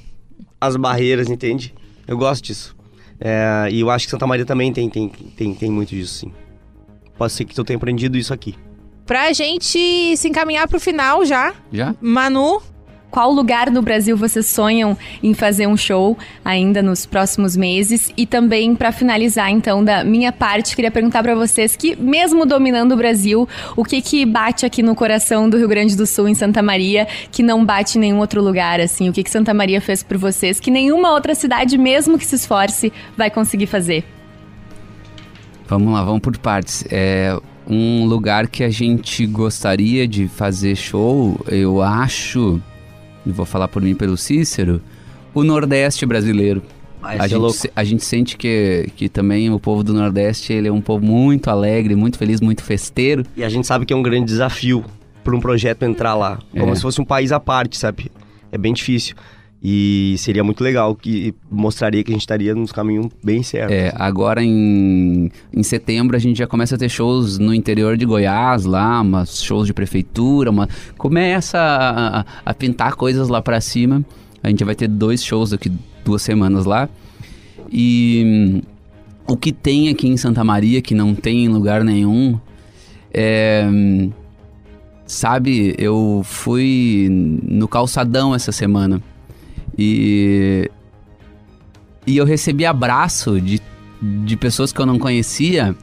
as 0.61 0.77
barreiras, 0.77 1.29
entende? 1.29 1.75
Eu 2.07 2.17
gosto 2.17 2.45
disso. 2.45 2.77
É, 3.21 3.67
e 3.71 3.81
eu 3.81 3.91
acho 3.91 4.07
que 4.07 4.11
Santa 4.13 4.29
Maria 4.29 4.47
também 4.47 4.73
tem, 4.73 4.89
tem, 4.89 5.09
tem, 5.09 5.55
tem 5.55 5.71
muito 5.73 5.89
disso, 5.91 6.15
sim. 6.21 6.33
Pode 7.19 7.33
ser 7.33 7.45
que 7.47 7.59
eu 7.59 7.65
tenha 7.65 7.77
aprendido 7.77 8.17
isso 8.17 8.33
aqui. 8.33 8.55
Pra 9.05 9.33
gente 9.33 10.17
se 10.17 10.29
encaminhar 10.29 10.69
pro 10.69 10.79
final 10.79 11.25
já, 11.25 11.53
Já? 11.73 11.95
Manu, 12.01 12.61
Qual 13.13 13.31
lugar 13.31 13.71
no 13.71 13.83
Brasil 13.83 14.17
vocês 14.17 14.47
sonham 14.47 14.97
em 15.23 15.35
fazer 15.35 15.67
um 15.67 15.77
show 15.77 16.17
ainda 16.43 16.83
nos 16.83 17.05
próximos 17.05 17.55
meses? 17.55 18.11
E 18.17 18.25
também, 18.25 18.75
para 18.75 18.91
finalizar, 18.91 19.51
então, 19.51 19.85
da 19.85 20.03
minha 20.03 20.33
parte, 20.33 20.75
queria 20.75 20.91
perguntar 20.91 21.23
para 21.23 21.35
vocês 21.35 21.77
que, 21.77 21.95
mesmo 21.95 22.47
dominando 22.47 22.93
o 22.93 22.97
Brasil, 22.97 23.47
o 23.77 23.85
que 23.85 24.01
que 24.01 24.25
bate 24.25 24.65
aqui 24.65 24.83
no 24.83 24.95
coração 24.95 25.51
do 25.51 25.59
Rio 25.59 25.69
Grande 25.69 25.95
do 25.95 26.07
Sul, 26.07 26.27
em 26.27 26.35
Santa 26.35 26.63
Maria, 26.63 27.07
que 27.31 27.43
não 27.43 27.63
bate 27.63 27.99
em 27.99 28.01
nenhum 28.01 28.19
outro 28.19 28.43
lugar, 28.43 28.81
assim? 28.81 29.11
O 29.11 29.13
que 29.13 29.23
que 29.23 29.31
Santa 29.31 29.53
Maria 29.53 29.83
fez 29.83 30.03
por 30.03 30.17
vocês 30.17 30.59
que 30.59 30.71
nenhuma 30.71 31.13
outra 31.13 31.35
cidade, 31.35 31.77
mesmo 31.77 32.17
que 32.17 32.25
se 32.25 32.37
esforce, 32.37 32.91
vai 33.15 33.31
conseguir 33.31 33.67
fazer? 33.67 34.07
Vamos 35.69 35.93
lá, 35.93 36.03
vamos 36.03 36.21
por 36.23 36.35
partes. 36.39 36.83
É 36.91 37.39
um 37.67 38.07
lugar 38.07 38.49
que 38.49 38.65
a 38.65 38.71
gente 38.71 39.27
gostaria 39.27 40.09
de 40.09 40.29
fazer 40.29 40.75
show, 40.77 41.39
eu 41.51 41.83
acho, 41.83 42.59
vou 43.27 43.47
falar 43.47 43.69
por 43.69 43.81
mim 43.83 43.95
pelo 43.95 44.17
Cícero, 44.17 44.81
o 45.35 45.45
Nordeste 45.45 46.05
brasileiro. 46.07 46.63
Vai 47.01 47.19
A 47.19 47.29
ser 47.29 47.39
gente, 47.41 47.73
a 47.75 47.85
gente 47.85 48.05
sente 48.05 48.37
que, 48.37 48.89
que 48.97 49.09
também 49.09 49.51
o 49.51 49.59
povo 49.59 49.83
do 49.83 49.93
Nordeste 49.93 50.53
ele 50.53 50.69
é 50.69 50.73
um 50.73 50.81
povo 50.81 51.05
muito 51.05 51.51
alegre, 51.51 51.97
muito 51.97 52.17
feliz, 52.17 52.41
muito 52.41 52.63
festeiro. 52.63 53.25
E 53.37 53.43
a 53.43 53.49
gente 53.49 53.67
sabe 53.67 53.85
que 53.85 53.93
é 53.93 53.97
um 53.97 54.03
grande 54.03 54.27
desafio 54.27 54.85
para 55.25 55.35
um 55.35 55.41
projeto 55.41 55.83
entrar 55.83 56.15
lá. 56.15 56.39
Como 56.57 56.73
É. 56.73 56.75
se 56.77 56.83
fosse 56.83 57.01
um 57.01 57.05
país 57.05 57.33
à 57.33 57.41
parte, 57.41 57.77
sabe? 57.77 58.11
É 58.53 58.59
bem 58.59 58.73
difícil. 58.73 59.17
E 59.65 60.17
seria 60.19 60.43
muito 60.43 60.65
legal, 60.65 60.93
que 60.97 61.33
mostraria 61.49 62.03
que 62.03 62.11
a 62.11 62.15
gente 62.15 62.23
estaria 62.23 62.53
nos 62.53 62.73
caminhos 62.73 63.07
bem 63.23 63.45
certos. 63.45 63.77
É, 63.77 63.93
agora 63.95 64.43
em, 64.43 65.31
em 65.55 65.63
setembro 65.63 66.17
a 66.17 66.19
gente 66.19 66.37
já 66.39 66.49
começa 66.49 66.75
a 66.75 66.79
ter 66.79 66.89
shows 66.89 67.39
no 67.39 67.55
interior 67.55 67.97
de 67.97 68.05
Goiás, 68.05 68.65
lá, 68.65 69.01
umas 69.01 69.41
shows 69.41 69.69
de 69.69 69.73
prefeitura, 69.73 70.51
uma, 70.51 70.69
começa 70.99 71.59
a, 71.59 72.21
a- 72.21 72.25
a 72.45 72.53
pintar 72.55 72.95
coisas 72.97 73.29
lá 73.29 73.41
pra 73.41 73.61
cima. 73.61 74.05
A 74.43 74.49
gente 74.49 74.65
vai 74.65 74.75
ter 74.75 74.89
dois 74.89 75.23
shows 75.23 75.51
daqui 75.51 75.71
duas 76.05 76.23
semanas 76.23 76.65
lá. 76.65 76.89
E 77.71 78.63
o 79.29 79.37
que 79.37 79.53
tem 79.53 79.89
aqui 79.91 80.09
em 80.09 80.17
Santa 80.17 80.43
Maria, 80.43 80.83
que 80.83 80.93
não 80.95 81.15
tem 81.15 81.45
em 81.45 81.49
lugar 81.49 81.85
nenhum, 81.85 82.37
é. 83.15 83.65
Sabe, 85.07 85.75
eu 85.79 86.23
fui 86.25 87.07
no 87.45 87.69
calçadão 87.69 88.35
essa 88.35 88.51
semana. 88.51 89.03
E 89.79 90.71
e 92.07 92.17
eu 92.17 92.25
recebi 92.25 92.67
abraço 92.67 93.41
de, 93.41 93.61
de 94.01 94.37
pessoas 94.37 94.73
que 94.73 94.81
eu 94.81 94.87
não 94.87 94.99
conhecia. 94.99 95.75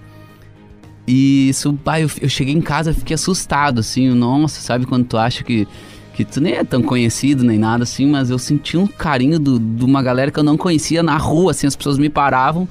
E 1.08 1.50
isso, 1.50 1.74
pai, 1.74 2.04
eu, 2.04 2.10
eu 2.22 2.30
cheguei 2.30 2.54
em 2.54 2.62
casa, 2.62 2.94
fiquei 2.94 3.16
assustado, 3.16 3.80
assim, 3.80 4.10
nossa, 4.10 4.60
sabe 4.62 4.86
quando 4.86 5.06
tu 5.06 5.18
acha 5.18 5.44
que, 5.44 5.68
que 6.14 6.24
tu 6.26 6.40
nem 6.42 6.54
é 6.54 6.64
tão 6.64 6.82
conhecido 6.84 7.44
nem 7.44 7.58
nada, 7.58 7.84
assim, 7.84 8.06
mas 8.06 8.30
eu 8.30 8.38
senti 8.38 8.78
um 8.78 8.86
carinho 8.86 9.40
do- 9.40 9.58
de 9.60 9.84
uma 9.84 10.04
galera 10.04 10.30
que 10.30 10.38
eu 10.38 10.44
não 10.44 10.58
conhecia 10.58 11.02
na 11.02 11.18
rua, 11.18 11.52
assim, 11.52 11.66
as 11.66 11.76
pessoas 11.76 11.98
me 11.98 12.10
paravam. 12.10 12.68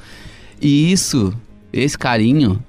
E 0.60 0.92
isso, 0.92 1.32
esse 1.72 1.98
carinho, 1.98 2.62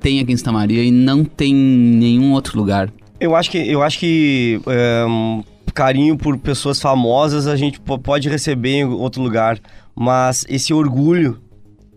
tem 0.00 0.20
aqui 0.20 0.32
em 0.32 0.36
Santa 0.36 0.52
Maria 0.52 0.82
e 0.82 0.90
não 0.90 1.24
tem 1.24 1.52
em 1.52 1.96
nenhum 1.98 2.32
outro 2.32 2.58
lugar. 2.58 2.92
Eu 3.18 3.34
acho 3.36 3.50
que, 3.50 3.58
eu 3.58 3.82
acho 3.82 3.98
que 3.98 4.60
um 5.08 5.42
carinho 5.72 6.16
por 6.16 6.36
pessoas 6.38 6.80
famosas 6.80 7.46
a 7.46 7.56
gente 7.56 7.80
po- 7.80 7.98
pode 7.98 8.28
receber 8.28 8.70
em 8.80 8.84
outro 8.84 9.22
lugar, 9.22 9.58
mas 9.94 10.44
esse 10.48 10.72
orgulho, 10.74 11.40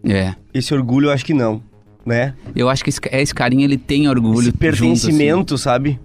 É. 0.03 0.35
esse 0.53 0.73
orgulho 0.73 1.07
eu 1.07 1.11
acho 1.11 1.25
que 1.25 1.33
não, 1.33 1.61
né? 2.05 2.33
Eu 2.55 2.69
acho 2.69 2.83
que 2.83 2.89
esse, 2.89 2.99
esse 3.11 3.33
carinho, 3.33 3.63
ele 3.63 3.77
tem 3.77 4.07
orgulho. 4.07 4.39
esse 4.39 4.45
junto, 4.47 4.57
pertencimento, 4.57 5.57
sabe? 5.57 5.99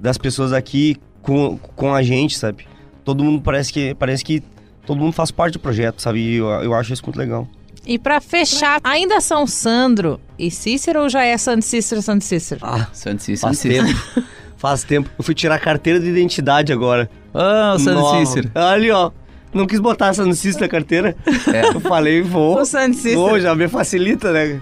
Das 0.00 0.18
pessoas 0.18 0.52
aqui 0.52 0.96
com, 1.22 1.56
com 1.76 1.94
a 1.94 2.02
gente, 2.02 2.36
sabe? 2.38 2.66
Todo 3.04 3.22
mundo 3.24 3.40
parece 3.42 3.72
que 3.72 3.94
parece 3.94 4.24
que 4.24 4.42
todo 4.86 4.98
mundo 4.98 5.12
faz 5.12 5.30
parte 5.30 5.54
do 5.54 5.58
projeto, 5.60 6.00
sabe? 6.02 6.18
E 6.20 6.34
eu, 6.36 6.46
eu 6.46 6.74
acho 6.74 6.92
isso 6.92 7.02
muito 7.04 7.16
legal. 7.18 7.48
E 7.84 7.98
pra 7.98 8.20
fechar, 8.20 8.80
ainda 8.84 9.20
são 9.20 9.44
Sandro 9.46 10.20
e 10.38 10.50
Cícero 10.52 11.00
ou 11.02 11.08
já 11.08 11.24
é 11.24 11.36
Santo 11.36 11.64
Cícero, 11.64 12.00
Santo 12.00 12.22
Cícero? 12.24 12.60
Ah, 12.62 12.74
assim. 12.74 12.88
Santo 12.92 13.22
Cícero. 13.22 13.54
Santo 13.54 13.60
Cícero. 13.60 14.24
faz 14.62 14.84
tempo. 14.84 15.10
Eu 15.18 15.24
fui 15.24 15.34
tirar 15.34 15.56
a 15.56 15.58
carteira 15.58 15.98
de 15.98 16.08
identidade 16.08 16.72
agora. 16.72 17.10
Ah, 17.34 17.72
o 17.74 17.80
Santo 17.80 17.98
Nova. 17.98 18.24
Cícero. 18.24 18.48
Ali, 18.54 18.92
ó. 18.92 19.10
Não 19.52 19.66
quis 19.66 19.80
botar 19.80 20.14
Santo 20.14 20.34
Cícero 20.36 20.62
na 20.62 20.68
carteira. 20.68 21.16
É. 21.52 21.66
Eu 21.74 21.80
falei, 21.80 22.22
vou. 22.22 22.60
O 22.60 22.64
Santo 22.64 22.94
Cícero. 22.94 23.16
Vou, 23.20 23.40
já 23.40 23.56
me 23.56 23.66
facilita, 23.66 24.30
né? 24.30 24.60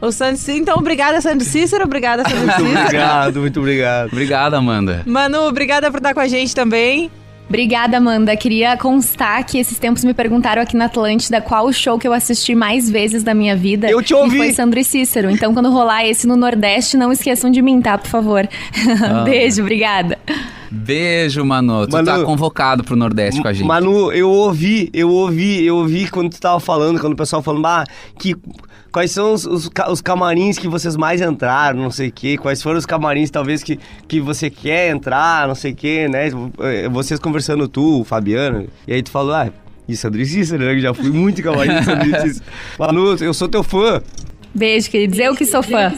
O 0.00 0.10
Santo 0.10 0.38
Cícero. 0.38 0.58
Então, 0.58 0.76
obrigada, 0.76 1.20
Santo 1.20 1.44
Cícero. 1.44 1.84
Obrigada, 1.84 2.24
Santo 2.28 2.36
Muito 2.36 2.52
Cícero. 2.56 2.80
obrigado, 2.80 3.40
muito 3.40 3.60
obrigado. 3.60 4.12
Obrigado, 4.12 4.54
Amanda. 4.54 5.02
Manu, 5.06 5.42
obrigada 5.46 5.88
por 5.88 5.98
estar 5.98 6.12
com 6.12 6.20
a 6.20 6.26
gente 6.26 6.52
também. 6.52 7.08
Obrigada, 7.52 7.98
Amanda. 7.98 8.34
Queria 8.34 8.78
constar 8.78 9.44
que 9.44 9.58
esses 9.58 9.78
tempos 9.78 10.02
me 10.06 10.14
perguntaram 10.14 10.62
aqui 10.62 10.74
na 10.74 10.86
Atlântida 10.86 11.38
qual 11.38 11.66
o 11.66 11.72
show 11.72 11.98
que 11.98 12.08
eu 12.08 12.14
assisti 12.14 12.54
mais 12.54 12.88
vezes 12.88 13.22
da 13.22 13.34
minha 13.34 13.54
vida. 13.54 13.90
Eu 13.90 14.02
te 14.02 14.14
ouvi. 14.14 14.36
E 14.36 14.38
foi 14.38 14.52
Sandro 14.54 14.80
e 14.80 14.84
Cícero. 14.84 15.30
Então, 15.30 15.52
quando 15.52 15.70
rolar 15.70 16.02
esse 16.06 16.26
no 16.26 16.34
Nordeste, 16.34 16.96
não 16.96 17.12
esqueçam 17.12 17.50
de 17.50 17.60
mim, 17.60 17.82
tá? 17.82 17.98
Por 17.98 18.08
favor. 18.08 18.48
Beijo, 19.26 19.60
obrigada. 19.60 20.18
Beijo, 20.70 21.44
Manu. 21.44 21.86
Tu 21.86 21.92
Manu. 21.92 22.06
tá 22.06 22.24
convocado 22.24 22.82
pro 22.84 22.96
Nordeste 22.96 23.42
com 23.42 23.48
a 23.48 23.52
gente. 23.52 23.66
Manu, 23.66 24.10
eu 24.10 24.30
ouvi, 24.30 24.88
eu 24.94 25.10
ouvi, 25.10 25.62
eu 25.62 25.76
ouvi 25.76 26.08
quando 26.08 26.30
tu 26.30 26.40
tava 26.40 26.58
falando, 26.58 26.98
quando 26.98 27.12
o 27.12 27.16
pessoal 27.16 27.42
falando, 27.42 27.66
ah, 27.66 27.84
que 28.18 28.34
quais 28.92 29.10
são 29.10 29.32
os, 29.32 29.46
os, 29.46 29.70
os 29.90 30.00
camarins 30.00 30.58
que 30.58 30.68
vocês 30.68 30.96
mais 30.96 31.20
entraram, 31.20 31.80
não 31.80 31.90
sei 31.90 32.08
o 32.08 32.12
quê, 32.12 32.36
quais 32.36 32.62
foram 32.62 32.78
os 32.78 32.86
camarins 32.86 33.30
talvez 33.30 33.62
que, 33.62 33.80
que 34.06 34.20
você 34.20 34.50
quer 34.50 34.90
entrar, 34.90 35.48
não 35.48 35.54
sei 35.54 35.72
o 35.72 35.74
quê, 35.74 36.06
né? 36.08 36.28
Eh, 36.60 36.88
Vocês 36.90 37.18
conversando 37.18 37.66
tu, 37.66 38.00
o 38.00 38.04
Fabiano, 38.04 38.68
e 38.86 38.92
aí 38.92 39.02
tu 39.02 39.10
falou, 39.10 39.34
ah, 39.34 39.48
e 39.88 39.96
Sandro 39.96 40.20
e 40.20 40.26
Cícero, 40.26 40.64
né? 40.64 40.74
que 40.74 40.80
Já 40.80 40.94
fui 40.94 41.10
muito 41.10 41.42
camarim 41.42 41.78
de 41.78 41.84
Sandro 41.84 42.20
Cícero. 42.20 42.44
Manu, 42.78 43.16
eu 43.16 43.34
sou 43.34 43.48
teu 43.48 43.62
fã. 43.62 44.00
Beijo, 44.54 44.90
queridos. 44.90 45.18
Eu 45.18 45.34
que 45.34 45.46
sou 45.46 45.62
fã. 45.62 45.92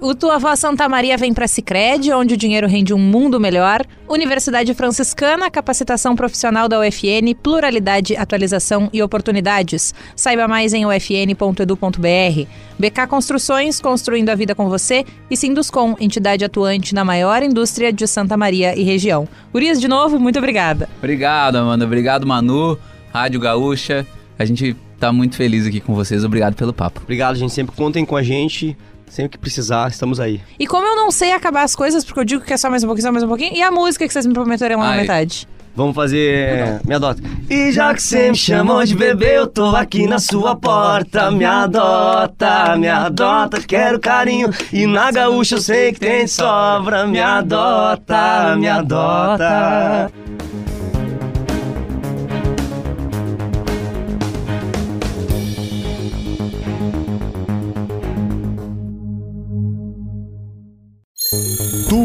O 0.00 0.14
Tua 0.14 0.38
Voz 0.38 0.58
Santa 0.58 0.88
Maria 0.88 1.16
vem 1.18 1.34
para 1.34 1.46
Cicred, 1.46 2.10
onde 2.12 2.32
o 2.32 2.36
dinheiro 2.36 2.66
rende 2.66 2.94
um 2.94 2.98
mundo 2.98 3.38
melhor. 3.38 3.84
Universidade 4.08 4.72
Franciscana, 4.72 5.50
capacitação 5.50 6.16
profissional 6.16 6.68
da 6.68 6.80
UFN, 6.80 7.34
pluralidade, 7.40 8.16
atualização 8.16 8.88
e 8.92 9.02
oportunidades. 9.02 9.94
Saiba 10.16 10.48
mais 10.48 10.72
em 10.72 10.86
ufn.edu.br. 10.86 12.46
BK 12.78 13.06
Construções, 13.08 13.78
construindo 13.78 14.30
a 14.30 14.34
vida 14.34 14.54
com 14.54 14.70
você. 14.70 15.04
E 15.30 15.36
Sinduscom, 15.36 15.94
entidade 16.00 16.44
atuante 16.44 16.94
na 16.94 17.04
maior 17.04 17.42
indústria 17.42 17.92
de 17.92 18.06
Santa 18.06 18.36
Maria 18.36 18.74
e 18.74 18.82
região. 18.82 19.28
Urias, 19.52 19.78
de 19.78 19.86
novo, 19.86 20.18
muito 20.18 20.38
obrigada. 20.38 20.88
Obrigado, 20.98 21.56
Amanda. 21.56 21.84
Obrigado, 21.84 22.26
Manu. 22.26 22.78
Rádio 23.12 23.38
Gaúcha. 23.38 24.06
A 24.38 24.44
gente 24.46 24.74
tá 25.00 25.12
muito 25.12 25.34
feliz 25.36 25.66
aqui 25.66 25.80
com 25.80 25.94
vocês. 25.94 26.24
Obrigado 26.24 26.54
pelo 26.54 26.72
papo. 26.72 27.00
Obrigado, 27.02 27.36
gente, 27.36 27.52
sempre 27.52 27.74
contem 27.74 28.04
com 28.04 28.16
a 28.16 28.22
gente, 28.22 28.76
sempre 29.08 29.30
que 29.30 29.38
precisar, 29.38 29.88
estamos 29.88 30.20
aí. 30.20 30.40
E 30.58 30.66
como 30.66 30.86
eu 30.86 30.94
não 30.94 31.10
sei 31.10 31.32
acabar 31.32 31.62
as 31.62 31.74
coisas, 31.74 32.04
porque 32.04 32.20
eu 32.20 32.24
digo 32.24 32.44
que 32.44 32.52
é 32.52 32.56
só 32.56 32.68
mais 32.70 32.84
um 32.84 32.86
pouquinho, 32.86 33.06
só 33.06 33.12
mais 33.12 33.24
um 33.24 33.28
pouquinho, 33.28 33.56
e 33.56 33.62
a 33.62 33.70
música 33.70 34.06
que 34.06 34.12
vocês 34.12 34.26
me 34.26 34.34
prometeram 34.34 34.78
lá 34.78 34.84
na 34.84 34.92
Ai. 34.92 35.00
metade? 35.00 35.48
Vamos 35.74 35.94
fazer. 35.94 36.80
Me 36.84 36.94
adota. 36.94 37.22
E 37.48 37.70
já 37.70 37.94
que 37.94 38.02
você 38.02 38.30
me 38.30 38.36
chamou 38.36 38.84
de 38.84 38.94
bebê, 38.94 39.38
eu 39.38 39.46
tô 39.46 39.66
aqui 39.76 40.04
na 40.06 40.18
sua 40.18 40.56
porta. 40.56 41.30
Me 41.30 41.44
adota, 41.44 42.76
me 42.76 42.88
adota, 42.88 43.60
quero 43.60 44.00
carinho. 44.00 44.50
E 44.72 44.84
na 44.84 45.12
gaúcha 45.12 45.54
eu 45.54 45.60
sei 45.60 45.92
que 45.92 46.00
tem 46.00 46.26
sobra. 46.26 47.06
Me 47.06 47.20
adota, 47.20 48.56
me 48.58 48.68
adota. 48.68 50.10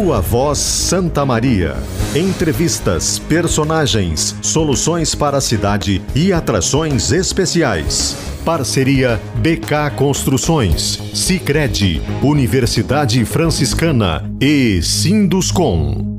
Tua 0.05 0.21
Voz 0.21 0.59
Santa 0.59 1.25
Maria. 1.25 1.77
Entrevistas, 2.15 3.17
personagens, 3.17 4.35
soluções 4.39 5.15
para 5.15 5.37
a 5.37 5.41
cidade 5.41 5.99
e 6.13 6.31
atrações 6.31 7.11
especiais. 7.11 8.15
Parceria 8.45 9.19
BK 9.37 9.95
Construções, 9.95 11.01
Sicredi, 11.11 12.03
Universidade 12.21 13.25
Franciscana 13.25 14.23
e 14.39 14.79
Sinduscom. 14.83 16.14